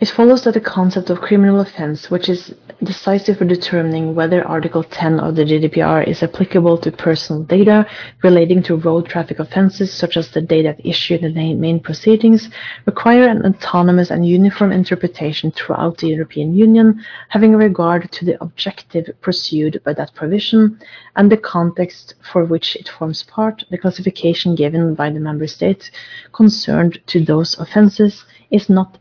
It 0.05 0.11
follows 0.11 0.45
that 0.45 0.53
the 0.53 0.61
concept 0.61 1.09
of 1.09 1.23
criminal 1.23 1.61
offense, 1.61 2.11
which 2.11 2.29
is 2.29 2.55
decisive 2.83 3.39
for 3.39 3.47
determining 3.47 4.15
whether 4.15 4.47
Article 4.47 4.83
10 4.83 5.19
of 5.19 5.35
the 5.35 5.45
GDPR 5.45 6.07
is 6.07 6.23
applicable 6.23 6.77
to 6.77 6.93
personal 6.93 7.43
data 7.43 7.87
relating 8.23 8.63
to 8.65 8.77
road 8.77 9.07
traffic 9.07 9.39
offenses, 9.39 9.91
such 9.91 10.19
as 10.19 10.31
the 10.31 10.43
data 10.43 10.77
issued 10.85 11.23
in 11.23 11.33
the 11.33 11.55
main 11.55 11.81
proceedings, 11.81 12.51
require 12.85 13.27
an 13.27 13.47
autonomous 13.47 14.11
and 14.11 14.29
uniform 14.29 14.73
interpretation 14.73 15.51
throughout 15.53 15.97
the 15.97 16.09
European 16.09 16.55
Union, 16.55 17.03
having 17.31 17.57
regard 17.57 18.13
to 18.13 18.27
the 18.27 18.39
objective 18.43 19.09
pursued 19.23 19.81
by 19.85 19.95
that 19.95 20.15
provision 20.15 20.79
and 21.17 21.33
the 21.33 21.39
context 21.39 22.13
for 22.31 22.45
which 22.45 22.77
it 22.77 22.91
forms 22.91 23.23
part, 23.23 23.65
the 23.71 23.79
classification 23.79 24.55
given 24.55 24.95
by 24.95 25.09
the 25.09 25.19
member 25.19 25.47
state 25.47 25.91
concerned 26.33 27.01
to 27.07 27.25
those 27.25 27.59
offenses 27.59 28.27
is 28.55 28.69
not 28.69 28.99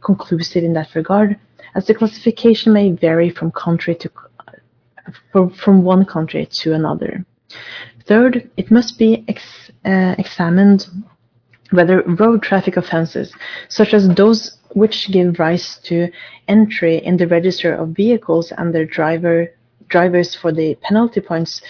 conclusive 0.00 0.64
in 0.64 0.72
that 0.72 0.94
regard, 0.94 1.38
as 1.74 1.86
the 1.86 1.94
classification 1.94 2.72
may 2.72 2.90
vary 2.90 3.30
from 3.30 3.50
country 3.52 3.94
to 3.94 4.10
from 5.62 5.82
one 5.82 6.04
country 6.04 6.48
to 6.60 6.72
another. 6.72 7.24
Third, 8.06 8.50
it 8.56 8.70
must 8.70 8.98
be 8.98 9.24
ex, 9.28 9.42
uh, 9.84 10.14
examined 10.18 10.86
whether 11.70 12.02
road 12.02 12.42
traffic 12.42 12.76
offences, 12.76 13.34
such 13.68 13.92
as 13.92 14.08
those 14.08 14.58
which 14.72 15.10
give 15.12 15.38
rise 15.38 15.78
to 15.84 16.10
entry 16.48 16.96
in 17.04 17.16
the 17.16 17.26
register 17.26 17.74
of 17.74 17.88
vehicles 17.90 18.52
and 18.56 18.74
their 18.74 18.86
driver 18.86 19.48
drivers 19.88 20.34
for 20.34 20.50
the 20.52 20.74
penalty 20.76 21.20
points 21.20 21.60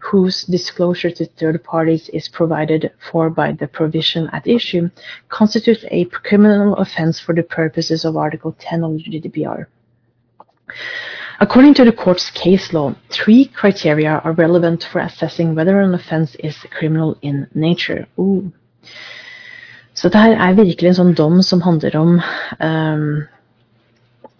whose 0.00 0.44
disclosure 0.44 1.10
to 1.10 1.26
third 1.26 1.62
parties 1.62 2.08
is 2.10 2.28
provided 2.28 2.90
for 3.10 3.30
by 3.30 3.52
the 3.52 3.68
provision 3.68 4.28
at 4.32 4.46
issue, 4.46 4.90
constitutes 5.28 5.84
a 5.90 6.04
criminal 6.06 6.74
offense 6.76 7.20
for 7.20 7.34
the 7.34 7.42
purposes 7.42 8.04
of 8.04 8.16
Article 8.16 8.56
10 8.58 8.84
of 8.84 8.92
the 8.92 9.04
GDPR. 9.04 9.66
According 11.40 11.74
to 11.74 11.84
the 11.84 11.92
court's 11.92 12.30
case 12.30 12.72
law, 12.72 12.94
three 13.10 13.46
criteria 13.46 14.20
are 14.24 14.32
relevant 14.32 14.84
for 14.84 15.00
assessing 15.00 15.54
whether 15.54 15.80
an 15.80 15.94
offense 15.94 16.34
is 16.36 16.56
criminal 16.70 17.16
in 17.22 17.46
nature. 17.54 18.06
Ooh. 18.18 18.52
Så 19.94 20.08
dette 20.08 20.32
er 20.32 20.54
virkelig 20.56 20.88
en 20.88 20.96
sånn 20.96 21.16
dom 21.16 21.40
som 21.44 21.60
handler 21.60 21.96
om 21.98 22.12
um, 22.64 23.08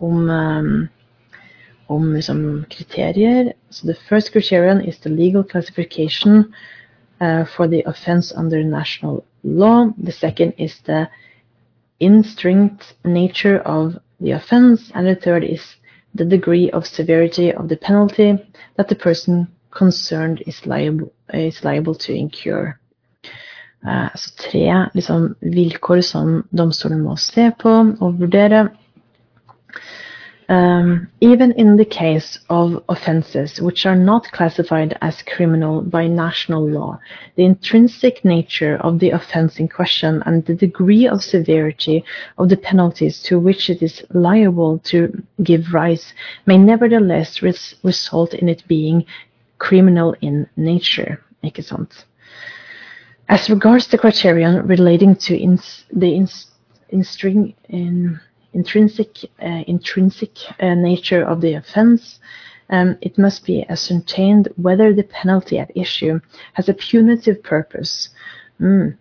om 0.00 0.30
um, 0.30 0.70
om 1.91 2.14
liksom, 2.14 2.64
kriterier. 2.70 3.53
So 3.70 3.86
the 3.86 3.99
first 4.09 4.32
criterion 4.32 4.80
is 4.80 4.99
the 4.99 5.11
legal 5.11 5.43
classification 5.43 6.55
uh, 7.20 7.45
for 7.57 7.68
the 7.68 7.82
offense 7.86 8.32
under 8.36 8.62
national 8.64 9.24
law. 9.43 9.93
The 9.99 10.12
second 10.12 10.53
is 10.57 10.80
the 10.86 11.09
instinct 11.99 12.95
nature 13.05 13.59
of 13.59 13.99
the 14.20 14.32
offense. 14.32 14.93
And 14.95 15.07
the 15.07 15.16
third 15.16 15.45
is 15.45 15.76
the 16.14 16.24
degree 16.24 16.70
of 16.70 16.86
severity 16.86 17.53
of 17.53 17.68
the 17.68 17.76
penalty 17.76 18.38
that 18.76 18.88
the 18.88 18.95
person 18.95 19.49
concerned 19.70 20.43
is 20.47 20.66
liable, 20.66 21.12
is 21.34 21.64
liable 21.64 21.95
to 21.95 22.12
incur. 22.12 22.76
Uh, 23.86 24.09
så 24.14 24.30
tre 24.36 24.86
liksom, 24.95 25.34
vilkår 25.41 26.01
som 26.01 26.43
domstolen 26.51 27.01
må 27.03 27.16
se 27.16 27.51
på 27.59 27.70
og 28.01 28.18
vurdere. 28.20 28.68
Um, 30.51 31.07
even 31.20 31.53
in 31.53 31.76
the 31.76 31.84
case 31.84 32.36
of 32.51 32.82
offences 32.88 33.61
which 33.61 33.86
are 33.86 33.94
not 33.94 34.32
classified 34.32 34.98
as 35.01 35.22
criminal 35.22 35.80
by 35.80 36.09
national 36.09 36.68
law, 36.68 36.98
the 37.36 37.44
intrinsic 37.44 38.24
nature 38.24 38.76
of 38.78 38.98
the 38.98 39.11
offence 39.11 39.61
in 39.61 39.68
question 39.68 40.24
and 40.26 40.44
the 40.44 40.57
degree 40.57 41.07
of 41.07 41.22
severity 41.22 42.05
of 42.36 42.48
the 42.48 42.57
penalties 42.57 43.22
to 43.22 43.38
which 43.38 43.70
it 43.70 43.80
is 43.80 44.03
liable 44.12 44.80
to 44.80 45.22
give 45.44 45.72
rise 45.72 46.14
may 46.46 46.59
nevertheless 46.59 47.42
res 47.42 47.76
result 47.84 48.34
in 48.34 48.48
it 48.48 48.66
being 48.66 49.07
criminal 49.59 50.16
in 50.20 50.48
nature. 50.57 51.22
As 53.28 53.48
regards 53.48 53.86
the 53.86 53.98
criterion 53.98 54.66
relating 54.66 55.14
to 55.26 55.36
ins 55.36 55.84
the 55.92 56.11
ins 56.12 56.51
instring, 56.88 57.55
in 57.68 58.18
intrinsic, 58.53 59.16
uh, 59.42 59.64
intrinsic 59.66 60.30
uh, 60.61 60.74
nature 60.74 61.22
of 61.22 61.40
the 61.40 61.55
offense, 61.55 62.18
um, 62.70 62.96
it 63.01 63.18
must 63.18 63.44
be 63.44 63.64
ascertained 63.68 64.48
whether 64.57 64.94
the 64.94 65.03
penalty 65.03 65.59
at 65.59 65.76
issue 65.76 66.20
has 66.55 66.68
a 66.68 66.74
punitive 66.74 67.42
purpose. 67.42 68.11
Mm. 68.61 68.96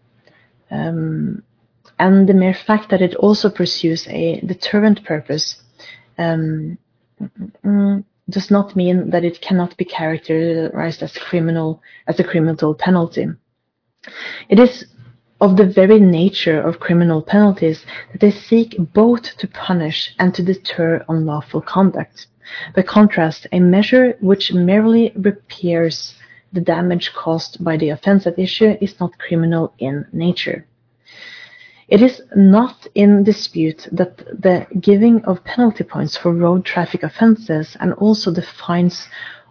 Um, 0.72 1.44
and 2.00 2.28
the 2.28 2.34
mere 2.34 2.54
fact 2.54 2.90
that 2.90 3.02
it 3.02 3.16
also 3.16 3.50
pursues 3.50 4.08
a 4.08 4.40
deterrent 4.42 5.04
purpose 5.04 5.62
um, 6.18 6.78
does 8.30 8.50
not 8.50 8.76
mean 8.76 9.10
that 9.10 9.24
it 9.24 9.42
cannot 9.42 9.76
be 9.78 9.86
characterized 9.86 11.04
as 11.04 11.18
criminal 11.18 11.82
as 12.08 12.20
a 12.20 12.24
criminal 12.24 12.74
penalty. 12.74 13.28
It 14.48 14.60
is 14.60 14.86
of 15.42 15.56
the 15.56 15.66
very 15.66 16.00
nature 16.00 16.60
of 16.62 16.80
criminal 16.80 17.22
penalties 17.22 17.86
that 18.12 18.22
they 18.22 18.32
seek 18.32 18.76
both 18.94 19.38
to 19.38 19.48
punish 19.48 20.14
and 20.20 20.34
to 20.36 20.44
deter 20.44 21.04
unlawful 21.08 21.62
conduct. 21.62 22.28
By 22.76 22.82
contrast, 22.82 23.48
a 23.52 23.60
measure 23.60 24.18
which 24.20 24.54
merely 24.54 25.12
repairs 25.16 26.16
the 26.52 26.62
damage 26.62 27.14
caused 27.14 27.64
by 27.64 27.78
the 27.78 27.90
offense 27.90 28.26
at 28.26 28.40
issue 28.40 28.76
is 28.82 29.00
not 29.00 29.20
criminal 29.20 29.74
in 29.78 30.06
nature. 30.12 30.66
It 31.88 32.02
is 32.04 32.22
not 32.36 32.88
in 32.94 33.24
dispute 33.24 33.88
that 33.92 34.18
the 34.18 34.68
giving 34.80 35.26
of 35.26 35.44
penalty 35.44 35.84
points 35.84 36.18
for 36.18 36.34
road 36.34 36.66
traffic 36.66 37.02
offences 37.04 37.76
and 37.80 37.94
also 37.94 38.30
the 38.32 38.44
fines 38.44 39.08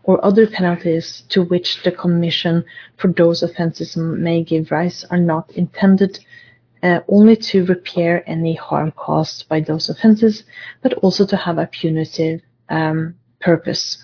or 0.09 0.25
other 0.25 0.47
penalties 0.47 1.23
to 1.29 1.43
which 1.43 1.83
the 1.83 1.93
Commission 1.93 2.65
for 2.97 3.13
those 3.13 3.43
offences 3.43 3.95
may 3.95 4.43
give 4.43 4.71
rise 4.71 5.05
are 5.11 5.21
not 5.21 5.51
intended 5.51 6.19
uh, 6.83 7.01
only 7.09 7.37
to 7.37 7.67
repair 7.67 8.25
any 8.27 8.55
harm 8.55 8.91
caused 8.93 9.47
by 9.51 9.61
those 9.61 9.91
offences, 9.91 10.45
but 10.83 10.95
also 10.95 11.27
to 11.27 11.37
have 11.37 11.59
a 11.59 11.67
punitive 11.67 12.41
um, 12.71 13.15
purpose. 13.43 14.03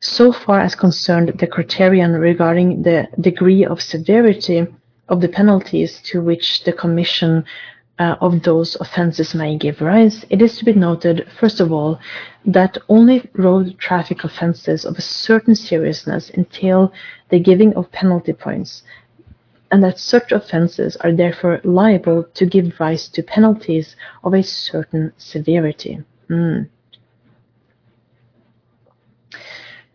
So 0.00 0.32
far 0.32 0.60
as 0.60 0.74
concerned 0.74 1.32
the 1.38 1.46
criterion 1.46 2.12
regarding 2.12 2.82
the 2.82 3.08
degree 3.18 3.64
of 3.64 3.80
severity 3.80 4.66
of 5.08 5.22
the 5.22 5.28
penalties 5.30 5.98
to 6.10 6.20
which 6.20 6.64
the 6.64 6.74
Commission 6.74 7.42
uh, 7.98 8.16
of 8.20 8.42
those 8.42 8.76
offences 8.80 9.34
may 9.34 9.56
give 9.56 9.80
rise, 9.80 10.24
it 10.28 10.42
is 10.42 10.58
to 10.58 10.64
be 10.64 10.72
noted, 10.72 11.26
first 11.40 11.60
of 11.60 11.72
all, 11.72 11.98
that 12.44 12.76
only 12.88 13.28
road 13.34 13.78
traffic 13.78 14.24
offences 14.24 14.84
of 14.84 14.96
a 14.96 15.02
certain 15.02 15.54
seriousness 15.54 16.30
entail 16.30 16.92
the 17.30 17.40
giving 17.40 17.74
of 17.74 17.90
penalty 17.92 18.32
points, 18.32 18.82
and 19.70 19.82
that 19.82 19.98
such 19.98 20.30
offences 20.30 20.96
are 20.96 21.12
therefore 21.12 21.60
liable 21.64 22.24
to 22.34 22.46
give 22.46 22.78
rise 22.78 23.08
to 23.08 23.22
penalties 23.22 23.96
of 24.24 24.34
a 24.34 24.42
certain 24.42 25.12
severity. 25.16 25.98
Mm. 26.28 26.68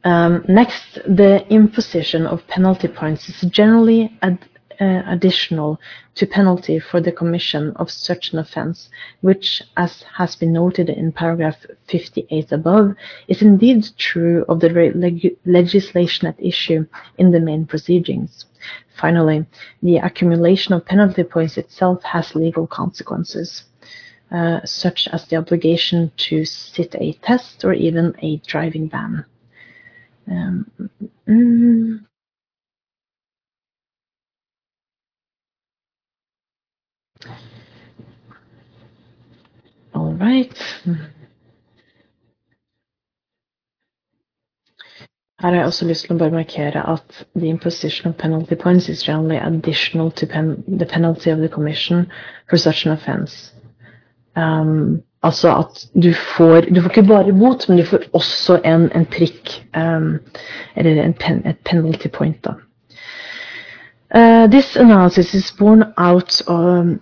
Um, 0.03 0.43
next, 0.47 0.95
the 1.05 1.45
imposition 1.49 2.25
of 2.25 2.45
penalty 2.47 2.87
points 2.87 3.29
is 3.29 3.41
generally 3.51 4.17
ad 4.23 4.39
additional 4.81 5.79
to 6.15 6.25
penalty 6.25 6.79
for 6.79 6.99
the 6.99 7.11
commission 7.11 7.71
of 7.75 7.91
such 7.91 8.33
an 8.33 8.39
offence, 8.39 8.89
which, 9.21 9.61
as 9.77 10.03
has 10.17 10.35
been 10.35 10.53
noted 10.53 10.89
in 10.89 11.11
paragraph 11.11 11.65
58 11.87 12.51
above, 12.51 12.95
is 13.27 13.41
indeed 13.41 13.87
true 13.97 14.43
of 14.49 14.59
the 14.59 14.69
leg 14.69 15.37
legislation 15.45 16.27
at 16.27 16.43
issue 16.43 16.85
in 17.17 17.31
the 17.31 17.39
main 17.39 17.65
proceedings. 17.65 18.45
Finally, 18.95 19.45
the 19.81 19.97
accumulation 19.97 20.73
of 20.73 20.85
penalty 20.85 21.23
points 21.23 21.57
itself 21.57 22.03
has 22.03 22.35
legal 22.35 22.67
consequences. 22.67 23.63
Uh, 24.31 24.61
such 24.63 25.09
as 25.11 25.25
the 25.27 25.35
obligation 25.35 26.09
to 26.15 26.45
sit 26.45 26.95
a 26.95 27.11
test 27.21 27.65
or 27.65 27.73
even 27.73 28.15
a 28.19 28.37
driving 28.47 28.87
ban. 28.87 29.25
Um, 30.25 32.07
All 39.93 40.13
right. 40.13 40.57
Her 45.41 45.49
har 45.49 45.55
jeg 45.55 45.65
også 45.65 45.85
lyst 45.85 46.05
til 46.05 46.13
å 46.13 46.19
bare 46.19 46.35
markere 46.35 46.83
at 46.89 47.23
the 47.35 47.49
imposition 47.49 48.09
of 48.09 48.17
penalty 48.17 48.55
points 48.55 48.89
is 48.89 49.03
generally 49.03 49.39
additional 49.41 50.11
to 50.11 50.27
pen 50.27 50.63
the 50.67 50.85
penalty 50.85 51.31
of 51.31 51.39
the 51.39 51.49
commission 51.49 52.05
for 52.49 52.57
such 52.57 52.85
an 52.85 52.91
offense. 52.91 53.53
Um, 54.35 55.01
altså 55.23 55.49
at 55.57 55.87
du 56.03 56.13
får 56.13 56.61
Du 56.75 56.81
får 56.81 56.89
ikke 56.89 57.07
bare 57.07 57.33
bot, 57.33 57.69
men 57.69 57.77
du 57.77 57.85
får 57.85 57.99
også 58.13 58.61
en, 58.65 58.91
en 58.95 59.05
prikk, 59.05 59.65
um, 59.75 60.19
eller 60.75 61.03
en 61.03 61.13
pen, 61.13 61.41
et 61.47 61.57
penalty 61.65 62.07
point, 62.07 62.45
da. 62.45 62.53
Uh, 64.15 64.47
this 64.47 64.75
analysis 64.75 65.33
is 65.33 65.51
born 65.59 65.83
out 65.97 66.41
um, 66.47 66.99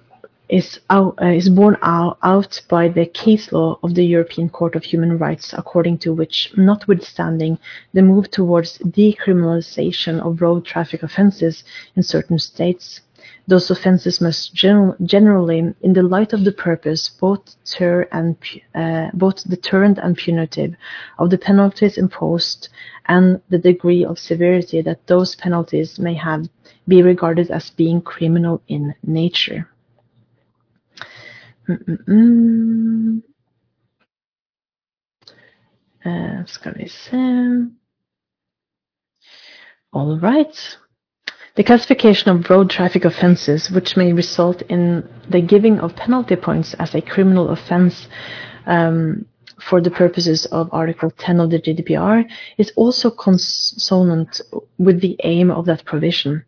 is, 0.50 0.80
out, 0.90 1.18
uh, 1.22 1.28
is 1.28 1.48
borne 1.48 1.78
out, 1.84 2.18
out 2.24 2.60
by 2.68 2.88
the 2.88 3.06
case 3.06 3.52
law 3.52 3.80
of 3.84 3.94
the 3.94 4.06
European 4.06 4.50
Court 4.50 4.76
of 4.76 4.84
Human 4.84 5.18
Rights, 5.18 5.54
according 5.54 6.00
to 6.00 6.14
which, 6.14 6.52
notwithstanding 6.58 7.60
the 7.94 8.02
move 8.02 8.32
towards 8.32 8.80
decriminalization 8.80 10.20
of 10.20 10.42
road 10.42 10.66
traffic 10.66 11.04
offences 11.04 11.64
in 11.96 12.02
certain 12.02 12.40
states, 12.40 13.02
those 13.48 13.70
offences 13.70 14.22
must 14.22 14.54
gen- 14.56 14.96
generally, 15.04 15.74
in 15.82 15.94
the 15.94 16.04
light 16.04 16.34
of 16.34 16.44
the 16.44 16.52
purpose, 16.52 17.10
both, 17.10 17.56
and, 18.12 18.36
uh, 18.74 19.10
both 19.14 19.48
deterrent 19.48 20.00
and 20.00 20.18
punitive, 20.18 20.76
of 21.20 21.30
the 21.30 21.38
penalties 21.38 21.98
imposed 21.98 22.70
and 23.08 23.40
the 23.50 23.58
degree 23.58 24.04
of 24.04 24.18
severity 24.18 24.82
that 24.82 25.06
those 25.08 25.36
penalties 25.36 26.00
may 26.00 26.14
have, 26.14 26.48
be 26.88 27.04
regarded 27.04 27.52
as 27.52 27.70
being 27.72 28.02
criminal 28.02 28.62
in 28.68 28.96
nature. 29.04 29.68
Mm-mm. 31.70 33.22
Uh, 36.06 36.46
ska 36.46 36.72
vi 36.72 36.88
se. 36.88 37.18
All 39.92 40.20
right. 40.20 40.78
The 41.56 41.64
classification 41.64 42.32
of 42.32 42.50
road 42.50 42.70
traffic 42.70 43.06
offences, 43.06 43.70
which 43.70 43.98
may 43.98 44.14
result 44.14 44.62
in 44.64 45.08
the 45.30 45.42
giving 45.42 45.80
of 45.80 45.96
penalty 45.96 46.36
points 46.36 46.74
as 46.76 46.96
a 46.96 47.02
criminal 47.02 47.50
offence 47.50 48.08
um, 48.66 49.26
for 49.62 49.82
the 49.82 49.92
purposes 49.92 50.46
of 50.48 50.70
Article 50.72 51.12
10 51.12 51.40
of 51.40 51.50
the 51.50 51.60
GDPR, 51.60 52.24
is 52.58 52.72
also 52.76 53.12
consonant 53.12 54.42
with 54.78 55.02
the 55.02 55.18
aim 55.24 55.52
of 55.52 55.66
that 55.66 55.86
provision. 55.86 56.46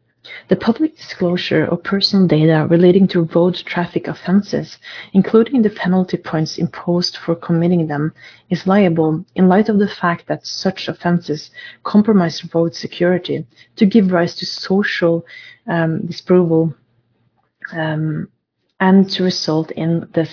The 0.49 0.55
public 0.55 0.95
disclosure 0.97 1.65
of 1.65 1.83
personal 1.83 2.27
data 2.27 2.67
relating 2.69 3.07
to 3.07 3.23
road 3.23 3.55
traffic 3.55 4.07
offences, 4.07 4.77
including 5.13 5.63
the 5.63 5.71
penalty 5.71 6.17
points 6.17 6.59
imposed 6.59 7.17
for 7.17 7.35
committing 7.35 7.87
them, 7.87 8.13
is 8.49 8.67
liable 8.67 9.25
in 9.35 9.47
light 9.47 9.67
of 9.67 9.79
the 9.79 9.87
fact 9.87 10.27
that 10.27 10.45
such 10.45 10.87
offences 10.87 11.49
compromise 11.83 12.53
road 12.53 12.75
security 12.75 13.47
to 13.77 13.85
give 13.85 14.11
rise 14.11 14.35
to 14.35 14.45
social 14.45 15.25
um, 15.67 16.05
disapproval 16.05 16.75
um, 17.73 18.27
and 18.81 19.09
to 19.11 19.23
result 19.23 19.71
in 19.71 20.09
the 20.13 20.25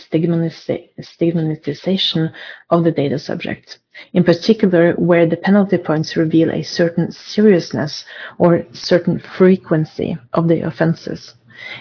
stigmatization 1.01 2.33
of 2.71 2.83
the 2.83 2.91
data 2.91 3.19
subject 3.19 3.79
in 4.13 4.25
particular 4.25 4.93
where 4.95 5.27
the 5.27 5.37
penalty 5.37 5.79
points 5.79 6.17
reveal 6.17 6.51
a 6.51 6.63
certain 6.63 7.11
seriousness 7.11 8.05
or 8.39 8.65
certain 8.73 9.19
frequency 9.19 10.17
of 10.33 10.49
the 10.49 10.61
offences. 10.61 11.35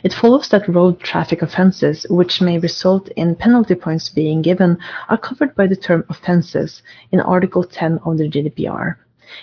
It 0.04 0.14
follows 0.14 0.50
that 0.50 0.68
road 0.68 1.00
traffic 1.00 1.44
offences, 1.44 2.06
which 2.10 2.42
may 2.42 2.58
result 2.58 3.10
in 3.10 3.36
penalty 3.36 3.76
points 3.76 4.10
being 4.10 4.42
given, 4.42 4.78
are 5.08 5.18
covered 5.18 5.56
by 5.56 5.68
the 5.68 5.76
term 5.76 6.04
offences 6.10 6.82
in 7.12 7.20
Article 7.20 7.64
10 7.64 8.00
of 8.04 8.18
the 8.18 8.28
GDPR. 8.28 8.96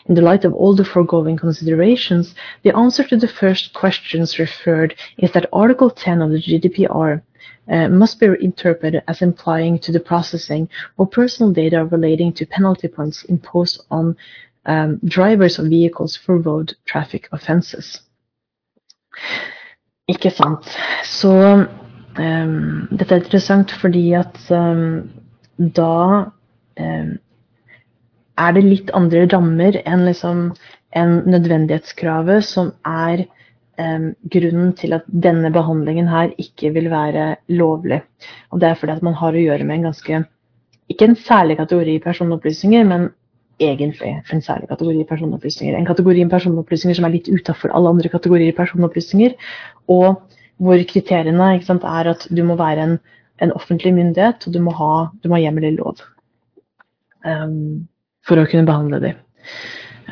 In 0.07 0.15
the 0.15 0.23
light 0.23 0.45
of 0.45 0.55
all 0.55 0.75
the 0.75 0.85
foregoing 0.85 1.37
considerations, 1.37 2.35
the 2.63 2.77
answer 2.77 3.05
to 3.05 3.17
the 3.17 3.29
first 3.29 3.73
questions 3.75 4.39
referred 4.39 4.95
is 5.19 5.33
that 5.33 5.49
Article 5.53 5.91
10 5.91 6.23
of 6.23 6.31
the 6.31 6.43
GDPR 6.43 7.23
uh, 7.69 7.89
must 7.89 8.21
be 8.21 8.27
interpreted 8.41 9.03
as 9.09 9.23
implying 9.23 9.79
to 9.79 9.93
the 9.93 10.01
processing 10.01 10.69
of 10.99 11.11
personal 11.11 11.53
data 11.53 11.85
relating 11.85 12.33
to 12.35 12.47
penalty 12.47 12.89
points 12.89 13.25
imposed 13.25 13.81
on 13.91 14.17
um, 14.67 15.01
drivers 15.05 15.59
of 15.59 15.67
vehicles 15.67 16.17
for 16.17 16.39
road 16.39 16.75
traffic 16.85 17.29
offenses. 17.33 18.03
Ikke 20.09 20.31
sant. 20.31 20.67
Så 21.05 21.67
um, 22.19 22.89
dette 22.91 23.15
er 23.15 23.23
interessant 23.23 23.73
fordi 23.81 24.13
at 24.13 24.51
um, 24.51 25.11
da 25.59 26.31
um, 26.81 27.19
er 28.41 28.55
det 28.57 28.65
litt 28.67 28.93
andre 28.97 29.25
rammer 29.31 29.79
enn 29.87 30.05
liksom 30.09 30.45
en 30.99 31.17
nødvendighetskravet 31.31 32.47
som 32.47 32.73
er 32.87 33.25
um, 33.79 34.13
grunnen 34.31 34.73
til 34.79 34.95
at 34.97 35.07
denne 35.09 35.51
behandlingen 35.55 36.09
her 36.11 36.35
ikke 36.39 36.73
vil 36.75 36.91
være 36.93 37.35
lovlig. 37.55 38.01
Og 38.51 38.63
det 38.63 38.71
er 38.71 38.79
fordi 38.81 38.97
at 38.97 39.05
man 39.07 39.19
har 39.19 39.35
å 39.35 39.45
gjøre 39.45 39.67
med 39.67 39.81
en 39.81 39.91
ganske 39.91 40.25
ikke 40.93 41.09
en 41.09 41.17
særlig 41.17 41.57
kategori 41.57 41.99
personopplysninger, 42.05 42.85
men 42.85 43.09
egentlig 43.63 44.11
en 44.33 44.43
særlig 44.43 44.69
kategori 44.69 45.05
personopplysninger. 45.09 45.77
En 45.79 45.87
kategori 45.87 46.27
personopplysninger 46.29 46.99
som 46.99 47.07
er 47.07 47.15
litt 47.15 47.31
utafor 47.31 47.73
alle 47.73 47.95
andre 47.95 48.11
kategorier 48.13 48.53
personopplysninger, 48.57 49.37
og 49.89 50.21
hvor 50.63 50.83
kriteriene 50.91 51.63
sant, 51.67 51.85
er 51.85 52.13
at 52.13 52.27
du 52.31 52.43
må 52.47 52.59
være 52.59 52.83
en, 52.83 52.99
en, 53.43 53.53
offentlig 53.53 53.95
myndighet, 53.95 54.47
og 54.47 54.55
du 54.55 54.61
må 54.63 54.75
ha, 54.77 54.93
du 55.23 55.29
må 55.29 55.39
ha 55.39 55.47
hjemmel 55.47 55.71
i 55.71 55.75
lov 55.79 56.03
um, 57.25 57.87
for 58.29 58.41
å 58.41 58.47
kunne 58.51 58.69
behandle 58.69 59.01
dem. 59.03 59.21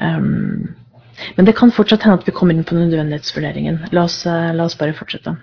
Um, 0.01 0.75
men 1.37 1.47
det 1.47 1.55
kan 1.59 1.73
fortsatt 1.75 2.05
hende 2.05 2.21
at 2.21 2.29
vi 2.29 2.35
kommer 2.35 2.57
inn 2.57 2.67
på 2.67 2.77
nødvendighetsvurderingen. 2.77 3.81
La 3.95 4.07
oss, 4.09 4.23
uh, 4.27 4.51
la 4.57 4.67
oss 4.69 4.79
bare 4.79 4.97
fortsette. 4.97 5.35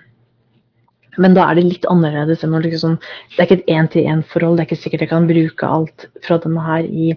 Men 1.20 1.34
da 1.36 1.48
er 1.50 1.58
det 1.58 1.66
litt 1.66 1.88
annerledes. 1.90 2.44
Liksom, 2.44 2.98
det 3.34 3.40
er 3.40 3.48
ikke 3.48 3.60
et 3.60 3.72
én-til-én-forhold. 3.74 4.58
Det 4.58 4.64
er 4.64 4.68
ikke 4.68 4.82
sikkert 4.84 5.06
jeg 5.06 5.12
kan 5.12 5.28
bruke 5.30 5.70
alt 5.78 6.06
fra 6.26 6.38
denne 6.42 6.64
her 6.64 6.86
i 6.86 7.12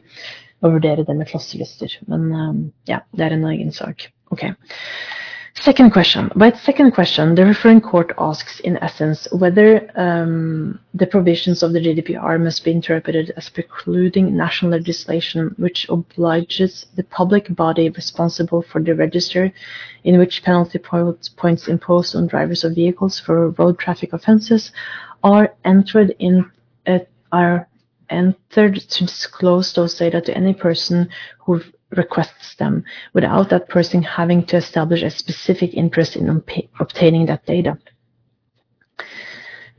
å 0.63 0.71
vurdere 0.71 1.05
det 1.05 1.15
med 1.17 1.29
klasselister. 1.29 1.91
Men 2.09 2.29
um, 2.31 2.63
ja, 2.89 3.03
det 3.13 3.27
er 3.27 3.35
en 3.35 3.45
egen 3.51 3.73
sak. 3.75 4.07
Ok. 4.33 4.47
Second 5.55 5.91
question. 5.91 6.31
By 6.35 6.51
second 6.51 6.91
question, 6.91 7.35
the 7.35 7.45
referring 7.45 7.79
court 7.79 8.11
asks, 8.17 8.59
in 8.61 8.75
essence, 8.77 9.27
whether 9.31 9.87
um, 9.95 10.79
the 10.95 11.05
provisions 11.05 11.61
of 11.61 11.73
the 11.73 11.79
GDPR 11.79 12.43
must 12.43 12.65
be 12.65 12.71
interpreted 12.71 13.31
as 13.37 13.49
precluding 13.49 14.35
national 14.35 14.71
legislation 14.71 15.53
which 15.57 15.87
obliges 15.89 16.87
the 16.95 17.03
public 17.03 17.55
body 17.55 17.89
responsible 17.89 18.63
for 18.63 18.81
the 18.81 18.95
register 18.95 19.53
in 20.03 20.17
which 20.17 20.43
penalty 20.43 20.79
points 20.79 21.67
imposed 21.67 22.15
on 22.15 22.27
drivers 22.27 22.63
of 22.63 22.73
vehicles 22.73 23.19
for 23.19 23.51
road 23.51 23.77
traffic 23.77 24.11
offences 24.11 24.71
are 25.23 25.53
entered 25.63 26.15
in 26.19 26.51
uh, 26.87 26.99
are 27.31 27.67
entered 28.09 28.75
to 28.75 29.05
disclose 29.05 29.73
those 29.73 29.95
data 29.95 30.19
to 30.19 30.35
any 30.35 30.53
person 30.53 31.09
who 31.39 31.61
requests 31.97 32.55
them 32.55 32.83
without 33.13 33.49
that 33.49 33.69
person 33.69 34.03
having 34.03 34.45
to 34.45 34.57
establish 34.57 35.03
a 35.03 35.09
specific 35.09 35.73
interest 35.73 36.15
in 36.15 36.29
obtaining 36.79 37.27
that 37.27 37.45
data. 37.45 37.77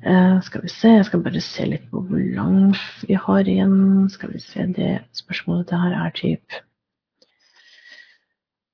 Uh, 0.06 0.40
skal 0.42 0.62
vi 0.62 0.68
se, 0.68 0.88
jeg 0.88 1.04
skal 1.04 1.22
bare 1.24 1.40
se 1.40 1.64
litt 1.64 1.86
på 1.90 2.02
hvor 2.04 2.20
langt 2.36 3.08
vi 3.08 3.14
har 3.16 3.48
igjen. 3.48 4.08
Skal 4.12 4.34
vi 4.34 4.40
se, 4.42 4.66
det 4.76 4.98
spørsmålet 5.16 5.70
det 5.70 5.80
her 5.80 5.94
er 5.96 6.10
typ 6.18 6.58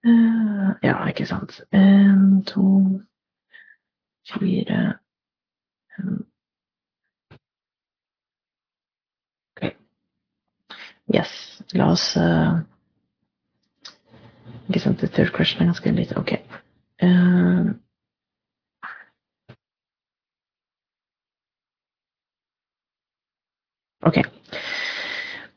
uh, 0.06 0.72
Ja, 0.82 0.96
ikke 1.06 1.26
sant. 1.26 1.60
En, 1.72 2.42
to, 2.46 2.64
fire 4.32 4.98
fem. 5.96 6.26
Yes, 11.10 11.30
la 11.74 11.90
oss 11.90 12.16
uh, 12.16 12.60
Ikke 14.70 14.80
sant, 14.80 15.00
the 15.00 15.08
third 15.08 15.32
question 15.32 15.62
er 15.62 15.66
ganske 15.66 15.90
lite. 15.90 16.16
Ok. 16.16 16.32
Uh, 17.02 17.74
okay. 24.06 24.22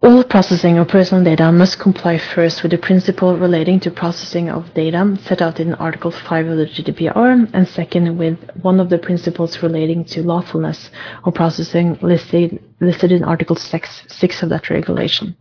All 0.01 0.23
processing 0.23 0.79
of 0.79 0.87
personal 0.87 1.23
data 1.23 1.51
must 1.51 1.79
comply 1.79 2.17
first 2.17 2.63
with 2.63 2.71
the 2.71 2.77
principle 2.79 3.37
relating 3.37 3.79
to 3.81 3.91
processing 3.91 4.49
of 4.49 4.73
data 4.73 5.15
set 5.27 5.43
out 5.43 5.59
in 5.59 5.75
Article 5.75 6.09
5 6.11 6.47
of 6.47 6.57
the 6.57 6.65
GDPR, 6.65 7.47
and 7.53 7.67
second 7.67 8.17
with 8.17 8.37
one 8.63 8.79
of 8.79 8.89
the 8.89 8.97
principles 8.97 9.61
relating 9.61 10.03
to 10.05 10.23
lawfulness 10.23 10.89
of 11.23 11.35
processing 11.35 11.99
listed, 12.01 12.59
listed 12.81 13.11
in 13.11 13.23
Article 13.23 13.55
6, 13.55 14.03
6 14.07 14.43
of 14.43 14.49
that 14.49 14.71
regulation. 14.71 15.35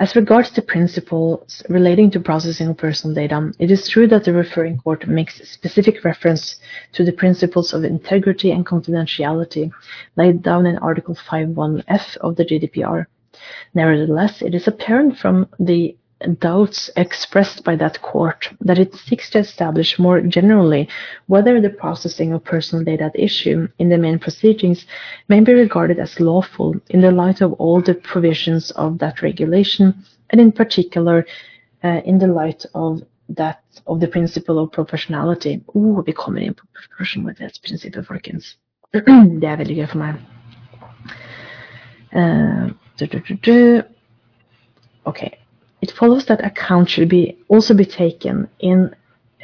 As 0.00 0.14
regards 0.14 0.52
the 0.52 0.62
principles 0.62 1.60
relating 1.68 2.08
to 2.12 2.20
processing 2.20 2.68
of 2.68 2.76
personal 2.76 3.16
data, 3.16 3.50
it 3.58 3.68
is 3.68 3.88
true 3.88 4.06
that 4.06 4.22
the 4.22 4.32
referring 4.32 4.78
court 4.78 5.08
makes 5.08 5.48
specific 5.50 6.04
reference 6.04 6.54
to 6.92 7.02
the 7.02 7.10
principles 7.12 7.72
of 7.72 7.82
integrity 7.82 8.52
and 8.52 8.64
confidentiality 8.64 9.72
laid 10.14 10.40
down 10.40 10.66
in 10.66 10.78
Article 10.78 11.16
5.1f 11.16 12.16
of 12.18 12.36
the 12.36 12.44
GDPR. 12.44 13.06
Nevertheless, 13.74 14.40
it 14.40 14.54
is 14.54 14.68
apparent 14.68 15.18
from 15.18 15.48
the 15.58 15.96
doubts 16.40 16.90
expressed 16.96 17.62
by 17.64 17.76
that 17.76 18.02
court 18.02 18.48
that 18.60 18.78
it 18.78 18.94
seeks 18.94 19.30
to 19.30 19.38
establish 19.38 19.98
more 19.98 20.20
generally 20.20 20.88
whether 21.26 21.60
the 21.60 21.70
processing 21.70 22.32
of 22.32 22.44
personal 22.44 22.84
data 22.84 23.04
at 23.04 23.18
issue 23.18 23.68
in 23.78 23.88
the 23.88 23.98
main 23.98 24.18
proceedings 24.18 24.84
may 25.28 25.40
be 25.40 25.52
regarded 25.54 25.98
as 25.98 26.18
lawful 26.18 26.74
in 26.90 27.00
the 27.00 27.12
light 27.12 27.40
of 27.40 27.52
all 27.54 27.80
the 27.80 27.94
provisions 27.94 28.70
of 28.72 28.98
that 28.98 29.22
regulation, 29.22 29.94
and 30.30 30.40
in 30.40 30.50
particular 30.50 31.24
uh, 31.84 32.00
in 32.04 32.18
the 32.18 32.26
light 32.26 32.66
of 32.74 33.00
that 33.28 33.62
of 33.86 34.00
the 34.00 34.08
principle 34.08 34.58
of 34.58 34.72
proportionality. 34.72 35.60
Oh, 35.74 36.02
vi 36.02 36.12
kommer 36.12 36.40
inn 36.40 36.54
på 36.54 36.66
proporsjonalitetsprinsippet, 36.66 38.06
folkens. 38.06 38.56
det 38.92 39.44
er 39.44 39.56
veldig 39.60 39.76
gøy 39.76 39.86
for 39.86 39.98
meg. 40.04 40.16
Uh, 42.08 42.70
du, 42.98 43.06
du, 43.06 43.36
du, 43.44 43.82
okay. 45.04 45.36
It 45.80 45.92
follows 45.92 46.26
that 46.26 46.44
account 46.44 46.90
should 46.90 47.08
be 47.08 47.38
also 47.48 47.74
be 47.74 47.84
taken 47.84 48.48
in 48.58 48.94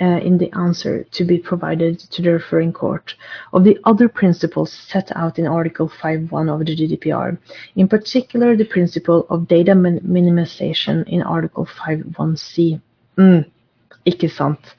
uh, 0.00 0.20
in 0.22 0.38
the 0.38 0.50
answer 0.52 1.04
to 1.12 1.24
be 1.24 1.38
provided 1.38 2.00
to 2.00 2.22
the 2.22 2.32
referring 2.32 2.72
court 2.72 3.14
of 3.52 3.62
the 3.64 3.78
other 3.84 4.08
principles 4.08 4.72
set 4.72 5.12
out 5.14 5.38
in 5.38 5.46
Article 5.46 5.88
5.1 5.88 6.52
of 6.52 6.66
the 6.66 6.76
GDPR, 6.76 7.38
in 7.76 7.86
particular 7.86 8.56
the 8.56 8.64
principle 8.64 9.26
of 9.30 9.46
data 9.46 9.74
min 9.74 10.00
minimization 10.00 11.06
in 11.06 11.22
Article 11.22 11.66
5.1c. 11.66 12.80
Mm, 13.16 13.44
ikke 14.04 14.28
sant. 14.28 14.74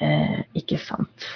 Uh, 0.00 0.42
ikke 0.54 0.78
sant. 0.78 1.26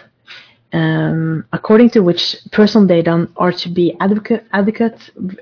Um, 0.75 1.45
according 1.53 1.91
to 1.91 2.01
which 2.01 2.37
personal 2.51 2.89
data 2.89 3.29
are 3.37 3.53
to 3.53 3.69
be 3.69 3.97
adequate, 4.01 4.45
adequate 4.53 4.99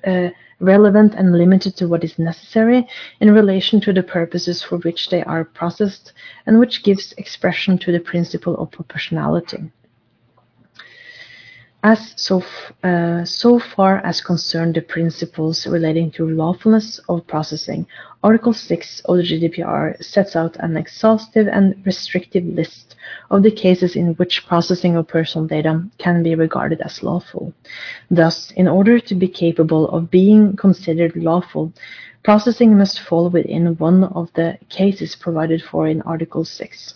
uh, 0.07 0.29
relevant 0.61 1.15
and 1.15 1.33
limited 1.33 1.75
to 1.79 1.89
what 1.89 2.05
is 2.05 2.19
necessary 2.19 2.87
in 3.19 3.33
relation 3.33 3.81
to 3.81 3.95
the 3.95 4.03
purposes 4.03 4.63
for 4.63 4.77
which 4.79 5.09
they 5.09 5.23
are 5.25 5.45
processed, 5.45 6.13
and 6.45 6.61
which 6.61 6.85
gives 6.85 7.15
expression 7.17 7.79
to 7.79 7.91
the 7.91 8.01
principle 8.01 8.59
of 8.59 8.71
proportionality. 8.73 9.73
As 11.85 12.15
so, 12.15 12.45
uh, 12.85 13.25
so 13.25 13.59
far 13.59 13.99
as 14.07 14.21
concerned 14.21 14.77
the 14.77 14.83
principles 14.83 15.67
relating 15.67 16.13
to 16.13 16.29
lawfulness 16.29 17.01
of 17.09 17.27
processing, 17.27 17.89
Article 18.23 18.53
6 18.53 19.01
of 19.01 19.17
the 19.17 19.23
GDPR 19.25 20.01
sets 20.01 20.37
out 20.37 20.55
an 20.61 20.77
exhaustive 20.77 21.49
and 21.49 21.85
restrictive 21.85 22.45
list 22.45 22.95
of 23.33 23.43
the 23.43 23.51
cases 23.51 23.97
in 23.97 24.15
which 24.15 24.47
processing 24.47 24.95
of 24.95 25.09
personal 25.09 25.49
data 25.49 25.85
can 25.99 26.23
be 26.23 26.37
regarded 26.37 26.81
as 26.83 27.03
lawful. 27.03 27.53
Thus, 28.09 28.53
in 28.53 28.69
order 28.69 29.01
to 29.01 29.15
be 29.17 29.27
capable 29.27 29.89
of 29.89 30.09
being 30.09 30.55
considered 30.55 31.17
lawful, 31.17 31.73
processing 32.23 32.79
must 32.79 33.01
fall 33.01 33.29
within 33.29 33.77
one 33.79 34.05
of 34.05 34.33
the 34.35 34.57
cases 34.69 35.17
provided 35.17 35.61
for 35.61 35.89
in 35.89 36.01
Article 36.03 36.45
6. 36.45 36.95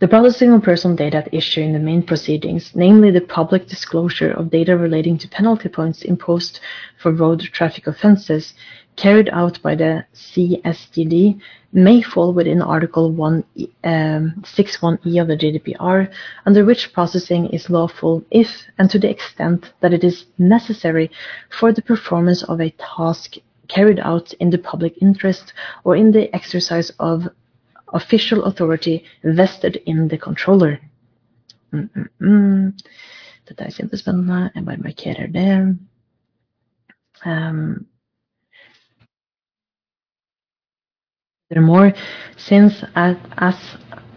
The 0.00 0.08
processing 0.08 0.52
of 0.52 0.62
personal 0.62 0.96
data 0.96 1.18
at 1.18 1.32
issue 1.32 1.62
in 1.62 1.72
the 1.72 1.78
main 1.78 2.02
proceedings, 2.02 2.72
namely 2.74 3.10
the 3.10 3.20
public 3.20 3.66
disclosure 3.66 4.30
of 4.30 4.50
data 4.50 4.76
relating 4.76 5.16
to 5.18 5.28
penalty 5.28 5.68
points 5.68 6.02
imposed 6.02 6.60
for 6.98 7.12
road 7.12 7.40
traffic 7.40 7.86
offences, 7.86 8.54
carried 8.96 9.28
out 9.30 9.60
by 9.62 9.74
the 9.74 10.04
CSDD 10.14 11.40
may 11.72 12.00
fall 12.00 12.32
within 12.32 12.62
Article 12.62 13.12
1, 13.12 13.44
um, 13.84 14.42
6.1e 14.44 15.20
of 15.20 15.28
the 15.28 15.36
GDPR, 15.36 16.10
under 16.46 16.64
which 16.64 16.92
processing 16.92 17.46
is 17.50 17.70
lawful 17.70 18.24
if 18.30 18.48
and 18.78 18.90
to 18.90 18.98
the 18.98 19.10
extent 19.10 19.72
that 19.80 19.92
it 19.92 20.02
is 20.02 20.26
necessary 20.38 21.10
for 21.50 21.72
the 21.72 21.82
performance 21.82 22.42
of 22.44 22.60
a 22.60 22.70
task 22.96 23.36
carried 23.68 24.00
out 24.00 24.32
in 24.34 24.50
the 24.50 24.58
public 24.58 24.94
interest 25.02 25.52
or 25.84 25.96
in 25.96 26.12
the 26.12 26.34
exercise 26.34 26.90
of 26.98 27.28
official 27.96 28.44
authority 28.44 29.04
vested 29.22 29.78
in 29.86 30.08
the 30.08 30.18
controller. 30.18 30.76
Mm 31.72 31.90
-mm 31.94 32.08
-mm. 32.20 32.72
Dette 33.48 33.64
er 33.64 33.70
kjempespennende. 33.70 34.50
Jeg 34.54 34.64
bare 34.64 34.76
markerer 34.76 35.26
det. 35.26 35.78
Um, 37.26 37.86
Furthermore, 41.48 41.92
since 42.36 42.84
as, 42.94 43.16
as 43.36 43.54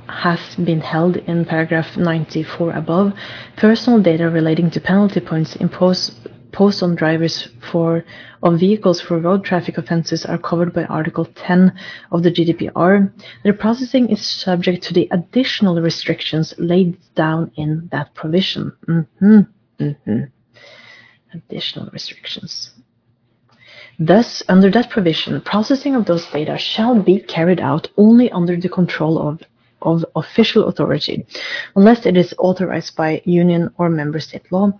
has 0.07 0.55
been 0.55 0.81
held 0.81 1.17
in 1.17 1.45
paragraph 1.45 1.95
94 1.95 2.71
above, 2.71 3.13
personal 3.55 4.01
data 4.01 4.29
relating 4.29 4.71
to 4.71 4.81
penalty 4.81 5.19
points 5.19 5.55
imposed 5.55 6.28
post 6.51 6.83
on 6.83 6.95
drivers 6.95 7.49
for 7.71 8.03
of 8.41 8.59
vehicles 8.59 9.01
for 9.01 9.19
road 9.19 9.43
traffic 9.43 9.77
offences 9.77 10.25
are 10.25 10.37
covered 10.37 10.73
by 10.73 10.85
Article 10.85 11.25
10 11.25 11.73
of 12.11 12.23
the 12.23 12.31
GDPR, 12.31 13.11
their 13.43 13.53
processing 13.53 14.09
is 14.09 14.25
subject 14.25 14.83
to 14.83 14.93
the 14.93 15.07
additional 15.11 15.81
restrictions 15.81 16.53
laid 16.57 16.97
down 17.15 17.51
in 17.55 17.89
that 17.91 18.13
provision. 18.13 18.71
Mm-hmm. 18.87 19.39
Mm-hmm. 19.79 20.23
Additional 21.33 21.89
restrictions. 21.91 22.71
Thus, 23.99 24.41
under 24.47 24.71
that 24.71 24.89
provision, 24.89 25.41
processing 25.41 25.93
of 25.93 26.05
those 26.05 26.25
data 26.27 26.57
shall 26.57 27.01
be 27.01 27.19
carried 27.19 27.59
out 27.59 27.89
only 27.97 28.31
under 28.31 28.55
the 28.55 28.69
control 28.69 29.19
of, 29.19 29.43
of 29.81 30.05
official 30.15 30.67
authority, 30.69 31.25
unless 31.75 32.05
it 32.05 32.15
is 32.15 32.33
authorized 32.37 32.95
by 32.95 33.21
union 33.25 33.69
or 33.77 33.89
member 33.89 34.21
state 34.21 34.49
law, 34.51 34.71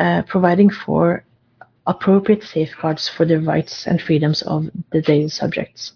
uh, 0.00 0.22
providing 0.22 0.70
for 0.70 1.24
appropriate 1.86 2.42
safeguards 2.42 3.08
for 3.08 3.26
the 3.26 3.38
rights 3.38 3.86
and 3.86 4.00
freedoms 4.00 4.42
of 4.42 4.68
the 4.92 5.02
data 5.02 5.28
subjects. 5.28 5.92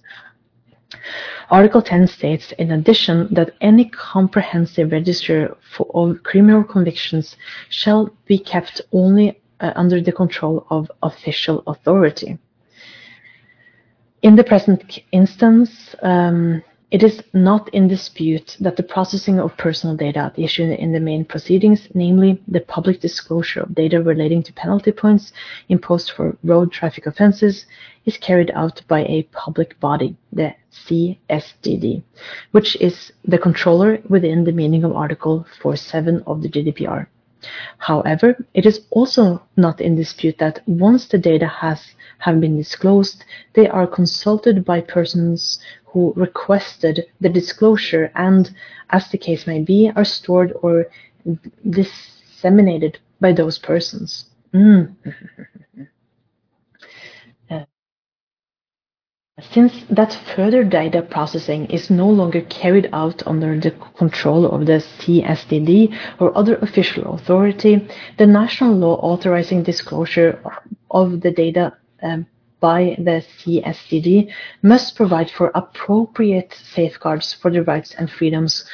Article 1.51 1.83
10 1.83 2.07
states, 2.07 2.53
in 2.59 2.73
addition, 2.73 3.29
that 3.33 3.55
any 3.61 3.87
comprehensive 3.89 4.93
register 4.93 5.57
for, 5.75 5.87
of 5.95 6.23
criminal 6.23 6.63
convictions 6.63 7.37
shall 7.71 8.11
be 8.27 8.39
kept 8.39 8.81
only 8.93 9.41
uh, 9.61 9.73
under 9.75 10.01
the 10.01 10.13
control 10.13 10.67
of 10.71 10.91
official 11.03 11.63
authority. 11.67 12.39
In 14.23 14.37
the 14.37 14.45
present 14.45 15.01
instance, 15.13 15.95
um, 16.03 16.63
it 16.95 17.03
is 17.03 17.21
not 17.33 17.69
in 17.71 17.89
dispute 17.89 18.57
that 18.61 18.77
the 18.77 18.83
processing 18.95 19.41
of 19.41 19.57
personal 19.57 19.97
data 19.97 20.21
at 20.21 20.39
issue 20.39 20.63
in 20.63 20.93
the 20.93 21.01
main 21.01 21.25
proceedings, 21.25 21.89
namely 21.93 22.41
the 22.47 22.61
public 22.61 23.01
disclosure 23.01 23.63
of 23.63 23.75
data 23.75 24.01
relating 24.01 24.45
to 24.45 24.53
penalty 24.53 24.93
points 24.93 25.33
imposed 25.69 26.13
for 26.13 26.37
road 26.45 26.71
traffic 26.71 27.05
offences, 27.07 27.67
is 28.05 28.17
carried 28.19 28.53
out 28.55 28.81
by 28.87 29.01
a 29.07 29.25
public 29.33 29.81
body, 29.81 30.17
the 30.33 30.55
CSDD, 30.71 32.05
which 32.53 32.77
is 32.77 33.11
the 33.25 33.39
controller 33.39 33.99
within 34.09 34.45
the 34.45 34.53
meaning 34.53 34.85
of 34.85 34.95
Article 34.95 35.45
47 35.63 36.23
of 36.29 36.43
the 36.43 36.49
GDPR. 36.49 37.09
However, 37.79 38.47
it 38.55 38.67
is 38.67 38.83
also 38.91 39.43
not 39.57 39.81
in 39.81 39.97
dispute 39.97 40.39
that 40.39 40.61
once 40.69 41.07
the 41.07 41.19
data 41.19 41.49
has 41.49 41.83
have 42.19 42.41
been 42.41 42.57
disclosed, 42.57 43.25
they 43.55 43.69
are 43.69 43.87
consulted 43.87 44.65
by 44.65 44.81
persons 44.81 45.59
who 45.95 46.13
requested 46.17 47.07
the 47.21 47.29
disclosure 47.29 48.11
and, 48.17 48.51
as 48.91 49.09
the 49.09 49.17
case 49.17 49.47
may 49.47 49.61
be, 49.61 49.91
are 49.95 50.05
stored 50.05 50.53
or 50.61 50.87
disseminated 51.71 52.99
by 53.21 53.33
those 53.33 53.59
persons. 53.59 54.27
Mm. 54.53 54.97
Since 59.41 59.85
that 59.91 60.13
further 60.37 60.63
data 60.65 61.03
processing 61.03 61.67
is 61.67 61.91
no 61.91 62.09
longer 62.09 62.41
carried 62.41 62.89
out 62.93 63.23
under 63.27 63.59
the 63.59 63.73
control 63.97 64.47
of 64.47 64.67
the 64.67 64.79
CSDD 64.99 65.93
or 66.21 66.37
other 66.37 66.57
official 66.57 67.15
authority, 67.15 67.89
the 68.17 68.27
national 68.27 68.75
law 68.75 68.95
authorizing 68.97 69.63
disclosure 69.63 70.41
of 70.91 71.21
the 71.21 71.33
data 71.33 71.73
um, 72.03 72.27
by 72.65 72.97
the 73.09 73.23
CSDD 73.37 74.33
must 74.63 74.97
provide 74.97 75.31
for 75.31 75.51
appropriate 75.55 76.55
safeguards 76.75 77.35
for 77.35 77.51
the 77.51 77.63
rights 77.63 77.95
and 77.99 78.11
freedoms 78.11 78.65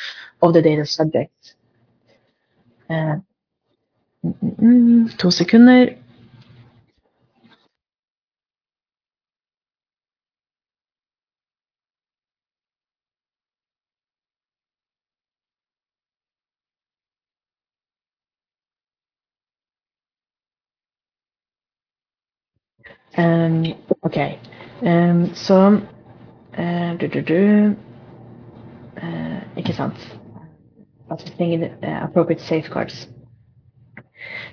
of 0.43 0.53
the 0.55 0.63
data 0.63 0.87
subjects. 0.87 1.55
Uh, 2.89 3.17
mm, 4.25 4.35
mm, 4.45 4.57
mm, 4.61 5.19
to 5.19 5.33
sekunder. 5.33 5.97
Um, 23.19 23.65
ok, 24.03 24.39
um, 24.83 25.35
så 25.35 25.81
uh, 26.59 26.99
du, 27.01 27.09
du, 27.09 27.21
du, 27.21 27.75
uh, 29.03 29.41
Ikke 29.57 29.73
sant? 29.73 29.95
Assisting 31.11 31.65
uh, 31.65 32.05
appropriate 32.05 32.41
safeguards. 32.41 33.09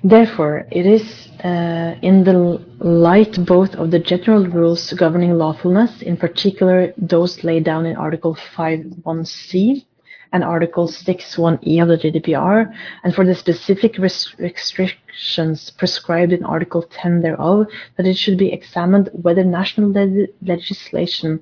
Therefore, 0.04 0.66
it 0.72 0.86
is 0.86 1.28
uh, 1.44 1.96
in 2.02 2.24
the 2.24 2.60
light 2.80 3.46
both 3.46 3.76
of 3.76 3.92
the 3.92 4.00
general 4.00 4.46
rules 4.48 4.94
governing 4.94 5.34
lawfulness, 5.34 6.02
in 6.02 6.18
particular 6.18 6.94
those 6.98 7.44
laid 7.44 7.64
down 7.64 7.86
in 7.86 7.96
Article 7.96 8.36
5.1c, 8.56 9.86
and 10.32 10.44
Article 10.44 10.88
6.1e 10.88 11.82
of 11.82 11.88
the 11.88 11.98
GDPR, 11.98 12.74
and 13.04 13.16
for 13.16 13.26
the 13.26 13.36
specific 13.36 13.98
restrictions 13.98 15.72
prescribed 15.72 16.34
in 16.34 16.44
Article 16.44 16.84
10 16.84 17.22
thereof, 17.22 17.68
that 17.96 18.06
it 18.06 18.18
should 18.18 18.38
be 18.38 18.52
examined 18.52 19.10
whether 19.14 19.44
national 19.44 19.92
le 19.92 20.28
legislation, 20.42 21.40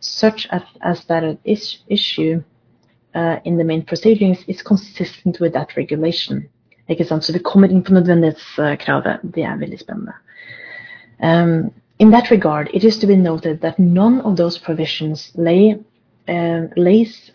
such 0.00 0.46
as, 0.50 0.62
as 0.82 1.04
that 1.04 1.24
at 1.24 1.38
is 1.44 1.78
issue 1.88 2.42
uh, 3.14 3.36
in 3.44 3.58
the 3.58 3.64
main 3.64 3.84
proceedings, 3.84 4.44
is 4.46 4.62
consistent 4.62 5.40
with 5.40 5.52
that 5.52 5.76
regulation. 5.76 6.48
Ikke 6.88 7.04
sant? 7.04 7.24
Så 7.24 7.32
vi 7.32 7.38
kommer 7.38 7.68
inn 7.68 7.82
på 7.82 7.92
nødvendighetskravet. 7.92 9.20
Det 9.34 9.42
er 9.44 9.56
veldig 9.56 9.78
spennende. 9.78 10.12
Um, 11.20 11.72
in 11.98 12.10
that 12.12 12.30
regard, 12.30 12.70
it 12.72 12.84
is 12.84 12.98
to 12.98 13.06
be 13.06 13.16
noted 13.16 13.60
that 13.60 13.78
none 13.78 14.20
of 14.20 14.36
those 14.36 14.58
provisions 14.58 15.32
lay, 15.34 15.74
uh, 16.28 16.68
lays 16.76 17.30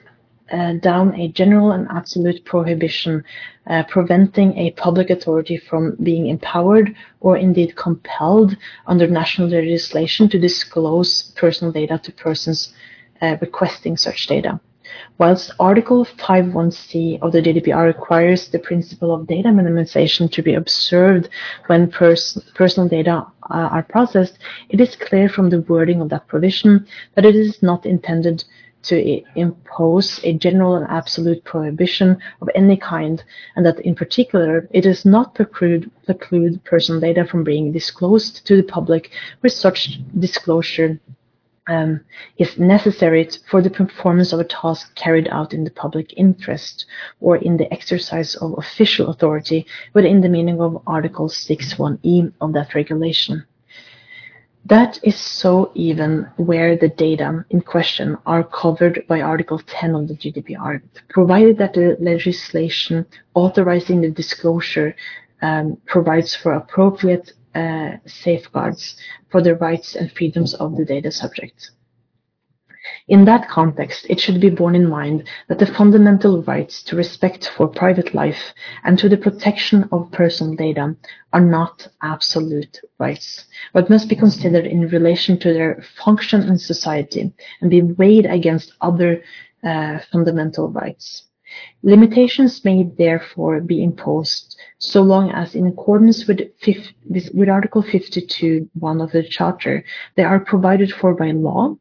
uh, 0.51 0.73
down 0.73 1.15
a 1.19 1.29
general 1.29 1.71
and 1.71 1.87
absolute 1.89 2.43
prohibition 2.45 3.23
uh, 3.67 3.83
preventing 3.83 4.57
a 4.57 4.71
public 4.71 5.09
authority 5.09 5.57
from 5.57 5.95
being 6.03 6.27
empowered 6.27 6.95
or 7.21 7.37
indeed 7.37 7.75
compelled 7.75 8.55
under 8.87 9.07
national 9.07 9.47
legislation 9.47 10.27
to 10.29 10.39
disclose 10.39 11.31
personal 11.35 11.71
data 11.71 11.99
to 12.03 12.11
persons 12.11 12.73
uh, 13.21 13.37
requesting 13.41 13.95
such 13.95 14.27
data. 14.27 14.59
Whilst 15.17 15.51
Article 15.59 16.05
5.1c 16.05 17.21
of 17.21 17.31
the 17.31 17.41
GDPR 17.41 17.85
requires 17.85 18.49
the 18.49 18.59
principle 18.59 19.13
of 19.13 19.27
data 19.27 19.49
minimization 19.49 20.31
to 20.31 20.41
be 20.41 20.53
observed 20.55 21.29
when 21.67 21.89
pers 21.89 22.37
personal 22.53 22.89
data 22.89 23.25
uh, 23.49 23.69
are 23.71 23.83
processed, 23.83 24.39
it 24.69 24.81
is 24.81 24.95
clear 24.95 25.29
from 25.29 25.49
the 25.49 25.61
wording 25.61 26.01
of 26.01 26.09
that 26.09 26.27
provision 26.27 26.85
that 27.15 27.25
it 27.25 27.35
is 27.35 27.63
not 27.63 27.85
intended 27.85 28.43
to 28.84 29.21
impose 29.36 30.19
a 30.23 30.34
general 30.34 30.75
and 30.75 30.86
absolute 30.89 31.43
prohibition 31.43 32.17
of 32.41 32.49
any 32.55 32.77
kind, 32.77 33.23
and 33.55 33.65
that 33.65 33.79
in 33.79 33.95
particular 33.95 34.67
it 34.71 34.81
does 34.81 35.05
not 35.05 35.36
preclude, 35.36 35.89
preclude 36.05 36.63
personal 36.63 37.01
data 37.01 37.25
from 37.25 37.43
being 37.43 37.71
disclosed 37.71 38.45
to 38.45 38.55
the 38.57 38.63
public 38.63 39.11
where 39.41 39.49
such 39.49 39.99
disclosure 40.19 40.99
um, 41.67 42.01
is 42.38 42.57
necessary 42.57 43.29
for 43.49 43.61
the 43.61 43.69
performance 43.69 44.34
of 44.34 44.39
a 44.39 44.43
task 44.43 44.93
carried 44.95 45.27
out 45.29 45.53
in 45.53 45.63
the 45.63 45.71
public 45.71 46.13
interest 46.17 46.86
or 47.21 47.38
in 47.38 47.57
the 47.57 47.71
exercise 47.71 48.36
of 48.36 48.57
official 48.57 49.09
authority 49.09 49.65
within 49.93 50.21
the 50.21 50.29
meaning 50.29 50.59
of 50.59 50.81
Article 50.86 51.29
6.1e 51.29 52.34
of 52.41 52.53
that 52.53 52.75
regulation. 52.75 53.45
That 54.66 54.97
is 55.03 55.18
so 55.18 55.72
even 55.76 56.30
where 56.38 56.78
the 56.78 56.88
data 56.88 57.45
in 57.49 57.61
question 57.61 58.18
are 58.26 58.45
covered 58.45 59.05
by 59.07 59.20
Article 59.20 59.59
10 59.59 59.95
of 59.95 60.07
the 60.07 60.14
GDPR, 60.14 60.82
provided 61.09 61.57
that 61.57 61.74
the 61.74 61.97
legislation 61.99 63.05
authorizing 63.34 64.01
the 64.01 64.09
disclosure 64.09 64.95
um, 65.41 65.78
provides 65.86 66.34
for 66.34 66.53
appropriate 66.53 67.34
uh, 67.53 67.97
safeguards 68.05 68.95
for 69.30 69.41
the 69.41 69.55
rights 69.55 69.95
and 69.95 70.11
freedoms 70.11 70.53
of 70.53 70.78
the 70.78 70.86
data 70.86 71.11
subject. 71.11 71.72
In 73.07 73.25
that 73.25 73.49
context, 73.49 74.05
it 74.09 74.19
should 74.19 74.39
be 74.39 74.49
borne 74.49 74.75
in 74.75 74.89
mind 74.89 75.27
that 75.49 75.59
the 75.59 75.65
fundamental 75.65 76.43
rights 76.43 76.83
to 76.83 76.95
respect 76.95 77.47
for 77.47 77.67
private 77.67 78.13
life 78.13 78.53
and 78.83 78.97
to 78.99 79.09
the 79.09 79.17
protection 79.17 79.87
of 79.91 80.11
personal 80.11 80.55
data 80.55 80.95
are 81.31 81.41
not 81.41 81.87
absolute 82.01 82.79
rights, 82.99 83.45
but 83.73 83.89
must 83.89 84.09
be 84.09 84.15
considered 84.15 84.65
in 84.65 84.87
relation 84.87 85.39
to 85.39 85.53
their 85.53 85.83
function 86.03 86.43
in 86.43 86.57
society 86.57 87.33
and 87.61 87.69
be 87.69 87.81
weighed 87.81 88.25
against 88.25 88.73
other 88.81 89.23
uh, 89.63 89.99
fundamental 90.11 90.69
rights. 90.69 91.23
Limitations 91.83 92.65
may 92.65 92.83
therefore 92.83 93.61
be 93.61 93.83
imposed 93.83 94.57
so 94.79 95.01
long 95.01 95.31
as 95.31 95.53
in 95.53 95.67
accordance 95.67 96.25
with, 96.27 96.41
with 97.33 97.49
Article 97.49 97.83
52.1 97.83 99.03
of 99.03 99.11
the 99.11 99.23
Charter, 99.23 99.83
they 100.15 100.23
are 100.23 100.39
provided 100.39 100.91
for 100.91 101.13
by 101.13 101.31
law, 101.31 101.75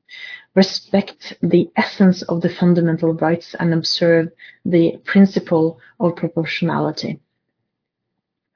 respect 0.54 1.34
the 1.42 1.70
essence 1.76 2.22
of 2.22 2.40
the 2.40 2.48
fundamental 2.48 3.14
rights 3.14 3.54
and 3.58 3.72
observe 3.72 4.30
the 4.64 4.98
principle 5.04 5.78
of 5.98 6.16
proportionality. 6.16 7.20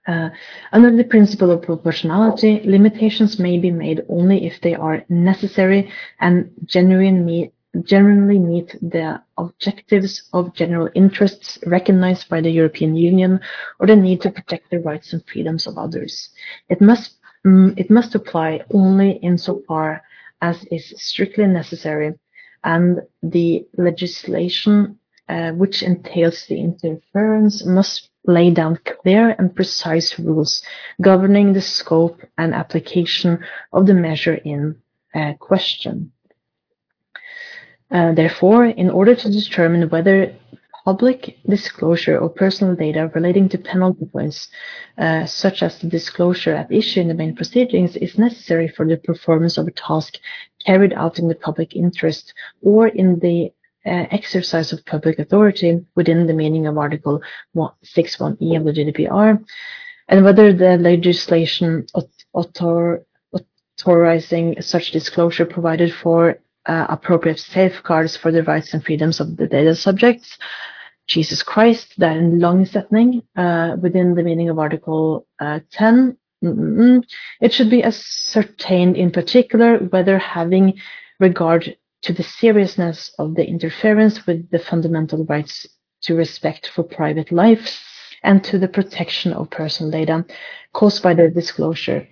Uh, 0.06 0.30
under 0.72 0.94
the 0.94 1.04
principle 1.04 1.50
of 1.50 1.62
proportionality, 1.62 2.60
limitations 2.64 3.40
may 3.40 3.58
be 3.58 3.72
made 3.72 4.02
only 4.08 4.46
if 4.46 4.60
they 4.60 4.74
are 4.74 5.04
necessary 5.08 5.90
and 6.20 6.50
genuine 6.64 7.50
generally 7.82 8.38
meet 8.38 8.74
the 8.80 9.20
objectives 9.36 10.28
of 10.32 10.54
general 10.54 10.88
interests 10.94 11.58
recognized 11.66 12.28
by 12.28 12.40
the 12.40 12.50
European 12.50 12.96
Union 12.96 13.40
or 13.78 13.86
the 13.86 13.96
need 13.96 14.20
to 14.22 14.30
protect 14.30 14.70
the 14.70 14.78
rights 14.80 15.12
and 15.12 15.22
freedoms 15.26 15.66
of 15.66 15.76
others. 15.76 16.30
It 16.68 16.80
must, 16.80 17.16
um, 17.44 17.74
it 17.76 17.90
must 17.90 18.14
apply 18.14 18.62
only 18.72 19.12
insofar 19.22 20.02
as 20.40 20.64
is 20.70 20.94
strictly 20.96 21.46
necessary 21.46 22.12
and 22.64 23.00
the 23.22 23.66
legislation 23.76 24.98
uh, 25.28 25.50
which 25.52 25.82
entails 25.82 26.46
the 26.46 26.60
interference 26.60 27.64
must 27.64 28.10
lay 28.26 28.50
down 28.50 28.78
clear 28.84 29.34
and 29.38 29.54
precise 29.54 30.18
rules 30.18 30.62
governing 31.00 31.52
the 31.52 31.60
scope 31.60 32.20
and 32.38 32.54
application 32.54 33.38
of 33.72 33.86
the 33.86 33.94
measure 33.94 34.34
in 34.34 34.76
uh, 35.14 35.32
question. 35.38 36.12
Uh, 37.90 38.12
therefore, 38.12 38.66
in 38.66 38.90
order 38.90 39.14
to 39.14 39.30
determine 39.30 39.88
whether 39.88 40.34
public 40.86 41.36
disclosure 41.48 42.16
of 42.16 42.36
personal 42.36 42.76
data 42.76 43.10
relating 43.12 43.48
to 43.48 43.58
penalty 43.58 44.06
points, 44.06 44.48
uh, 44.98 45.26
such 45.26 45.60
as 45.60 45.80
the 45.80 45.88
disclosure 45.88 46.54
at 46.54 46.70
issue 46.70 47.00
in 47.00 47.08
the 47.08 47.20
main 47.22 47.34
proceedings, 47.34 47.96
is 47.96 48.16
necessary 48.16 48.68
for 48.68 48.86
the 48.86 48.96
performance 48.96 49.58
of 49.58 49.66
a 49.66 49.72
task 49.72 50.14
carried 50.64 50.92
out 50.92 51.18
in 51.18 51.26
the 51.26 51.34
public 51.34 51.74
interest 51.74 52.32
or 52.62 52.86
in 52.86 53.18
the 53.18 53.52
uh, 53.84 54.06
exercise 54.18 54.72
of 54.72 54.86
public 54.86 55.18
authority 55.18 55.84
within 55.96 56.28
the 56.28 56.38
meaning 56.42 56.68
of 56.68 56.78
Article 56.78 57.20
61E 57.56 58.56
of 58.56 58.64
the 58.64 58.72
GDPR, 58.72 59.44
and 60.08 60.24
whether 60.24 60.52
the 60.52 60.76
legislation 60.76 61.84
author 62.32 63.04
authorizing 63.78 64.60
such 64.62 64.92
disclosure 64.92 65.46
provided 65.46 65.92
for 65.92 66.38
uh, 66.66 66.86
appropriate 66.88 67.40
safeguards 67.40 68.16
for 68.16 68.30
the 68.30 68.42
rights 68.44 68.72
and 68.72 68.84
freedoms 68.84 69.20
of 69.20 69.36
the 69.36 69.46
data 69.46 69.74
subjects. 69.74 70.38
Jesus 71.08 71.42
Christ, 71.42 71.96
det 71.96 72.08
er 72.08 72.18
en 72.18 72.38
lang 72.38 72.66
setning 72.66 73.22
uh, 73.38 73.76
within 73.82 74.14
the 74.14 74.22
meaning 74.22 74.50
of 74.50 74.58
Article 74.58 75.26
uh, 75.40 75.60
10. 75.70 76.16
Mm-mm. 76.44 77.02
It 77.40 77.52
should 77.52 77.70
be 77.70 77.82
ascertained 77.82 78.96
in 78.96 79.10
particular 79.10 79.78
whether 79.78 80.18
having 80.18 80.74
regard 81.20 81.76
to 82.02 82.12
the 82.12 82.22
seriousness 82.22 83.10
of 83.18 83.34
the 83.34 83.46
interference 83.46 84.26
with 84.26 84.50
the 84.50 84.58
fundamental 84.58 85.24
rights 85.24 85.66
to 86.02 86.14
respect 86.14 86.70
for 86.74 86.82
private 86.82 87.32
life 87.32 87.80
and 88.22 88.44
to 88.44 88.58
the 88.58 88.68
protection 88.68 89.32
of 89.32 89.50
personal 89.50 89.90
data 89.90 90.24
caused 90.72 91.02
by 91.02 91.14
the 91.14 91.28
disclosure. 91.28 92.06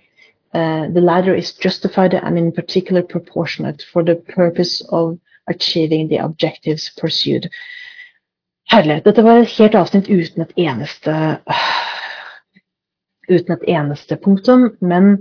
Uh, 0.53 0.87
the 0.87 1.01
latter 1.01 1.35
is 1.35 1.53
justified 1.53 2.13
and 2.13 2.37
in 2.37 2.51
particular 2.51 3.03
proportionate 3.03 3.83
for 3.91 4.03
the 4.03 4.15
purpose 4.15 4.81
of 4.89 5.19
achieving 5.47 6.07
the 6.07 6.17
objectives 6.17 6.89
pursued. 6.97 7.49
Herlighet. 8.71 9.05
Dette 9.05 9.23
var 9.23 9.43
et 9.43 9.57
helt 9.59 9.75
avsnitt 9.75 10.09
uten 10.09 10.45
et 10.45 10.53
eneste 10.57 11.13
uten 13.29 13.55
et 13.55 13.63
eneste 13.73 14.17
punktum, 14.21 14.67
men 14.81 15.13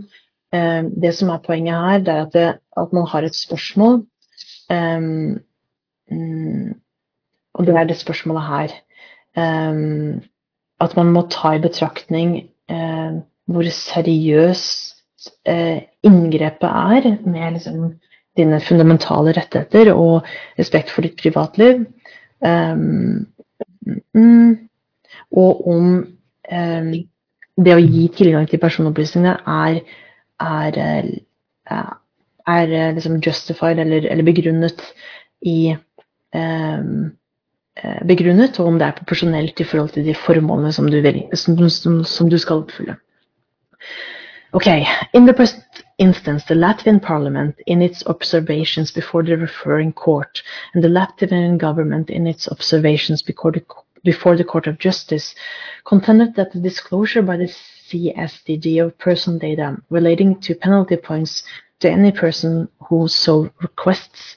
eh, 0.52 0.82
det 0.84 1.14
som 1.16 1.30
er 1.32 1.44
poenget 1.44 1.74
her, 1.74 2.02
det 2.04 2.12
er 2.14 2.26
at, 2.26 2.32
det, 2.34 2.48
at 2.76 2.92
man 2.92 3.06
har 3.08 3.24
et 3.24 3.36
spørsmål 3.36 4.02
Um, 4.70 5.40
og 7.54 7.66
det 7.66 7.76
er 7.76 7.84
det 7.88 7.96
spørsmålet 8.00 8.42
her. 8.48 8.74
Um, 9.36 10.22
at 10.80 10.96
man 10.96 11.12
må 11.12 11.26
ta 11.30 11.54
i 11.54 11.62
betraktning 11.62 12.48
uh, 12.70 13.20
hvor 13.50 13.68
seriøst 13.70 15.30
uh, 15.48 15.78
inngrepet 16.02 16.68
er 16.70 17.08
med 17.26 17.56
liksom, 17.56 17.94
dine 18.36 18.60
fundamentale 18.60 19.34
rettigheter 19.36 19.92
og 19.94 20.26
respekt 20.58 20.90
for 20.90 21.02
ditt 21.06 21.18
privatliv. 21.20 21.84
Um, 22.44 23.26
og 25.34 25.68
om 25.70 25.90
det 27.64 27.74
å 27.74 27.82
gi 27.82 28.08
tilgang 28.16 28.48
til 28.50 28.60
personopplysningene 28.62 29.36
er, 29.46 29.82
er, 30.42 30.80
er 31.66 31.92
er 32.46 32.72
eh, 32.72 32.94
liksom 32.94 33.20
justified 33.24 33.78
eller, 33.78 34.06
eller 34.10 34.26
begrunnet 34.26 34.82
i 35.40 35.74
eh, 36.34 36.82
begrunnet, 38.06 38.60
og 38.60 38.68
om 38.70 38.78
det 38.78 38.88
er 38.88 38.98
proporsjonelt 38.98 39.60
i 39.60 39.66
forhold 39.68 39.94
til 39.94 40.06
de 40.06 40.14
formålene 40.14 40.72
som 40.72 40.88
du, 40.90 41.00
vil, 41.02 41.24
som, 41.34 41.58
som, 41.68 42.02
som 42.04 42.30
du 42.30 42.38
skal 42.38 42.62
oppfylle. 42.62 42.96
Ok, 44.54 44.68
in 45.12 45.26
the 45.26 45.34
instance, 45.98 46.44
the 46.44 46.54
Latvian 46.54 47.00
parliament, 47.00 47.56
in 47.66 47.82
its 47.82 48.04
observations 48.06 48.90
before 48.90 49.22
the 49.22 49.36
referring 49.36 49.92
court, 49.92 50.42
and 50.72 50.82
the 50.82 50.88
Latvian 50.88 51.58
government, 51.58 52.10
in 52.10 52.26
its 52.26 52.48
observations 52.48 53.22
before 53.22 53.52
the, 53.52 53.64
before 54.04 54.36
the 54.36 54.44
Court 54.44 54.66
of 54.66 54.78
Justice, 54.78 55.34
contended 55.84 56.34
that 56.36 56.52
the 56.52 56.60
disclosure 56.60 57.22
by 57.22 57.36
the 57.36 57.52
CSDD 57.88 58.84
of 58.84 58.98
personal 58.98 59.38
data 59.38 59.76
relating 59.90 60.40
to 60.40 60.54
penalty 60.54 60.96
points 60.96 61.42
to 61.80 61.90
any 61.90 62.12
person 62.12 62.68
who 62.88 63.08
so 63.08 63.50
requests 63.60 64.36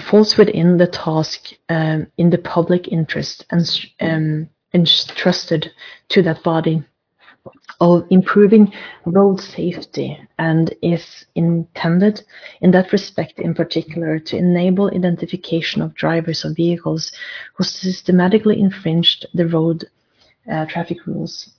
falls 0.00 0.36
within 0.36 0.78
the 0.78 0.86
task 0.86 1.52
um, 1.68 2.06
in 2.16 2.30
the 2.30 2.38
public 2.38 2.88
interest 2.88 3.44
and 3.50 3.68
um, 4.00 4.48
entrusted 4.72 5.72
to 6.08 6.22
that 6.22 6.42
body 6.42 6.82
of 7.80 8.04
improving 8.10 8.72
road 9.06 9.40
safety 9.40 10.18
and 10.38 10.74
is 10.82 11.24
intended 11.34 12.22
in 12.60 12.70
that 12.72 12.92
respect 12.92 13.38
in 13.38 13.54
particular 13.54 14.18
to 14.18 14.36
enable 14.36 14.90
identification 14.94 15.80
of 15.80 15.94
drivers 15.94 16.44
of 16.44 16.56
vehicles 16.56 17.12
who 17.54 17.64
systematically 17.64 18.60
infringed 18.60 19.26
the 19.34 19.46
road 19.46 19.84
uh, 20.50 20.66
traffic 20.66 20.98
rules 21.06 21.50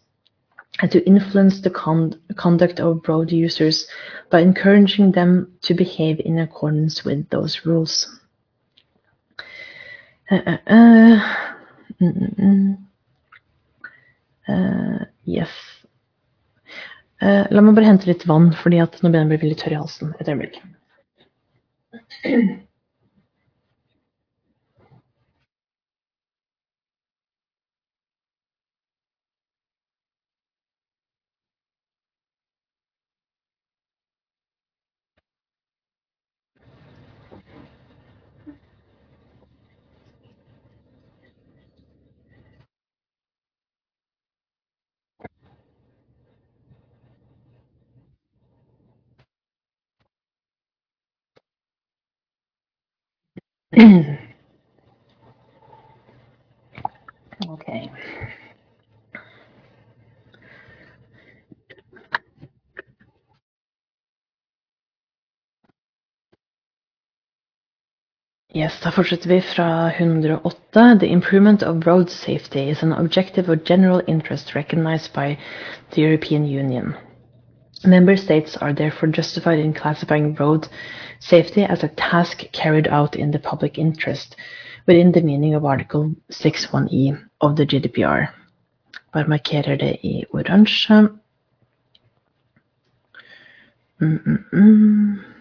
and 0.80 0.92
to 0.92 1.06
influence 1.06 1.62
the 1.62 1.70
con 1.70 2.20
conduct 2.36 2.80
of 2.80 3.08
road 3.08 3.32
users 3.32 3.88
by 4.30 4.40
encouraging 4.40 5.12
them 5.12 5.52
to 5.62 5.74
behave 5.74 6.20
in 6.24 6.40
accordance 6.40 7.04
with 7.04 7.30
those 7.30 7.66
rules. 7.66 8.20
Uh, 10.30 10.40
uh, 10.46 10.58
uh, 10.68 11.20
mm, 12.00 12.40
mm, 12.40 12.78
yes. 17.22 17.48
la 17.54 17.64
meg 17.64 17.78
bare 17.78 17.90
hente 17.90 18.10
litt 18.10 18.26
vann, 18.30 18.52
fordi 18.58 18.82
at 18.84 19.00
nå 19.02 19.10
begynner 19.10 19.36
jeg 19.36 19.40
å 19.40 19.44
bli 19.44 19.54
litt 19.54 19.64
tørr 19.64 19.78
i 19.78 19.82
halsen. 19.82 20.14
Et 20.20 20.32
øyeblikk. 20.32 20.62
okay. 57.50 57.90
Yes, 68.54 68.80
da 68.84 68.92
fortsetter 68.92 69.30
vi 69.30 69.42
fra 69.42 69.92
108. 69.98 71.00
The 71.00 71.08
improvement 71.08 71.64
of 71.64 71.88
road 71.88 72.10
safety 72.12 72.70
is 72.70 72.84
an 72.84 72.92
objective 72.94 73.50
of 73.50 73.64
general 73.64 74.02
interest 74.08 74.54
recognized 74.56 75.14
by 75.14 75.38
the 75.92 76.02
European 76.02 76.46
Union. 76.46 76.94
Member 77.84 78.16
states 78.16 78.56
are 78.58 78.74
therefore 78.74 79.10
justified 79.10 79.58
in 79.58 79.74
classifying 79.74 80.36
road 80.36 80.68
safety 81.20 81.64
as 81.64 81.84
a 81.84 81.88
task 81.88 82.44
carried 82.52 82.88
out 82.88 83.16
in 83.16 83.32
the 83.32 83.40
public 83.40 83.80
interest 83.80 84.36
within 84.86 85.12
the 85.12 85.22
meaning 85.22 85.56
of 85.56 85.66
Article 85.66 86.16
6.1e 86.32 87.20
of 87.42 87.56
the 87.56 87.66
GDPR. 87.66 88.30
Bare 89.14 89.26
markerer 89.26 89.78
det 89.78 90.00
i 90.04 90.26
oransje. 90.32 91.10
Mm 94.00 94.20
-mm 94.26 94.44
-mm. 94.52 95.32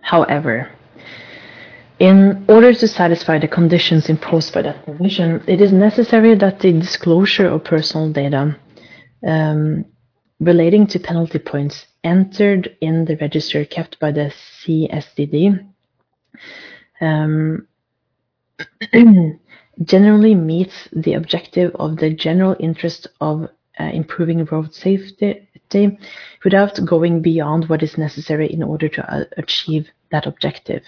However, 0.00 0.68
In 2.00 2.44
order 2.48 2.74
to 2.74 2.88
satisfy 2.88 3.38
the 3.38 3.46
conditions 3.46 4.08
imposed 4.08 4.52
by 4.52 4.62
that 4.62 4.84
provision, 4.84 5.44
it 5.46 5.60
is 5.60 5.72
necessary 5.72 6.34
that 6.34 6.58
the 6.58 6.72
disclosure 6.72 7.46
of 7.46 7.64
personal 7.64 8.10
data 8.12 8.56
um, 9.24 9.84
relating 10.40 10.88
to 10.88 10.98
penalty 10.98 11.38
points 11.38 11.86
entered 12.02 12.76
in 12.80 13.04
the 13.04 13.16
register 13.16 13.64
kept 13.64 14.00
by 14.00 14.10
the 14.10 14.32
CSDD 14.60 15.66
um, 17.00 17.68
generally 19.84 20.34
meets 20.34 20.88
the 20.92 21.14
objective 21.14 21.74
of 21.76 21.96
the 21.96 22.10
general 22.10 22.56
interest 22.58 23.06
of 23.20 23.48
uh, 23.78 23.84
improving 23.84 24.44
road 24.46 24.74
safety 24.74 25.48
without 26.44 26.78
going 26.84 27.20
beyond 27.20 27.68
what 27.68 27.82
is 27.82 27.98
necessary 27.98 28.52
in 28.52 28.62
order 28.62 28.88
to 28.88 29.12
uh, 29.12 29.24
achieve 29.36 29.88
that 30.10 30.26
objective. 30.26 30.82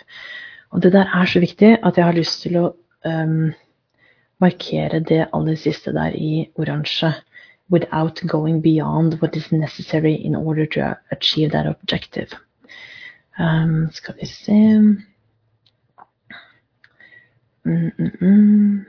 Og 0.71 0.83
det 0.83 0.93
der 0.93 1.07
er 1.15 1.27
så 1.27 1.41
viktig 1.41 1.79
at 1.83 1.97
jeg 1.97 2.05
har 2.05 2.17
lyst 2.17 2.43
til 2.43 2.57
å 2.61 2.67
um, 3.07 3.53
markere 4.43 5.01
det 5.01 5.29
aller 5.33 5.57
siste 5.57 5.93
der 5.93 6.17
i 6.17 6.49
oransje. 6.55 7.15
Without 7.69 8.21
going 8.31 8.63
beyond 8.63 9.15
what 9.21 9.37
is 9.37 9.51
necessary 9.51 10.15
in 10.15 10.37
order 10.37 10.67
to 10.67 10.95
achieve 11.11 11.51
that 11.51 11.67
objective. 11.67 12.29
Um, 13.41 13.91
skal 13.93 14.15
vi 14.21 14.27
se 14.27 14.53
mm 14.83 15.03
-mm. 17.65 17.91
mm. 18.21 18.87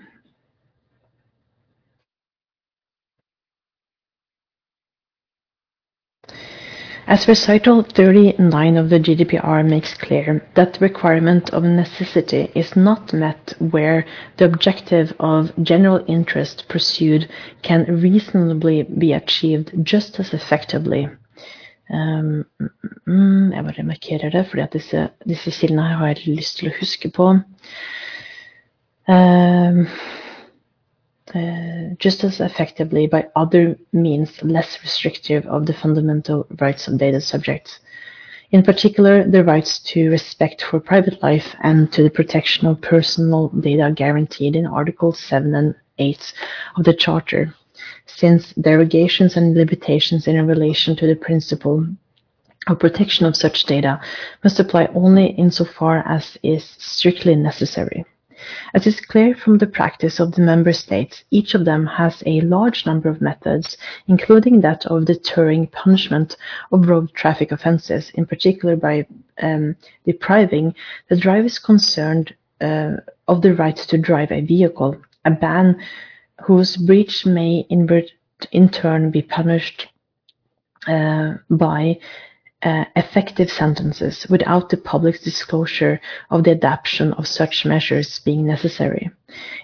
As 7.10 7.26
recital 7.26 7.84
39 7.84 8.76
of 8.76 8.90
the 8.90 9.00
GDPR 9.00 9.66
makes 9.66 9.94
clear, 9.94 10.46
that 10.56 10.78
requirement 10.82 11.50
of 11.52 11.64
necessity 11.64 12.52
is 12.54 12.76
not 12.76 13.14
met 13.14 13.54
where 13.60 14.06
the 14.36 14.44
objective 14.44 15.14
of 15.18 15.54
general 15.64 16.04
interest 16.10 16.66
pursued 16.68 17.30
can 17.62 17.86
reasonably 17.86 18.84
be 18.84 19.14
achieved 19.14 19.72
just 19.84 20.20
as 20.20 20.34
effectively. 20.34 21.08
Um, 21.90 22.46
mm, 23.08 23.54
jeg 23.54 23.64
bare 23.64 23.84
markerer 23.84 24.30
det, 24.30 24.48
fordi 24.48 24.62
at 24.62 24.74
disse, 24.74 25.10
disse 25.28 25.52
kildene 25.52 25.82
har 25.82 26.08
jeg 26.08 26.28
lyst 26.28 26.58
til 26.58 26.68
å 26.68 26.76
huske 26.80 27.10
på. 27.10 27.30
Um, 29.08 29.88
uh, 31.36 31.94
just 32.00 32.24
as 32.24 32.40
effectively 32.40 33.08
by 33.08 33.28
other 33.36 33.78
means 33.92 34.42
less 34.44 34.78
restrictive 34.82 35.46
of 35.48 35.66
the 35.66 35.74
fundamental 35.74 36.48
rights 36.60 36.88
of 36.88 36.98
data 36.98 37.20
subjects. 37.20 37.80
In 38.52 38.64
particular, 38.64 39.26
the 39.28 39.44
rights 39.44 39.80
to 39.92 40.10
respect 40.10 40.64
for 40.64 40.80
private 40.80 41.22
life 41.22 41.54
and 41.64 41.92
to 41.92 42.02
the 42.02 42.10
protection 42.10 42.66
of 42.66 42.82
personal 42.82 43.50
data 43.50 43.92
guaranteed 43.94 44.56
in 44.56 44.66
Articles 44.66 45.20
7 45.20 45.54
and 45.54 45.76
8 45.98 46.34
of 46.78 46.86
the 46.86 46.94
Charter, 46.94 47.54
since 48.06 48.54
derogations 48.54 49.36
and 49.36 49.54
limitations 49.54 50.28
in 50.28 50.48
relation 50.48 50.96
to 50.96 51.08
the 51.08 51.16
principle 51.16 51.86
of 52.68 52.80
protection 52.80 53.26
of 53.26 53.36
such 53.36 53.66
data 53.66 54.00
must 54.44 54.60
apply 54.60 54.88
only 54.94 55.28
insofar 55.28 56.08
as 56.08 56.38
is 56.42 56.64
strictly 56.78 57.36
necessary. 57.36 58.06
As 58.74 58.88
is 58.88 59.00
clear 59.02 59.36
from 59.36 59.58
the 59.58 59.68
practice 59.68 60.20
of 60.20 60.34
the 60.34 60.42
member 60.42 60.74
states, 60.74 61.24
each 61.32 61.54
of 61.54 61.66
them 61.66 61.86
has 61.86 62.24
a 62.26 62.42
large 62.42 62.86
number 62.86 63.10
of 63.10 63.22
methods, 63.22 63.78
including 64.08 64.62
that 64.62 64.86
of 64.86 65.06
deterring 65.06 65.68
punishment 65.68 66.38
of 66.72 66.88
road 66.88 67.14
traffic 67.14 67.52
offences, 67.52 68.12
in 68.16 68.26
particular 68.26 68.76
by 68.76 69.06
um, 69.42 69.76
depriving 70.06 70.74
the 71.10 71.16
drivers 71.16 71.60
concerned 71.60 72.36
uh, 72.62 72.98
of 73.28 73.42
the 73.42 73.54
right 73.54 73.76
to 73.76 73.98
drive 73.98 74.32
a 74.32 74.42
vehicle, 74.42 74.96
a 75.26 75.32
ban 75.32 75.80
whose 76.42 76.78
breach 76.78 77.26
may 77.26 77.66
in, 77.70 77.88
in 78.52 78.70
turn 78.70 79.12
be 79.12 79.22
punished 79.22 79.88
uh, 80.88 81.34
by 81.50 82.00
uh, 82.64 82.86
effective 82.96 83.52
sentences 83.52 84.26
without 84.30 84.70
the 84.70 84.78
public 84.78 85.22
disclosure 85.22 86.02
of 86.32 86.44
the 86.44 86.52
adoption 86.52 87.14
of 87.14 87.28
such 87.28 87.66
measures 87.66 88.20
being 88.20 88.48
necessary. 88.48 89.12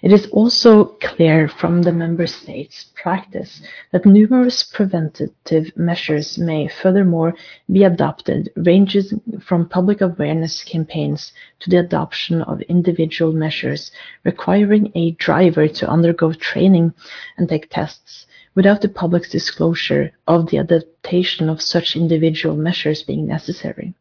It 0.03 0.11
is 0.11 0.27
also 0.27 0.85
clear 1.01 1.47
from 1.47 1.81
the 1.81 1.91
member 1.91 2.27
states' 2.27 2.91
practice 2.93 3.61
that 3.91 4.05
numerous 4.05 4.61
preventative 4.61 5.75
measures 5.75 6.37
may 6.37 6.67
furthermore 6.67 7.33
be 7.71 7.83
adopted, 7.83 8.51
ranging 8.55 9.21
from 9.41 9.69
public 9.69 10.01
awareness 10.01 10.63
campaigns 10.63 11.31
to 11.61 11.71
the 11.71 11.77
adoption 11.77 12.43
of 12.43 12.61
individual 12.61 13.31
measures 13.31 13.91
requiring 14.23 14.91
a 14.93 15.11
driver 15.11 15.67
to 15.67 15.89
undergo 15.89 16.31
training 16.33 16.93
and 17.37 17.49
take 17.49 17.71
tests 17.71 18.27
without 18.55 18.81
the 18.81 18.89
public's 18.89 19.29
disclosure 19.29 20.11
of 20.27 20.49
the 20.49 20.57
adaptation 20.57 21.49
of 21.49 21.61
such 21.61 21.95
individual 21.95 22.55
measures 22.55 23.03
being 23.03 23.27
necessary. 23.27 23.93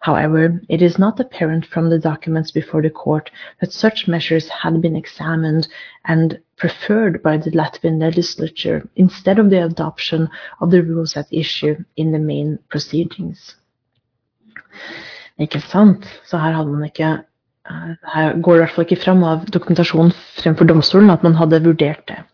However, 0.00 0.62
it 0.68 0.80
is 0.80 0.98
not 0.98 1.20
apparent 1.20 1.66
from 1.66 1.90
the 1.90 1.98
documents 1.98 2.50
before 2.50 2.80
the 2.82 2.90
court 2.90 3.30
that 3.60 3.72
such 3.72 4.08
measures 4.08 4.48
had 4.48 4.80
been 4.80 4.96
examined 4.96 5.68
and 6.04 6.40
preferred 6.56 7.22
by 7.22 7.36
the 7.36 7.50
Latvian 7.50 8.00
legislature 8.00 8.88
instead 8.96 9.38
of 9.38 9.50
the 9.50 9.64
adoption 9.64 10.28
of 10.60 10.70
the 10.70 10.82
rules 10.82 11.16
at 11.16 11.26
issue 11.30 11.76
in 11.96 12.12
the 12.12 12.18
main 12.18 12.58
proceedings. 12.68 13.56
Ikke 15.38 15.60
sant? 15.60 16.04
Så 16.24 16.38
her 16.38 16.52
hadde 16.52 16.72
man 16.72 16.84
ikke 16.84 17.22
eh, 17.70 17.94
Her 18.14 18.40
går 18.42 18.52
det 18.52 18.58
i 18.58 18.64
hvert 18.64 18.74
fall 18.74 18.86
ikke 18.86 19.04
fram 19.04 19.22
av 19.22 19.44
dokumentasjonen 19.54 20.12
fremfor 20.40 20.66
domstolen 20.66 21.10
at 21.10 21.22
man 21.22 21.36
hadde 21.38 21.62
vurdert 21.64 22.08
det. 22.08 22.24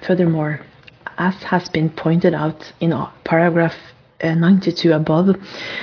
Furthermore, 0.00 0.60
as 1.18 1.34
has 1.44 1.68
been 1.68 1.90
pointed 1.90 2.34
out 2.34 2.72
in 2.80 2.92
paragraph 3.24 3.74
uh, 4.22 4.34
92 4.34 4.92
above, 4.92 5.36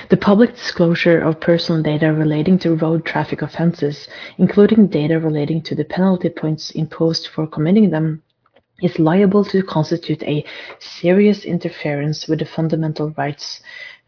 the 0.10 0.18
public 0.18 0.56
disclosure 0.56 1.19
of 1.19 1.39
personal 1.39 1.81
data 1.84 2.14
relating 2.14 2.57
to 2.60 2.76
road 2.76 3.06
traffic 3.06 3.41
offenses, 3.41 4.07
including 4.38 4.88
data 4.88 5.19
relating 5.19 5.61
to 5.61 5.76
the 5.76 5.85
penalty 5.85 6.30
points 6.30 6.72
imposed 6.72 7.27
for 7.27 7.45
committing 7.47 7.89
them, 7.89 8.22
is 8.81 8.97
liable 8.97 9.43
to 9.43 9.61
constitute 9.64 10.23
a 10.23 10.45
serious 10.80 11.43
interference 11.43 12.27
with 12.27 12.39
the 12.39 12.45
fundamental 12.45 13.11
rights 13.18 13.61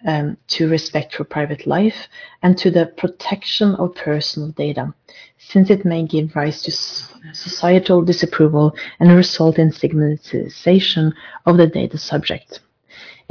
um, 0.05 0.37
to 0.47 0.69
respect 0.69 1.15
for 1.15 1.23
private 1.23 1.67
life 1.67 2.07
and 2.43 2.57
to 2.57 2.71
the 2.71 2.87
protection 2.97 3.75
of 3.75 3.95
personal 3.95 4.49
data, 4.49 4.93
since 5.37 5.69
it 5.69 5.85
may 5.85 6.03
give 6.05 6.35
rise 6.35 6.61
to 6.63 6.71
societal 6.71 8.01
disapproval 8.01 8.75
and 8.99 9.11
result 9.11 9.59
in 9.59 9.71
stigmatization 9.71 11.13
of 11.45 11.57
the 11.57 11.67
data 11.67 11.97
subject. 11.97 12.61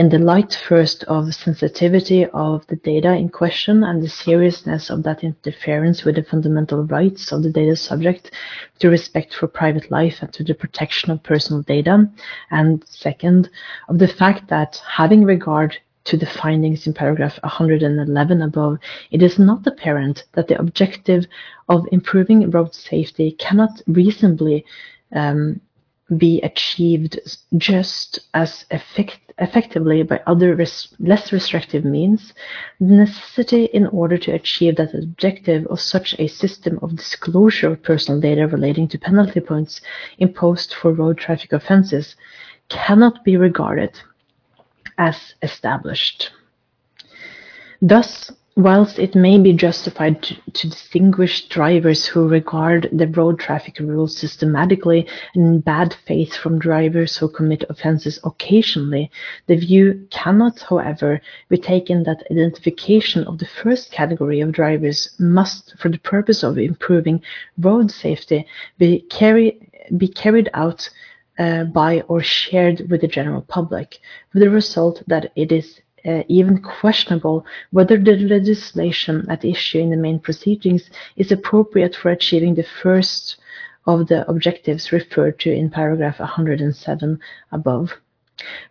In 0.00 0.08
the 0.08 0.18
light 0.18 0.54
first 0.54 1.04
of 1.04 1.26
the 1.26 1.32
sensitivity 1.32 2.24
of 2.24 2.66
the 2.68 2.76
data 2.76 3.12
in 3.12 3.28
question 3.28 3.84
and 3.84 4.02
the 4.02 4.08
seriousness 4.08 4.88
of 4.88 5.02
that 5.02 5.22
interference 5.22 6.04
with 6.04 6.14
the 6.14 6.22
fundamental 6.22 6.84
rights 6.84 7.32
of 7.32 7.42
the 7.42 7.50
data 7.50 7.76
subject 7.76 8.30
to 8.78 8.88
respect 8.88 9.34
for 9.34 9.46
private 9.46 9.90
life 9.90 10.22
and 10.22 10.32
to 10.32 10.42
the 10.42 10.54
protection 10.54 11.10
of 11.10 11.22
personal 11.22 11.60
data, 11.60 12.08
and 12.50 12.82
second, 12.88 13.50
of 13.90 13.98
the 13.98 14.08
fact 14.08 14.48
that 14.48 14.80
having 14.86 15.22
regard 15.22 15.76
to 16.04 16.16
the 16.16 16.26
findings 16.26 16.86
in 16.86 16.94
paragraph 16.94 17.38
111 17.42 18.42
above, 18.42 18.78
it 19.10 19.22
is 19.22 19.38
not 19.38 19.66
apparent 19.66 20.24
that 20.32 20.48
the 20.48 20.58
objective 20.58 21.26
of 21.68 21.86
improving 21.92 22.50
road 22.50 22.74
safety 22.74 23.32
cannot 23.32 23.82
reasonably 23.86 24.64
um, 25.12 25.60
be 26.16 26.40
achieved 26.42 27.20
just 27.56 28.18
as 28.34 28.64
effect 28.70 29.18
effectively 29.38 30.02
by 30.02 30.20
other 30.26 30.54
res 30.54 30.88
less 30.98 31.32
restrictive 31.32 31.84
means, 31.84 32.34
the 32.78 32.86
necessity 32.86 33.64
in 33.72 33.86
order 33.86 34.18
to 34.18 34.32
achieve 34.32 34.76
that 34.76 34.94
objective 34.94 35.66
of 35.68 35.80
such 35.80 36.14
a 36.18 36.26
system 36.26 36.78
of 36.82 36.96
disclosure 36.96 37.68
of 37.68 37.82
personal 37.82 38.20
data 38.20 38.46
relating 38.46 38.86
to 38.88 38.98
penalty 38.98 39.40
points 39.40 39.80
imposed 40.18 40.74
for 40.74 40.92
road 40.92 41.16
traffic 41.16 41.52
offences 41.52 42.16
cannot 42.68 43.24
be 43.24 43.36
regarded 43.36 43.98
as 45.00 45.34
established. 45.42 46.30
Thus, 47.80 48.30
whilst 48.54 48.98
it 48.98 49.14
may 49.14 49.38
be 49.38 49.54
justified 49.54 50.22
to, 50.22 50.34
to, 50.52 50.68
distinguish 50.68 51.48
drivers 51.48 52.04
who 52.04 52.28
regard 52.28 52.86
the 52.92 53.06
road 53.06 53.38
traffic 53.38 53.78
rules 53.78 54.14
systematically 54.14 55.06
and 55.34 55.44
in 55.46 55.60
bad 55.60 55.96
faith 56.06 56.34
from 56.34 56.58
drivers 56.58 57.16
who 57.16 57.28
commit 57.28 57.64
offences 57.70 58.20
occasionally, 58.24 59.10
the 59.46 59.56
view 59.56 60.06
cannot, 60.10 60.60
however, 60.60 61.18
be 61.48 61.56
taken 61.56 62.02
that 62.02 62.22
identification 62.30 63.24
of 63.24 63.38
the 63.38 63.48
first 63.62 63.90
category 63.90 64.40
of 64.40 64.52
drivers 64.52 65.16
must, 65.18 65.74
for 65.78 65.88
the 65.88 65.98
purpose 66.14 66.42
of 66.42 66.58
improving 66.58 67.22
road 67.58 67.90
safety, 67.90 68.46
be, 68.76 69.00
carry, 69.08 69.58
be 69.96 70.08
carried 70.08 70.50
out 70.52 70.90
uh, 71.40 71.64
by 71.64 72.02
or 72.02 72.22
shared 72.22 72.88
with 72.90 73.00
the 73.00 73.08
general 73.08 73.40
public, 73.40 73.98
with 74.32 74.42
the 74.42 74.50
result 74.50 75.02
that 75.06 75.32
it 75.36 75.50
is 75.50 75.80
uh, 76.06 76.22
even 76.28 76.62
questionable 76.62 77.44
whether 77.70 77.98
the 77.98 78.16
legislation 78.16 79.26
at 79.28 79.44
issue 79.44 79.78
in 79.78 79.90
the 79.90 79.96
main 79.96 80.18
proceedings 80.18 80.90
is 81.16 81.32
appropriate 81.32 81.96
for 81.96 82.10
achieving 82.10 82.54
the 82.54 82.66
first 82.82 83.36
of 83.86 84.06
the 84.08 84.28
objectives 84.30 84.92
referred 84.92 85.38
to 85.38 85.50
in 85.50 85.70
paragraph 85.70 86.20
107 86.20 87.18
above. 87.52 87.92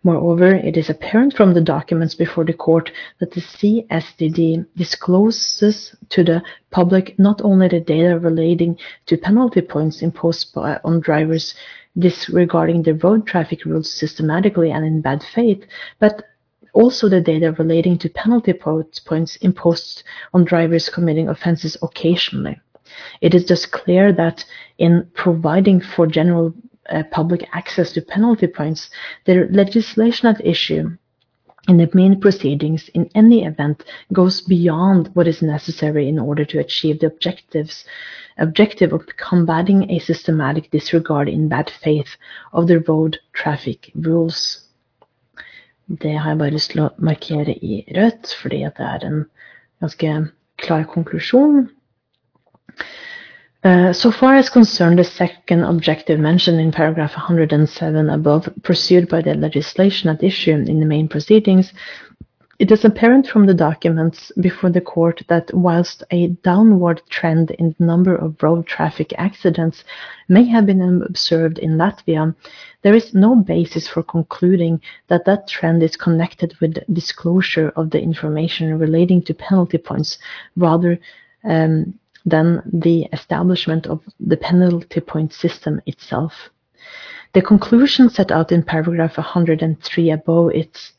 Moreover, 0.02 0.54
it 0.54 0.76
is 0.76 0.90
apparent 0.90 1.36
from 1.36 1.54
the 1.54 1.60
documents 1.60 2.16
before 2.16 2.44
the 2.44 2.52
court 2.52 2.90
that 3.20 3.30
the 3.30 3.40
CSDD 3.40 4.66
discloses 4.76 5.94
to 6.08 6.24
the 6.24 6.42
public 6.70 7.16
not 7.18 7.40
only 7.42 7.68
the 7.68 7.78
data 7.78 8.18
relating 8.18 8.76
to 9.06 9.16
penalty 9.16 9.60
points 9.60 10.02
imposed 10.02 10.52
by, 10.54 10.80
on 10.82 10.98
drivers 10.98 11.54
disregarding 11.98 12.82
the 12.82 12.94
road 12.94 13.26
traffic 13.26 13.64
rules 13.64 13.92
systematically 13.92 14.70
and 14.70 14.84
in 14.84 15.00
bad 15.00 15.22
faith, 15.34 15.64
but 15.98 16.22
also 16.72 17.08
the 17.08 17.20
data 17.20 17.52
relating 17.52 17.98
to 17.98 18.08
penalty 18.08 18.52
points 18.52 19.36
imposed 19.36 20.02
on 20.32 20.44
drivers 20.44 20.88
committing 20.88 21.28
offenses 21.28 21.76
occasionally. 21.82 22.60
It 23.20 23.34
is 23.34 23.46
thus 23.46 23.66
clear 23.66 24.12
that 24.12 24.44
in 24.78 25.08
providing 25.14 25.80
for 25.80 26.06
general 26.06 26.54
uh, 26.88 27.02
public 27.10 27.48
access 27.52 27.92
to 27.92 28.02
penalty 28.02 28.46
points, 28.46 28.90
the 29.24 29.48
legislation 29.50 30.28
at 30.28 30.44
issue 30.44 30.96
in 31.70 31.76
the 31.76 31.88
main 31.94 32.20
proceedings 32.20 32.88
in 32.94 33.08
any 33.14 33.44
event 33.44 33.84
goes 34.12 34.40
beyond 34.40 35.08
what 35.14 35.28
is 35.28 35.40
necessary 35.40 36.08
in 36.08 36.18
order 36.18 36.44
to 36.44 36.58
achieve 36.58 36.98
the 36.98 37.06
objectives 37.06 37.84
objective 38.38 38.92
of 38.92 39.06
combating 39.16 39.88
a 39.90 39.98
systematic 40.00 40.70
disregard 40.70 41.28
in 41.28 41.48
bad 41.48 41.70
faith 41.70 42.16
of 42.52 42.66
the 42.66 42.80
road 42.80 43.18
traffic 43.34 43.92
rules. 43.94 44.66
Det 45.86 46.18
har 46.18 46.30
jeg 46.30 46.38
bare 46.38 46.54
lyst 46.54 46.70
til 46.72 46.84
å 46.84 46.90
markere 46.98 47.54
i 47.54 47.84
rødt, 47.96 48.34
fordi 48.42 48.62
det 48.64 48.86
er 48.86 49.06
en 49.06 49.24
ganske 49.82 50.14
klar 50.62 50.84
konklusjon. 50.90 51.68
Uh, 53.62 53.92
so 53.92 54.10
far 54.10 54.36
as 54.36 54.48
concerned 54.48 54.98
the 54.98 55.04
second 55.04 55.62
objective 55.64 56.18
mentioned 56.18 56.58
in 56.58 56.72
paragraph 56.72 57.12
107 57.12 58.08
above, 58.08 58.48
pursued 58.62 59.06
by 59.06 59.20
the 59.20 59.34
legislation 59.34 60.08
at 60.08 60.22
issue 60.22 60.52
in 60.52 60.80
the 60.80 60.86
main 60.86 61.06
proceedings, 61.06 61.72
it 62.58 62.70
is 62.70 62.84
apparent 62.84 63.26
from 63.26 63.46
the 63.46 63.54
documents 63.54 64.32
before 64.40 64.70
the 64.70 64.80
court 64.80 65.22
that 65.28 65.52
whilst 65.52 66.04
a 66.10 66.28
downward 66.42 67.00
trend 67.08 67.50
in 67.52 67.74
the 67.78 67.84
number 67.84 68.14
of 68.14 68.42
road 68.42 68.66
traffic 68.66 69.14
accidents 69.16 69.82
may 70.28 70.44
have 70.44 70.66
been 70.66 71.02
observed 71.02 71.58
in 71.58 71.78
Latvia, 71.78 72.34
there 72.82 72.94
is 72.94 73.14
no 73.14 73.34
basis 73.34 73.88
for 73.88 74.02
concluding 74.02 74.80
that 75.08 75.24
that 75.24 75.48
trend 75.48 75.82
is 75.82 75.96
connected 75.96 76.54
with 76.60 76.84
disclosure 76.92 77.72
of 77.76 77.90
the 77.90 78.00
information 78.00 78.78
relating 78.78 79.22
to 79.22 79.34
penalty 79.34 79.78
points, 79.78 80.18
rather 80.54 80.98
um, 81.44 81.94
than 82.30 82.62
the 82.72 83.06
establishment 83.12 83.86
of 83.86 84.00
the 84.18 84.36
penalty 84.36 85.00
point 85.00 85.32
system 85.32 85.80
itself. 85.86 86.50
The 87.32 87.42
conclusion 87.42 88.10
set 88.10 88.32
out 88.32 88.50
in 88.50 88.64
paragraph 88.64 89.16
103 89.16 90.10
above 90.10 90.50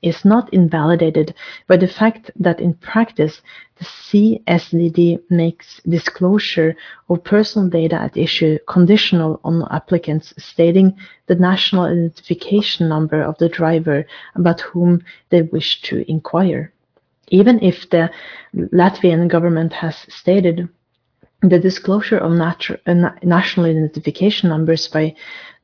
is 0.02 0.24
not 0.24 0.54
invalidated 0.54 1.34
by 1.68 1.76
the 1.76 1.90
fact 1.90 2.32
that 2.40 2.62
in 2.62 2.76
practice 2.76 3.42
the 3.78 3.84
CSDD 3.84 5.20
makes 5.30 5.82
disclosure 5.84 6.78
of 7.10 7.26
personal 7.26 7.68
data 7.68 7.96
at 7.96 8.16
issue 8.16 8.60
conditional 8.66 9.42
on 9.44 9.68
applicants 9.72 10.34
stating 10.38 10.96
the 11.28 11.36
national 11.36 11.84
identification 11.84 12.88
number 12.88 13.22
of 13.22 13.38
the 13.40 13.50
driver 13.50 14.06
about 14.36 14.62
whom 14.62 15.04
they 15.32 15.42
wish 15.42 15.82
to 15.82 16.10
inquire. 16.10 16.72
Even 17.28 17.62
if 17.62 17.90
the 17.90 18.10
Latvian 18.56 19.28
government 19.28 19.74
has 19.74 20.06
stated 20.08 20.70
the 21.42 21.60
disclosure 21.60 22.18
of 22.18 22.32
uh, 22.40 23.10
national 23.24 23.66
identification 23.66 24.50
numbers 24.50 24.88
by 24.88 25.16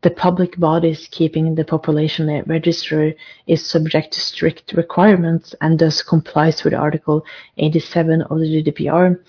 the 0.01 0.09
public 0.09 0.59
bodies 0.59 1.07
keeping 1.11 1.55
the 1.55 1.63
population 1.63 2.43
register 2.47 3.13
is 3.47 3.65
subject 3.65 4.13
to 4.13 4.19
strict 4.19 4.73
requirements 4.73 5.55
and 5.61 5.79
thus 5.79 6.01
complies 6.01 6.63
with 6.63 6.73
Article 6.73 7.25
87 7.57 8.21
of 8.23 8.39
the 8.39 8.63
GDPR. 8.63 9.19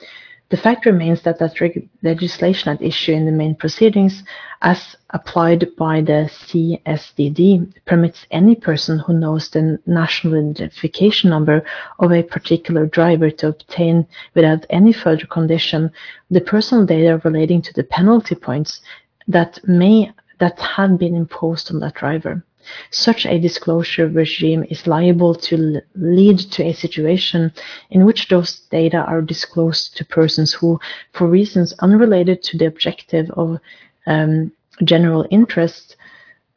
The 0.51 0.57
fact 0.57 0.87
remains 0.87 1.21
that 1.23 1.39
that 1.41 1.61
legislation 2.03 2.73
at 2.73 2.81
issue 2.81 3.13
in 3.13 3.27
the 3.27 3.33
main 3.33 3.55
proceedings, 3.55 4.25
as 4.63 4.97
applied 5.11 5.69
by 5.77 6.01
the 6.01 6.31
CSDD, 6.47 7.71
permits 7.85 8.27
any 8.31 8.55
person 8.55 8.99
who 8.99 9.13
knows 9.13 9.51
the 9.51 9.79
national 9.85 10.39
identification 10.39 11.29
number 11.29 11.63
of 11.99 12.13
a 12.13 12.23
particular 12.23 12.87
driver 12.87 13.31
to 13.31 13.49
obtain, 13.49 14.07
without 14.35 14.65
any 14.71 14.95
further 14.95 15.27
condition, 15.27 15.91
the 16.31 16.41
personal 16.41 16.87
data 16.87 17.21
relating 17.25 17.61
to 17.61 17.73
the 17.75 17.85
penalty 17.85 18.35
points 18.35 18.81
that 19.27 19.61
may 19.69 20.11
that 20.39 20.59
had 20.61 20.99
been 20.99 21.15
imposed 21.15 21.71
on 21.71 21.81
that 21.81 21.95
driver. 21.95 22.43
Such 22.91 23.27
a 23.27 23.39
disclosure 23.39 24.09
regime 24.09 24.65
is 24.71 24.87
liable 24.87 25.35
to 25.35 25.81
lead 25.95 26.39
to 26.39 26.65
a 26.65 26.73
situation 26.73 27.53
in 27.91 28.05
which 28.05 28.29
those 28.29 28.61
data 28.71 28.99
are 28.99 29.23
disclosed 29.23 29.97
to 29.97 30.05
persons 30.05 30.55
who, 30.55 30.79
for 31.13 31.27
reasons 31.27 31.73
unrelated 31.81 32.43
to 32.45 32.59
the 32.59 32.67
objective 32.67 33.31
of 33.31 33.59
um, 34.07 34.53
general 34.85 35.27
interest 35.31 35.97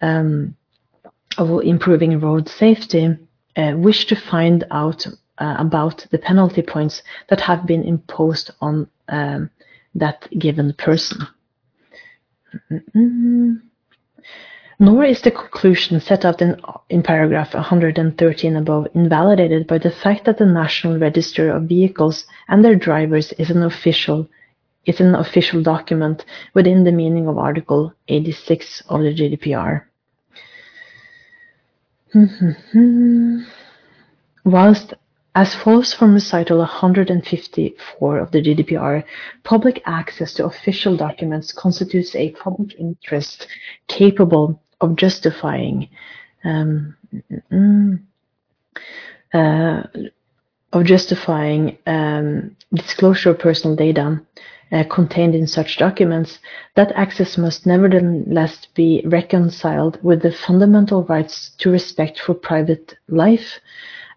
um, 0.02 0.56
of 1.38 1.64
improving 1.64 2.20
road 2.20 2.50
safety, 2.50 3.18
uh, 3.58 3.74
wish 3.76 4.06
to 4.08 4.16
find 4.16 4.66
out 4.72 5.06
uh, 5.38 5.56
about 5.58 6.06
the 6.12 6.18
penalty 6.18 6.62
points 6.62 7.04
that 7.30 7.42
have 7.42 7.66
been 7.66 7.84
imposed 7.84 8.52
on 8.62 8.88
um, 9.10 9.50
that 9.96 10.28
given 10.38 10.74
person. 10.74 11.28
Mm. 12.96 13.62
Nor 14.82 15.06
is 15.06 15.22
the 15.22 15.30
conclusion 15.30 16.00
set 16.00 16.26
out 16.26 16.42
in, 16.42 16.60
in 16.90 17.04
paragraph 17.04 17.54
113 17.54 18.56
above 18.56 18.88
invalidated 18.96 19.68
by 19.68 19.78
the 19.78 19.92
fact 19.92 20.26
that 20.26 20.40
the 20.40 20.46
National 20.48 20.98
Register 20.98 21.52
of 21.52 21.70
Vehicles 21.70 22.26
and 22.48 22.66
their 22.66 22.74
drivers 22.74 23.32
is 23.34 23.52
an 23.52 23.62
official 23.62 24.28
is 24.88 25.00
an 25.00 25.14
official 25.14 25.62
document 25.62 26.26
within 26.56 26.84
the 26.84 26.92
meaning 26.92 27.28
of 27.28 27.38
Article 27.38 27.94
86 28.08 28.82
of 28.90 29.02
the 29.02 29.14
GDPR. 29.14 29.84
Mm-hmm. 32.16 33.42
Whilst 34.46 34.96
as 35.36 35.54
follows 35.54 35.94
from 35.94 36.16
recital 36.16 36.58
154 36.58 38.18
of 38.18 38.32
the 38.32 38.42
GDPR, 38.42 39.04
public 39.44 39.84
access 39.86 40.34
to 40.34 40.46
official 40.46 40.98
documents 40.98 41.54
constitutes 41.54 42.16
a 42.16 42.32
public 42.32 42.74
interest 42.80 43.48
capable 43.88 44.60
of 44.82 44.96
justifying 44.96 45.90
um, 46.44 46.96
uh, 49.34 49.84
of 50.74 50.86
justifying 50.86 51.78
um, 51.86 52.56
disclosure 52.74 53.32
of 53.32 53.40
personal 53.40 53.76
data 53.76 54.22
uh, 54.72 54.84
contained 54.90 55.36
in 55.36 55.46
such 55.46 55.78
documents, 55.78 56.40
that 56.76 56.92
access 56.94 57.38
must 57.38 57.66
nevertheless 57.66 58.68
be 58.74 59.04
reconciled 59.06 60.00
with 60.02 60.22
the 60.22 60.32
fundamental 60.32 61.04
rights 61.04 61.52
to 61.58 61.70
respect 61.70 62.20
for 62.20 62.34
private 62.34 62.96
life 63.10 63.60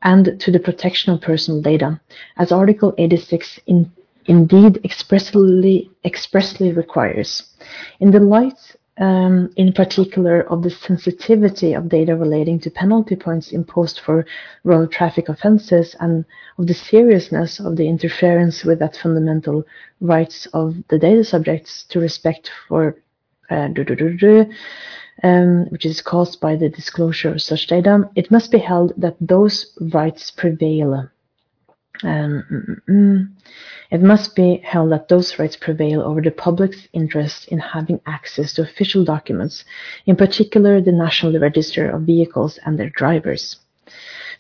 and 0.02 0.38
to 0.40 0.52
the 0.52 0.60
protection 0.60 1.12
of 1.12 1.20
personal 1.20 1.60
data, 1.60 2.00
as 2.36 2.52
Article 2.52 2.94
86 2.98 3.58
in, 3.66 3.90
indeed 4.26 4.80
expressly, 4.84 5.90
expressly 6.04 6.72
requires. 6.72 7.42
In 8.00 8.10
the 8.10 8.20
light 8.20 8.76
um, 8.98 9.50
in 9.56 9.72
particular 9.72 10.42
of 10.50 10.62
the 10.62 10.70
sensitivity 10.70 11.72
of 11.72 11.88
data 11.88 12.14
relating 12.16 12.60
to 12.60 12.70
penalty 12.70 13.16
points 13.16 13.52
imposed 13.52 14.00
for 14.00 14.24
road 14.62 14.92
traffic 14.92 15.28
offences 15.28 15.96
and 16.00 16.24
of 16.58 16.66
the 16.66 16.74
seriousness 16.74 17.58
of 17.58 17.76
the 17.76 17.88
interference 17.88 18.64
with 18.64 18.78
that 18.78 18.96
fundamental 18.96 19.64
rights 20.00 20.46
of 20.52 20.76
the 20.88 20.98
data 20.98 21.24
subjects 21.24 21.84
to 21.84 21.98
respect 21.98 22.50
for 22.68 22.96
uh, 23.50 23.68
um, 25.22 25.66
which 25.70 25.86
is 25.86 26.00
caused 26.00 26.40
by 26.40 26.56
the 26.56 26.68
disclosure 26.68 27.32
of 27.32 27.42
such 27.42 27.66
data, 27.66 28.08
it 28.16 28.30
must 28.30 28.50
be 28.50 28.58
held 28.58 28.92
that 28.96 29.16
those 29.20 29.76
rights 29.92 30.30
prevail. 30.30 31.08
Um, 32.04 32.44
mm, 32.50 32.66
mm, 32.66 32.80
mm. 32.88 33.28
It 33.90 34.02
must 34.02 34.36
be 34.36 34.56
held 34.58 34.92
that 34.92 35.08
those 35.08 35.38
rights 35.38 35.56
prevail 35.56 36.02
over 36.02 36.20
the 36.20 36.30
public's 36.30 36.86
interest 36.92 37.48
in 37.48 37.58
having 37.58 38.00
access 38.06 38.52
to 38.54 38.62
official 38.62 39.04
documents, 39.04 39.64
in 40.04 40.16
particular 40.16 40.80
the 40.80 40.92
National 40.92 41.38
Register 41.38 41.88
of 41.88 42.02
Vehicles 42.02 42.58
and 42.64 42.78
their 42.78 42.90
drivers. 42.90 43.56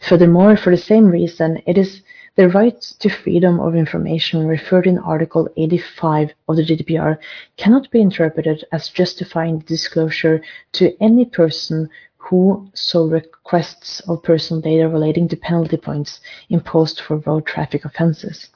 Furthermore, 0.00 0.56
for 0.56 0.70
the 0.70 0.82
same 0.82 1.06
reason, 1.06 1.62
it 1.66 1.78
is 1.78 2.02
the 2.36 2.48
right 2.48 2.80
to 2.98 3.08
freedom 3.08 3.60
of 3.60 3.76
information 3.76 4.46
referred 4.46 4.86
in 4.86 4.98
Article 4.98 5.48
85 5.56 6.34
of 6.48 6.56
the 6.56 6.64
GDPR 6.64 7.16
cannot 7.56 7.90
be 7.90 8.00
interpreted 8.00 8.64
as 8.72 8.88
justifying 8.88 9.60
the 9.60 9.64
disclosure 9.64 10.42
to 10.72 10.94
any 11.00 11.24
person 11.24 11.88
who 12.24 12.68
so 12.74 13.06
requests 13.06 14.00
of 14.08 14.22
personal 14.22 14.60
data 14.60 14.88
relating 14.88 15.28
to 15.28 15.36
penalty 15.36 15.76
points 15.76 16.20
imposed 16.48 17.00
for 17.00 17.18
road 17.18 17.46
traffic 17.46 17.84
offences. 17.84 18.48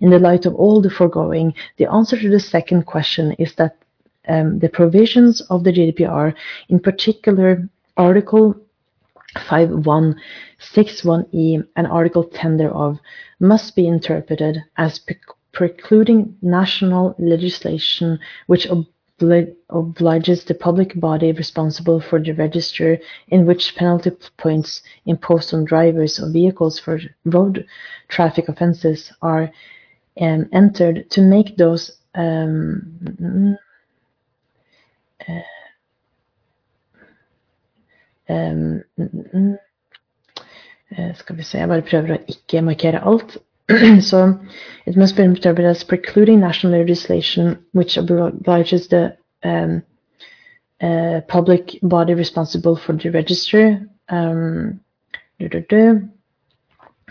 In 0.00 0.10
the 0.10 0.18
light 0.18 0.46
of 0.46 0.54
all 0.54 0.80
the 0.80 0.90
foregoing, 0.90 1.54
the 1.76 1.92
answer 1.92 2.18
to 2.18 2.30
the 2.30 2.40
second 2.40 2.86
question 2.86 3.32
is 3.32 3.54
that 3.56 3.76
um, 4.28 4.58
the 4.58 4.68
provisions 4.68 5.40
of 5.42 5.64
the 5.64 5.72
GDPR, 5.72 6.34
in 6.68 6.80
particular 6.80 7.68
Article 7.96 8.56
5161E 9.36 11.64
and 11.76 11.86
Article 11.86 12.24
10 12.24 12.56
thereof, 12.56 12.98
must 13.38 13.76
be 13.76 13.86
interpreted 13.86 14.64
as 14.76 14.98
pre 14.98 15.16
precluding 15.52 16.36
national 16.42 17.14
legislation 17.18 18.20
which 18.46 18.68
obliges 19.70 20.44
the 20.44 20.54
public 20.54 20.98
body 20.98 21.32
responsible 21.32 22.00
for 22.00 22.18
the 22.18 22.32
register 22.32 22.98
in 23.28 23.46
which 23.46 23.74
penalty 23.76 24.10
points 24.36 24.82
imposed 25.06 25.54
on 25.54 25.64
drivers 25.64 26.18
of 26.18 26.32
vehicles 26.32 26.78
for 26.78 27.00
road 27.24 27.66
traffic 28.08 28.48
offences 28.48 29.12
are 29.22 29.50
um, 30.20 30.48
entered 30.52 31.08
to 31.10 31.20
make 31.22 31.56
those 31.56 31.92
um, 32.14 33.56
uh, 35.28 35.40
um, 38.28 38.84
Skal 41.14 41.36
vi 41.36 41.42
se, 41.46 41.58
jeg 41.58 41.70
bare 41.70 41.86
prøver 41.86 42.16
å 42.16 42.22
ikke 42.32 42.62
markere 42.66 43.00
alt. 43.06 43.36
so 44.00 44.40
it 44.86 44.96
must 44.96 45.16
be 45.16 45.22
interpreted 45.22 45.70
as 45.70 45.84
precluding 45.84 46.40
national 46.40 46.72
legislation 46.72 47.64
which 47.72 47.96
obliges 47.96 48.88
the 48.88 49.16
um, 49.42 49.82
uh, 50.80 51.20
public 51.28 51.78
body 51.82 52.14
responsible 52.14 52.76
for 52.76 52.94
the 52.94 53.10
register 53.10 53.88
um, 54.08 54.80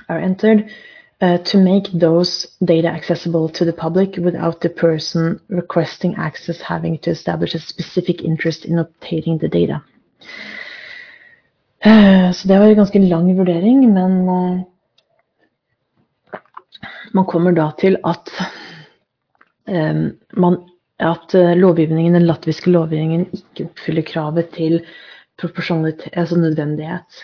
are 0.10 0.20
entered 0.20 0.70
uh, 1.22 1.38
to 1.40 1.58
make 1.58 1.88
those 1.94 2.48
data 2.64 2.88
accessible 2.88 3.50
to 3.50 3.66
the 3.66 3.74
public 3.74 4.16
without 4.18 4.62
the 4.62 4.70
person 4.70 5.40
requesting 5.50 6.16
access 6.16 6.62
having 6.62 6.98
to 7.00 7.10
establish 7.12 7.56
a 7.56 7.60
specific 7.60 8.24
interest 8.24 8.66
in 8.66 8.80
obtaining 8.80 9.38
the 9.38 9.48
data. 9.48 9.82
Uh, 11.86 12.32
så 12.34 12.48
det 12.48 12.60
var 12.60 12.66
en 12.66 12.76
ganske 12.76 13.00
lang 13.00 13.38
vurdering, 13.38 13.94
men 13.94 14.30
uh, 14.30 14.62
man 17.14 17.28
kommer 17.30 17.56
da 17.58 17.72
til 17.80 17.98
at 18.06 18.34
um, 19.68 20.10
man 20.38 20.60
at 21.00 21.32
lovgivningen, 21.56 22.18
den 22.18 22.26
latviske 22.28 22.72
lovgivningen 22.74 23.30
ikke 23.32 23.70
oppfyller 23.70 24.04
kravet 24.04 24.50
til 24.52 24.82
proporsjonalitet, 25.40 26.12
altså 26.20 26.36
nødvendighet. 26.40 27.22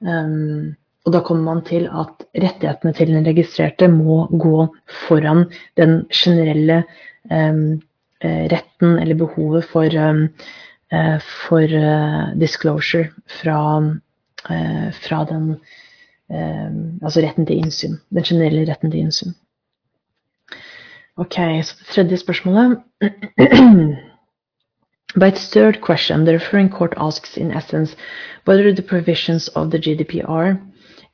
Um, 0.00 0.72
og 1.04 1.12
da 1.12 1.20
kommer 1.26 1.44
man 1.44 1.62
til 1.66 1.88
at 1.90 2.24
rettighetene 2.32 2.94
til 2.96 3.10
den 3.12 3.26
registrerte 3.26 3.88
må 3.90 4.24
gå 4.30 4.66
foran 5.06 5.44
den 5.76 6.02
generelle 6.14 6.82
um, 7.30 7.82
retten 8.22 8.98
eller 9.02 9.18
behovet 9.18 9.66
for, 9.66 9.96
um, 9.98 10.28
uh, 10.94 11.18
for 11.20 11.66
uh, 11.66 12.32
disclosure 12.38 13.10
fra, 13.40 13.58
uh, 13.82 14.88
fra 15.02 15.24
den 15.30 15.56
Altså 16.32 17.20
retten 17.20 17.46
til 17.46 17.60
innsyn. 17.60 17.98
Den 18.10 18.24
generelle 18.24 18.64
retten 18.70 18.90
til 18.90 19.00
innsyn. 19.00 19.34
Ok, 21.16 21.34
så 21.64 21.74
det 21.78 21.86
tredje 21.94 22.16
spørsmålet 22.16 22.78
By 25.14 25.26
its 25.26 25.50
third 25.50 25.82
question, 25.82 26.24
the 26.24 26.32
referring 26.32 26.70
court 26.70 26.94
asks 26.96 27.36
in 27.36 27.52
essence 27.52 27.96
whether 28.46 28.72
the 28.72 28.82
provisions 28.82 29.48
of 29.48 29.70
the 29.70 29.78
GDPR 29.78 30.58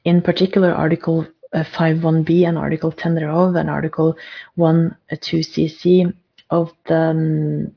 in 0.04 0.22
particular 0.22 0.72
Article 0.72 1.26
uh, 1.52 1.64
5.1b 1.64 2.46
and 2.46 2.56
Article 2.56 2.92
10 2.92 3.14
thereof 3.16 3.56
and 3.56 3.68
Article 3.68 4.16
1.2cc 4.56 6.14
of 6.50 6.72
the 6.86 6.94
um, 6.94 7.72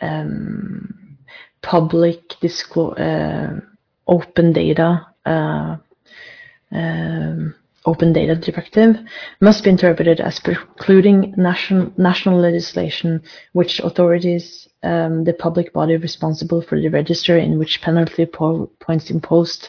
um, 0.00 1.18
public 1.62 2.36
uh, 2.76 3.48
open 4.06 4.52
data 4.52 5.06
uh, 5.26 5.76
um, 6.72 7.54
Open 7.86 8.12
Data 8.12 8.34
Directive 8.34 8.96
must 9.40 9.64
be 9.64 9.70
interpreted 9.70 10.20
as 10.20 10.40
precluding 10.40 11.32
national, 11.36 11.92
national 11.96 12.38
legislation 12.38 13.22
which 13.52 13.80
authorities 13.80 14.68
um, 14.82 15.24
the 15.24 15.32
public 15.32 15.72
body 15.72 15.96
responsible 15.96 16.60
for 16.60 16.80
the 16.80 16.88
register 16.88 17.38
in 17.38 17.58
which 17.58 17.80
penalty 17.80 18.26
po 18.26 18.70
points 18.80 19.10
imposed 19.10 19.68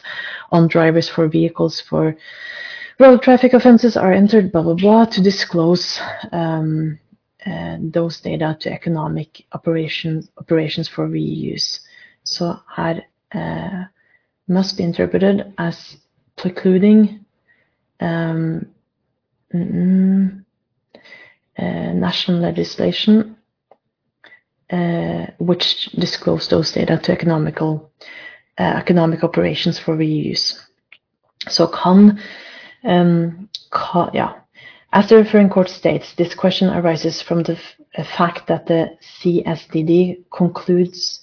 on 0.52 0.68
drivers 0.68 1.08
for 1.08 1.28
vehicles 1.28 1.80
for 1.80 2.16
road 2.98 3.22
traffic 3.22 3.54
offenses 3.54 3.96
are 3.96 4.12
entered, 4.12 4.52
blah, 4.52 4.62
blah, 4.62 4.74
blah, 4.74 5.04
to 5.06 5.22
disclose 5.22 5.98
um, 6.32 6.98
uh, 7.46 7.76
those 7.80 8.20
data 8.20 8.56
to 8.60 8.70
economic 8.70 9.44
operations, 9.52 10.28
operations 10.36 10.88
for 10.88 11.08
reuse. 11.08 11.80
So 12.24 12.60
her 12.76 13.02
uh, 13.32 13.84
must 14.46 14.76
be 14.76 14.84
interpreted 14.84 15.54
as 15.56 15.96
precluding 16.40 17.24
um, 18.00 18.66
mm, 19.54 20.44
uh, 21.58 21.92
national 21.92 22.38
legislation 22.40 23.36
uh, 24.70 25.26
which 25.38 25.86
disclose 25.86 26.48
those 26.48 26.72
data 26.72 26.98
to 26.98 27.12
economical 27.12 27.90
uh, 28.58 28.62
economic 28.62 29.24
operations 29.24 29.78
for 29.78 29.96
reuse. 29.96 30.58
So 31.48 31.66
kan, 31.66 32.20
um, 32.84 33.48
kan 33.70 34.10
yeah. 34.14 34.34
As 34.92 35.08
the 35.08 35.16
referring 35.16 35.50
court 35.50 35.68
states, 35.68 36.14
this 36.14 36.34
question 36.34 36.68
arises 36.68 37.22
from 37.22 37.44
the 37.44 37.56
fact 38.16 38.48
that 38.48 38.66
the 38.66 38.96
CSDD 39.22 40.24
concludes 40.30 41.19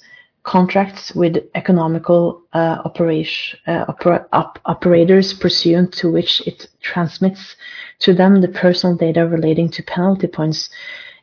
contracts 0.48 1.14
with 1.14 1.36
economical 1.56 2.42
uh, 2.54 2.78
operation, 2.86 3.60
uh, 3.68 3.86
oper 3.92 4.26
op 4.32 4.58
operators 4.66 5.34
pursuant 5.34 5.92
to 5.92 6.10
which 6.10 6.42
it 6.48 6.68
transmits 6.82 7.58
to 8.00 8.14
them 8.14 8.40
the 8.40 8.48
personal 8.48 8.96
data 8.96 9.28
relating 9.28 9.70
to 9.70 9.84
penalty 9.84 10.26
points 10.26 10.70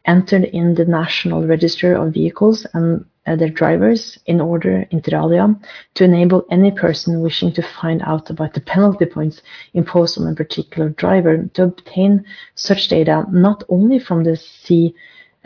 entered 0.04 0.44
in 0.44 0.74
the 0.74 0.84
National 0.84 1.46
Register 1.46 1.94
of 1.94 2.12
Vehicles 2.12 2.66
and 2.74 3.02
uh, 3.26 3.34
their 3.34 3.48
drivers 3.48 4.18
in 4.26 4.42
order, 4.42 4.86
inter 4.90 5.16
alia, 5.16 5.48
to 5.94 6.04
enable 6.04 6.44
any 6.50 6.70
person 6.70 7.22
wishing 7.22 7.50
to 7.54 7.62
find 7.80 8.02
out 8.02 8.28
about 8.28 8.52
the 8.52 8.60
penalty 8.60 9.06
points 9.06 9.40
imposed 9.72 10.20
on 10.20 10.28
a 10.28 10.34
particular 10.34 10.90
driver 10.90 11.48
to 11.54 11.62
obtain 11.62 12.22
such 12.56 12.88
data 12.88 13.24
not 13.32 13.64
only 13.70 13.98
from 13.98 14.22
the 14.22 14.36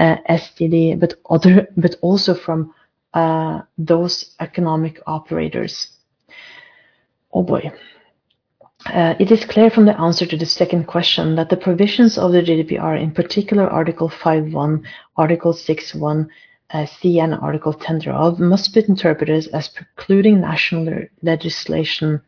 CSDD 0.00 0.98
but 0.98 1.14
other, 1.30 1.68
but 1.76 1.94
also 2.00 2.34
from 2.34 2.74
uh, 3.14 3.62
those 3.76 4.34
economic 4.40 5.00
operators. 5.06 5.88
Oh 7.32 7.42
boy. 7.42 7.72
Uh, 8.86 9.14
it 9.18 9.32
is 9.32 9.44
clear 9.44 9.70
from 9.70 9.86
the 9.86 10.00
answer 10.00 10.24
to 10.24 10.36
the 10.36 10.46
second 10.46 10.86
question 10.86 11.34
that 11.34 11.48
the 11.48 11.56
provisions 11.56 12.16
of 12.16 12.32
the 12.32 12.40
GDPR, 12.40 13.00
in 13.00 13.10
particular 13.10 13.68
Article 13.68 14.08
5.1, 14.08 14.84
Article 15.16 15.52
6.1, 15.52 16.28
uh, 16.70 16.86
C, 16.86 17.18
and 17.18 17.34
Article 17.34 17.72
10 17.72 17.98
thereof, 18.00 18.38
must 18.38 18.72
be 18.72 18.84
interpreted 18.88 19.48
as 19.52 19.68
precluding 19.68 20.40
national 20.40 21.04
legislation 21.22 22.20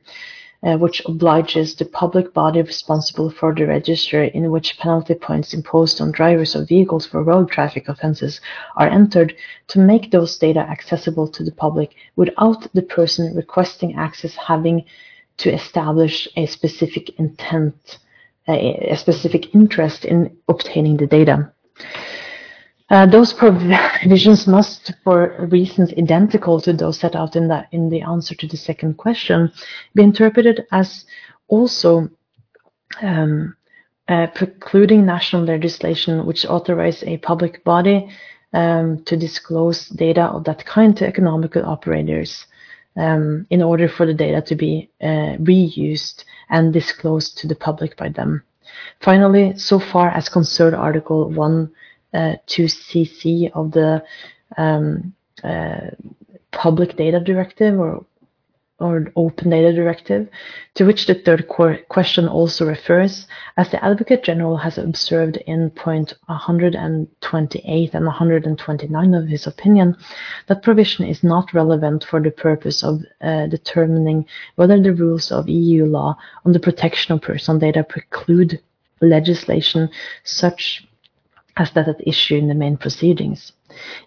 Uh, 0.62 0.77
which 0.77 1.01
obliges 1.07 1.74
the 1.74 1.87
public 1.87 2.35
body 2.35 2.61
responsible 2.61 3.31
for 3.31 3.55
the 3.55 3.66
register 3.66 4.24
in 4.24 4.51
which 4.51 4.77
penalty 4.78 5.15
points 5.15 5.55
imposed 5.55 6.03
on 6.03 6.12
drivers 6.12 6.55
of 6.55 6.69
vehicles 6.69 7.07
for 7.07 7.23
road 7.23 7.51
traffic 7.51 7.89
offences 7.89 8.43
are 8.77 8.87
entered 8.87 9.35
to 9.69 9.78
make 9.78 10.11
those 10.11 10.37
data 10.37 10.61
accessible 10.61 11.27
to 11.27 11.43
the 11.43 11.53
public 11.53 11.95
without 12.16 12.70
the 12.74 12.82
person 12.82 13.35
requesting 13.35 13.97
access 13.97 14.37
having 14.37 14.85
to 15.39 15.51
establish 15.51 16.28
a 16.37 16.45
specific 16.45 17.19
intent, 17.19 17.99
a, 18.47 18.93
a 18.93 18.97
specific 18.99 19.55
interest 19.55 20.05
in 20.05 20.37
obtaining 20.47 20.99
the 20.99 21.07
data. 21.07 21.51
Uh, 22.91 23.07
those 23.07 23.33
provisions 23.33 24.49
must, 24.49 24.93
for 25.05 25.47
reasons 25.51 25.93
identical 25.97 26.61
to 26.61 26.73
those 26.73 26.99
set 26.99 27.15
out 27.15 27.37
in 27.37 27.47
the, 27.47 27.65
in 27.71 27.89
the 27.89 28.03
answer 28.03 28.35
to 28.35 28.49
the 28.49 28.57
second 28.57 28.97
question, 28.97 29.51
be 29.95 30.03
interpreted 30.03 30.67
as 30.73 31.05
also 31.47 32.09
um, 33.01 33.55
uh, 34.09 34.27
precluding 34.35 35.07
national 35.07 35.45
legislation 35.45 36.27
which 36.27 36.45
authorize 36.45 37.05
a 37.05 37.17
public 37.19 37.62
body 37.62 38.11
um, 38.55 39.01
to 39.05 39.17
disclose 39.17 39.87
data 39.91 40.25
of 40.25 40.43
that 40.43 40.65
kind 40.67 40.97
to 40.97 41.07
economical 41.07 41.65
operators 41.65 42.47
um, 42.97 43.47
in 43.51 43.62
order 43.62 43.89
for 43.89 44.05
the 44.05 44.15
data 44.15 44.43
to 44.43 44.57
be 44.57 44.91
uh, 45.01 45.37
reused 45.39 46.25
and 46.49 46.73
disclosed 46.73 47.39
to 47.39 47.47
the 47.47 47.55
public 47.55 47.97
by 47.97 48.09
them. 48.09 48.43
Finally, 49.01 49.57
so 49.57 49.79
far 49.79 50.11
as 50.11 50.29
concerned 50.29 50.75
Article 50.75 51.31
1 51.31 51.71
uh, 52.15 52.35
2cc 52.47 53.51
of 53.55 53.73
the 53.73 54.03
um, 54.57 55.15
uh, 55.45 55.91
Public 56.51 56.97
Data 56.97 57.20
Directive 57.20 57.78
or 57.78 58.05
or 58.81 59.12
Open 59.15 59.51
Data 59.51 59.73
Directive, 59.73 60.27
to 60.74 60.85
which 60.85 61.07
the 61.07 61.15
third 61.15 61.47
question 61.49 62.27
also 62.27 62.66
refers, 62.66 63.27
as 63.59 63.70
the 63.70 63.85
Advocate 63.85 64.24
General 64.24 64.57
has 64.57 64.78
observed 64.78 65.37
in 65.47 65.70
point 65.70 66.15
128 66.27 67.95
and 67.95 68.07
129 68.07 69.15
of 69.15 69.28
his 69.28 69.47
opinion, 69.47 69.97
that 70.47 70.62
provision 70.62 71.07
is 71.07 71.23
not 71.23 71.53
relevant 71.53 72.05
for 72.05 72.20
the 72.20 72.31
purpose 72.31 72.82
of 72.82 73.03
uh, 73.20 73.47
determining 73.47 74.24
whether 74.57 74.81
the 74.81 74.95
rules 74.95 75.31
of 75.31 75.49
EU 75.49 75.85
law 75.85 76.16
on 76.47 76.53
the 76.53 76.61
protection 76.61 77.15
of 77.15 77.20
personal 77.20 77.61
data 77.61 77.85
preclude 77.85 78.61
legislation 79.03 79.91
such 80.24 80.87
as 81.56 81.72
that 81.72 81.89
at 81.89 82.06
issue 82.06 82.36
in 82.36 82.48
the 82.48 82.55
main 82.55 82.77
proceedings. 82.77 83.52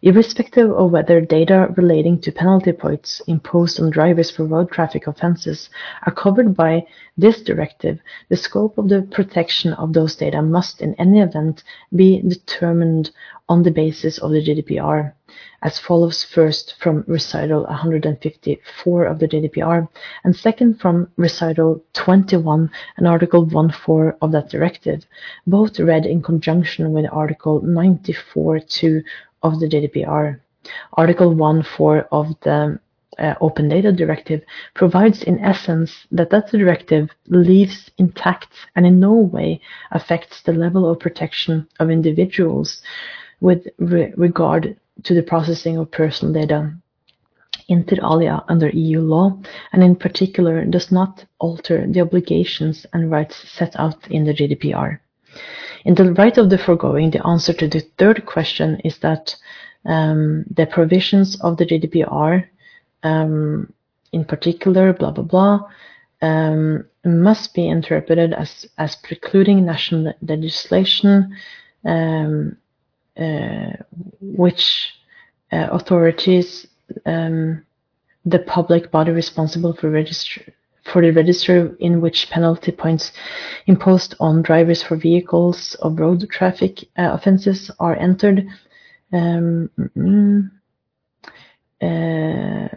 Irrespective 0.01 0.71
of 0.71 0.91
whether 0.91 1.21
data 1.21 1.73
relating 1.77 2.19
to 2.19 2.31
penalty 2.31 2.73
points 2.73 3.21
imposed 3.27 3.79
on 3.79 3.91
drivers 3.91 4.29
for 4.29 4.43
road 4.43 4.69
traffic 4.71 5.07
offences 5.07 5.69
are 6.05 6.13
covered 6.13 6.55
by 6.55 6.85
this 7.17 7.41
directive, 7.41 7.99
the 8.29 8.35
scope 8.35 8.77
of 8.77 8.89
the 8.89 9.03
protection 9.03 9.73
of 9.73 9.93
those 9.93 10.15
data 10.15 10.41
must 10.41 10.81
in 10.81 10.93
any 10.95 11.21
event 11.21 11.63
be 11.95 12.21
determined 12.21 13.11
on 13.47 13.63
the 13.63 13.71
basis 13.71 14.17
of 14.17 14.31
the 14.31 14.43
GDPR 14.43 15.13
as 15.61 15.79
follows. 15.79 16.23
First 16.23 16.75
from 16.79 17.03
recital 17.07 17.63
154 17.63 19.05
of 19.05 19.19
the 19.19 19.27
GDPR, 19.27 19.87
and 20.23 20.35
second 20.35 20.79
from 20.79 21.09
recital 21.15 21.81
21 21.93 22.69
and 22.97 23.07
article 23.07 23.45
1.4 23.45 24.17
of 24.21 24.31
that 24.33 24.49
directive, 24.49 25.05
both 25.47 25.79
read 25.79 26.05
in 26.05 26.21
conjunction 26.21 26.91
with 26.91 27.05
article 27.11 27.61
94.2 27.61 29.03
of 29.43 29.59
the 29.59 29.67
GDPR. 29.67 30.39
Article 30.93 31.35
1.4 31.35 32.07
of 32.11 32.27
the 32.41 32.79
uh, 33.19 33.35
Open 33.41 33.69
Data 33.69 33.91
Directive 33.91 34.41
provides 34.73 35.23
in 35.23 35.39
essence 35.39 36.07
that 36.11 36.29
that 36.31 36.49
directive 36.49 37.09
leaves 37.27 37.91
intact 37.97 38.47
and 38.75 38.85
in 38.85 38.99
no 38.99 39.13
way 39.13 39.61
affects 39.91 40.41
the 40.41 40.53
level 40.53 40.89
of 40.89 40.99
protection 40.99 41.67
of 41.79 41.91
individuals 41.91 42.81
with 43.41 43.67
re 43.77 44.13
regard 44.17 44.77
to 45.03 45.13
the 45.13 45.23
processing 45.23 45.77
of 45.77 45.91
personal 45.91 46.33
data 46.33 46.73
inter 47.67 47.97
alia 48.03 48.43
under 48.47 48.69
EU 48.69 48.99
law, 48.99 49.37
and 49.71 49.83
in 49.83 49.95
particular 49.95 50.65
does 50.65 50.91
not 50.91 51.25
alter 51.39 51.85
the 51.87 52.01
obligations 52.01 52.85
and 52.93 53.11
rights 53.11 53.35
set 53.49 53.75
out 53.79 54.07
in 54.09 54.25
the 54.25 54.33
GDPR. 54.33 54.99
In 55.85 55.95
the 55.95 56.13
right 56.13 56.37
of 56.37 56.49
the 56.49 56.57
foregoing, 56.57 57.11
the 57.11 57.25
answer 57.25 57.53
to 57.53 57.67
the 57.67 57.81
third 57.97 58.25
question 58.25 58.79
is 58.83 58.99
that 58.99 59.35
um, 59.85 60.45
the 60.49 60.65
provisions 60.65 61.39
of 61.41 61.57
the 61.57 61.65
GDPR, 61.65 62.45
um, 63.03 63.73
in 64.11 64.23
particular, 64.25 64.93
blah 64.93 65.11
blah 65.11 65.23
blah, 65.23 65.59
um, 66.21 66.85
must 67.03 67.53
be 67.53 67.67
interpreted 67.67 68.33
as 68.33 68.65
as 68.77 68.95
precluding 68.95 69.65
national 69.65 70.13
legislation 70.21 71.35
um, 71.85 72.55
uh, 73.19 73.73
which 74.21 74.93
uh, 75.51 75.67
authorities, 75.71 76.65
um, 77.05 77.63
the 78.25 78.39
public 78.39 78.89
body 78.89 79.11
responsible 79.11 79.73
for 79.73 79.89
register 79.89 80.41
for 80.83 81.01
the 81.01 81.11
register 81.11 81.75
in 81.79 82.01
which 82.01 82.29
penalty 82.29 82.71
points 82.71 83.11
imposed 83.67 84.15
on 84.19 84.41
drivers 84.41 84.83
for 84.83 84.95
vehicles 84.95 85.75
of 85.81 85.99
road 85.99 86.27
traffic 86.29 86.83
uh, 86.97 87.11
offences 87.13 87.71
are 87.79 87.95
entered. 87.95 88.45
Um, 89.11 89.69
mm, 89.97 90.49
uh, 91.81 92.67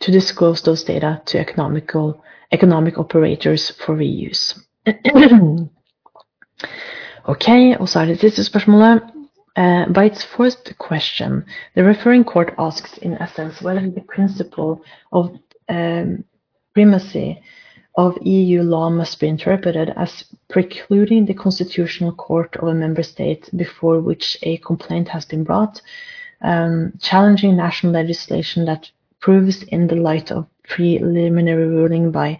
to 0.00 0.10
disclose 0.10 0.62
those 0.62 0.84
data 0.84 1.20
to 1.26 1.38
economical 1.38 2.22
economic 2.52 2.98
operators 2.98 3.70
for 3.70 3.96
reuse. 3.96 4.58
Ok, 7.24 7.48
og 7.80 7.88
så 7.88 8.00
er 8.00 8.42
spørsmålet. 8.42 9.02
Uh, 9.56 9.92
by 9.92 10.04
its 10.06 10.24
fourth 10.24 10.78
question, 10.78 11.44
the 11.74 11.84
referring 11.84 12.24
court 12.24 12.54
asks, 12.58 12.98
in 12.98 13.12
essence, 13.20 13.62
whether 13.62 13.90
the 13.90 14.04
principle 14.14 14.82
of 15.12 15.30
um, 15.68 16.24
primacy 16.74 17.40
of 17.96 18.16
EU 18.22 18.62
law 18.62 18.88
must 18.88 19.20
be 19.20 19.28
interpreted 19.28 19.92
as 19.96 20.24
precluding 20.48 21.26
the 21.26 21.34
constitutional 21.34 22.12
court 22.12 22.56
of 22.56 22.68
a 22.68 22.74
member 22.74 23.02
state 23.02 23.50
before 23.54 24.00
which 24.00 24.38
a 24.42 24.56
complaint 24.58 25.08
has 25.08 25.24
been 25.26 25.44
brought, 25.44 25.80
um, 26.42 26.92
challenging 27.00 27.56
national 27.56 27.92
legislation 27.92 28.64
that 28.64 28.90
proves, 29.20 29.62
in 29.64 29.86
the 29.86 29.94
light 29.94 30.32
of 30.32 30.46
preliminary 30.64 31.66
ruling 31.68 32.10
by 32.10 32.38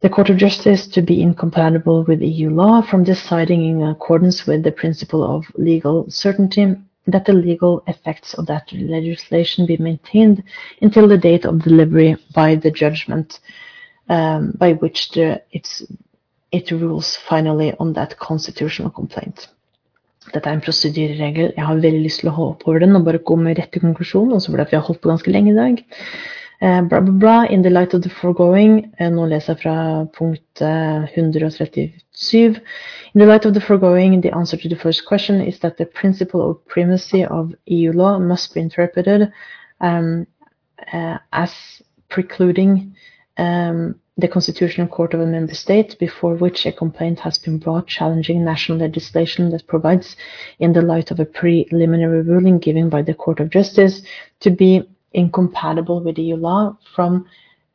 the 0.00 0.08
Court 0.08 0.30
of 0.30 0.36
Justice 0.36 0.86
to 0.88 1.02
be 1.02 1.22
incompatible 1.22 2.04
with 2.04 2.20
EU 2.20 2.50
law 2.50 2.82
from 2.82 3.04
deciding 3.04 3.64
in 3.68 3.82
accordance 3.82 4.46
with 4.46 4.62
the 4.62 4.72
principle 4.72 5.24
of 5.24 5.46
legal 5.54 6.10
certainty 6.10 6.76
that 7.06 7.24
the 7.24 7.32
legal 7.32 7.82
effects 7.86 8.34
of 8.34 8.46
that 8.46 8.72
legislation 8.72 9.66
be 9.66 9.76
maintained 9.76 10.42
until 10.82 11.08
the 11.08 11.18
date 11.18 11.44
of 11.44 11.62
delivery 11.62 12.16
by 12.34 12.56
the 12.56 12.70
judgment 12.70 13.40
um, 14.08 14.52
by 14.58 14.72
which 14.72 15.10
the, 15.10 15.42
it 16.52 16.70
rules 16.70 17.16
finally 17.16 17.74
on 17.78 17.92
that 17.94 18.18
constitutional 18.18 18.90
complaint. 18.90 19.48
Dette 20.32 20.48
er 20.48 20.56
en 20.56 20.60
prosedyreregel. 20.60 21.52
Jeg 21.54 21.66
har 21.66 21.78
veldig 21.78 22.02
lyst 22.02 22.22
til 22.22 22.30
å 22.32 22.34
hoppe 22.34 22.66
over 22.66 22.82
den 22.82 22.98
og 22.98 23.04
bare 23.06 23.22
gå 23.22 23.36
med 23.38 23.58
rett 23.60 23.70
til 23.74 23.84
konklusjonen, 23.84 24.34
også 24.34 24.50
fordi 24.50 24.66
vi 24.72 24.78
har 24.78 24.86
holdt 24.88 25.02
på 25.04 25.12
ganske 25.12 25.30
lenge 25.30 25.52
i 25.52 25.58
dag. 25.58 25.84
Bla, 26.60 27.00
bla, 27.00 27.00
bla. 27.00 27.44
In 27.44 27.62
the 27.62 27.70
light 27.70 27.94
of 27.94 28.02
the 28.02 28.10
foregoing 28.10 28.92
Nå 29.00 29.26
leser 29.26 29.54
jeg 29.54 29.62
fra 29.62 30.06
punkt 30.16 30.60
137. 30.60 32.60
In 33.14 33.20
the 33.20 33.26
light 33.26 33.46
of 33.46 33.54
the 33.54 33.60
foregoing, 33.60 34.20
the 34.20 34.34
answer 34.34 34.56
to 34.56 34.68
the 34.68 34.76
first 34.76 35.06
question 35.06 35.40
is 35.40 35.58
that 35.60 35.76
the 35.76 35.86
principle 35.86 36.50
of 36.50 36.66
primacy 36.66 37.24
of 37.24 37.54
EU 37.66 37.92
law 37.92 38.18
must 38.18 38.54
be 38.54 38.60
interpreted 38.60 39.32
um, 39.80 40.26
uh, 40.92 41.18
as 41.32 41.82
precluding 42.08 42.94
um, 43.38 43.94
the 44.18 44.28
Constitutional 44.28 44.86
Court 44.86 45.12
of 45.12 45.20
a 45.20 45.26
member 45.26 45.54
state 45.54 45.98
before 45.98 46.34
which 46.34 46.64
a 46.64 46.72
complaint 46.72 47.20
has 47.20 47.38
been 47.38 47.58
brought 47.58 47.86
challenging 47.86 48.44
national 48.44 48.78
legislation 48.78 49.50
that 49.50 49.66
provides, 49.66 50.16
in 50.58 50.72
the 50.72 50.80
light 50.80 51.10
of 51.10 51.20
a 51.20 51.26
preliminary 51.26 52.22
ruling 52.22 52.58
given 52.58 52.88
by 52.88 53.02
the 53.02 53.14
Court 53.14 53.40
of 53.40 53.50
Justice, 53.50 54.02
to 54.40 54.50
be 54.50 54.88
incompatible 55.12 56.00
with 56.02 56.18
EU 56.18 56.36
law 56.36 56.76
from 56.94 57.26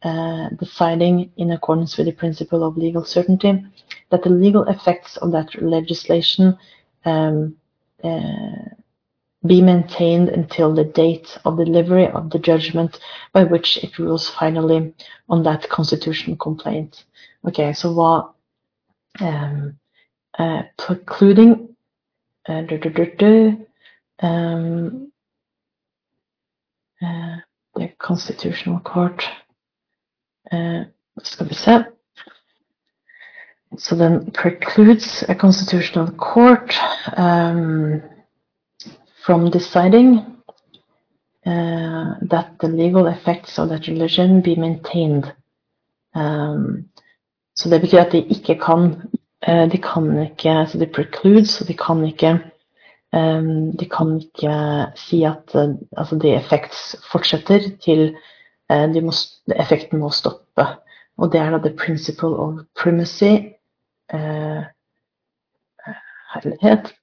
uh, 0.04 0.50
deciding 0.60 1.32
in 1.38 1.52
accordance 1.52 1.98
with 1.98 2.08
the 2.08 2.12
principle 2.12 2.64
of 2.64 2.78
legal 2.78 3.04
certainty 3.04 3.64
that 4.10 4.24
the 4.24 4.30
legal 4.30 4.64
effects 4.64 5.18
of 5.18 5.32
that 5.32 5.50
legislation 5.62 6.58
um, 7.06 7.56
uh, 8.04 8.70
be 9.46 9.62
maintained 9.62 10.30
until 10.30 10.74
the 10.74 10.84
date 10.84 11.38
of 11.46 11.58
delivery 11.58 12.08
of 12.08 12.30
the 12.30 12.40
judgment 12.40 13.00
by 13.34 13.44
which 13.44 13.78
it 13.84 13.98
rules 13.98 14.30
finally 14.30 14.94
on 15.30 15.44
that 15.44 15.68
constitutional 15.70 16.36
complaint. 16.38 17.06
Okay, 17.48 17.74
so 17.74 17.92
what 17.92 18.34
um, 19.20 19.80
uh, 20.38 20.64
precluding 20.78 21.76
uh, 22.48 22.62
um, 24.20 25.12
the 27.76 27.88
Constitutional 27.98 28.80
Court. 28.80 29.24
Uh, 30.52 30.86
skal 31.24 31.48
vi 31.48 31.54
se. 31.54 31.86
So 33.78 33.96
then 33.96 34.32
precludes 34.32 35.24
a 35.30 35.36
constitutional 35.36 36.12
court 36.12 36.76
um, 37.16 38.02
from 39.26 39.50
deciding 39.50 40.18
uh, 41.46 42.16
that 42.30 42.58
the 42.60 42.68
legal 42.68 43.08
effects 43.08 43.58
of 43.58 43.70
that 43.70 43.88
religion 43.88 44.42
be 44.42 44.56
maintained. 44.56 45.34
Um, 46.14 46.90
så 47.56 47.70
det 47.70 47.82
betyr 47.82 48.00
at 48.00 48.12
de 48.12 48.24
ikke 48.24 48.60
kan 48.60 49.02
De 49.72 49.78
kan 49.78 50.22
ikke 50.22 50.68
Så 50.68 50.78
de 50.78 50.86
precludes, 50.86 51.62
og 51.62 51.68
de 51.68 51.74
kan 51.74 52.06
ikke 52.06 52.40
Um, 53.14 53.78
de 53.78 53.86
kan 53.92 54.22
ikke 54.22 54.54
si 54.96 55.24
at 55.28 55.56
uh, 55.56 55.76
altså 55.98 56.16
de 56.16 56.36
effects 56.36 56.96
fortsetter 57.12 57.60
til 57.84 58.16
uh, 58.72 59.04
må, 59.04 59.12
effekten 59.56 60.00
må 60.00 60.10
stoppe. 60.16 60.66
Og 61.18 61.32
det 61.32 61.42
er 61.42 61.52
da 61.52 61.58
the 61.58 61.76
principle 61.78 62.36
of 62.40 62.64
primacy 62.82 63.52
uh, 64.14 64.64
Herlighet. 66.34 66.94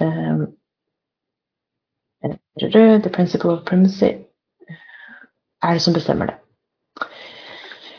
Um, 0.00 0.56
the 2.58 3.10
principle 3.12 3.50
of 3.50 3.64
primacy 3.64 4.10
er 5.62 5.72
det 5.72 5.82
som 5.82 5.94
bestemmer 5.94 6.26
det. 6.26 6.34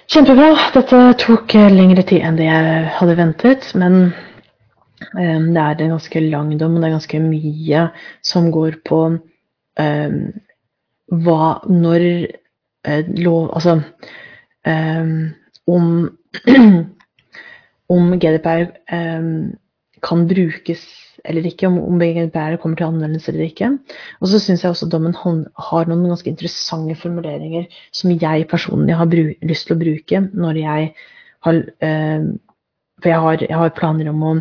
Kjempebra. 0.08 0.52
Dette 0.74 1.00
tok 1.24 1.54
lengre 1.54 2.04
tid 2.04 2.24
enn 2.24 2.38
det 2.40 2.46
jeg 2.48 2.92
hadde 3.00 3.18
ventet, 3.18 3.72
men 3.76 4.14
det 5.14 5.62
er 5.62 5.84
en 5.84 5.96
ganske 5.96 6.20
lang 6.30 6.52
dom, 6.60 6.76
og 6.76 6.82
det 6.82 6.90
er 6.90 6.98
ganske 6.98 7.20
mye 7.24 7.86
som 8.26 8.52
går 8.52 8.82
på 8.86 9.02
um, 9.14 10.20
hva 11.08 11.44
Når 11.72 12.04
lov 13.16 13.52
Altså 13.56 13.78
om 15.68 16.10
om 17.96 18.20
GDPR 18.20 18.68
kan 20.04 20.28
brukes 20.28 20.84
eller 21.26 21.48
ikke, 21.50 21.68
om, 21.68 21.80
om 21.82 22.00
GDPR 22.00 22.58
kommer 22.62 22.78
til 22.80 22.88
anvendelse 22.88 23.32
eller 23.32 23.48
ikke. 23.48 23.72
Og 24.22 24.32
så 24.32 24.40
syns 24.40 24.64
jeg 24.64 24.72
også 24.72 24.90
dommen 24.92 25.16
har 25.18 25.90
noen 25.90 26.08
ganske 26.12 26.30
interessante 26.32 26.96
formuleringer 27.00 27.68
som 27.96 28.14
jeg 28.14 28.48
personlig 28.52 28.96
har 28.96 29.12
lyst 29.12 29.68
til 29.68 29.76
å 29.76 29.82
bruke 29.82 30.22
når 30.32 30.62
jeg 30.62 30.92
har 31.48 31.62
eh, 31.84 32.30
For 33.04 33.12
jeg 33.12 33.22
har, 33.24 33.46
jeg 33.46 33.62
har, 33.62 33.74
planer 33.78 34.10
om 34.10 34.24
å 34.26 34.34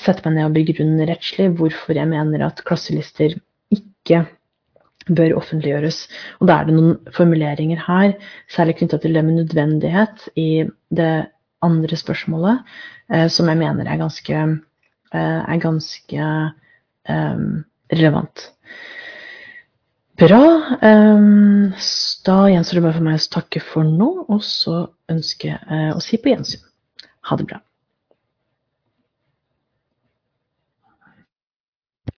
sette 0.00 0.24
meg 0.26 0.36
ned 0.36 0.48
og 0.48 0.56
begrunne 0.58 1.08
rettslig 1.10 1.50
hvorfor 1.58 1.98
jeg 1.98 2.10
mener 2.10 2.46
at 2.46 2.62
klasselister 2.66 3.36
ikke 3.70 4.24
bør 5.10 5.36
offentliggjøres. 5.38 6.00
Og 6.40 6.50
da 6.50 6.60
er 6.60 6.68
det 6.68 6.74
noen 6.76 7.12
formuleringer 7.16 7.84
her, 7.86 8.16
særlig 8.50 8.80
knytta 8.80 8.98
til 9.02 9.14
det 9.14 9.22
med 9.26 9.38
nødvendighet 9.42 10.26
i 10.38 10.50
det 10.94 11.12
andre 11.62 11.96
spørsmålet, 11.98 12.66
eh, 13.12 13.28
som 13.30 13.48
jeg 13.50 13.62
mener 13.62 13.86
er 13.86 14.00
ganske 14.00 14.42
Eh, 15.10 15.42
er 15.50 15.58
ganske 15.58 16.26
eh, 17.08 17.38
relevant. 17.92 18.44
Bra. 20.20 20.42
Um, 20.84 21.72
da 22.26 22.36
gjenstår 22.52 22.78
det 22.78 22.84
bare 22.84 22.98
for 22.98 23.06
meg 23.06 23.16
å 23.18 23.30
takke 23.32 23.62
for 23.64 23.88
nå, 23.88 24.10
og 24.28 24.44
så 24.44 24.84
ønske 25.10 25.50
jeg 25.50 25.94
å 25.96 26.02
si 26.04 26.20
på 26.20 26.30
gjensyn. 26.30 26.62
Ha 27.26 27.40
det 27.40 27.48
bra. 27.48 27.62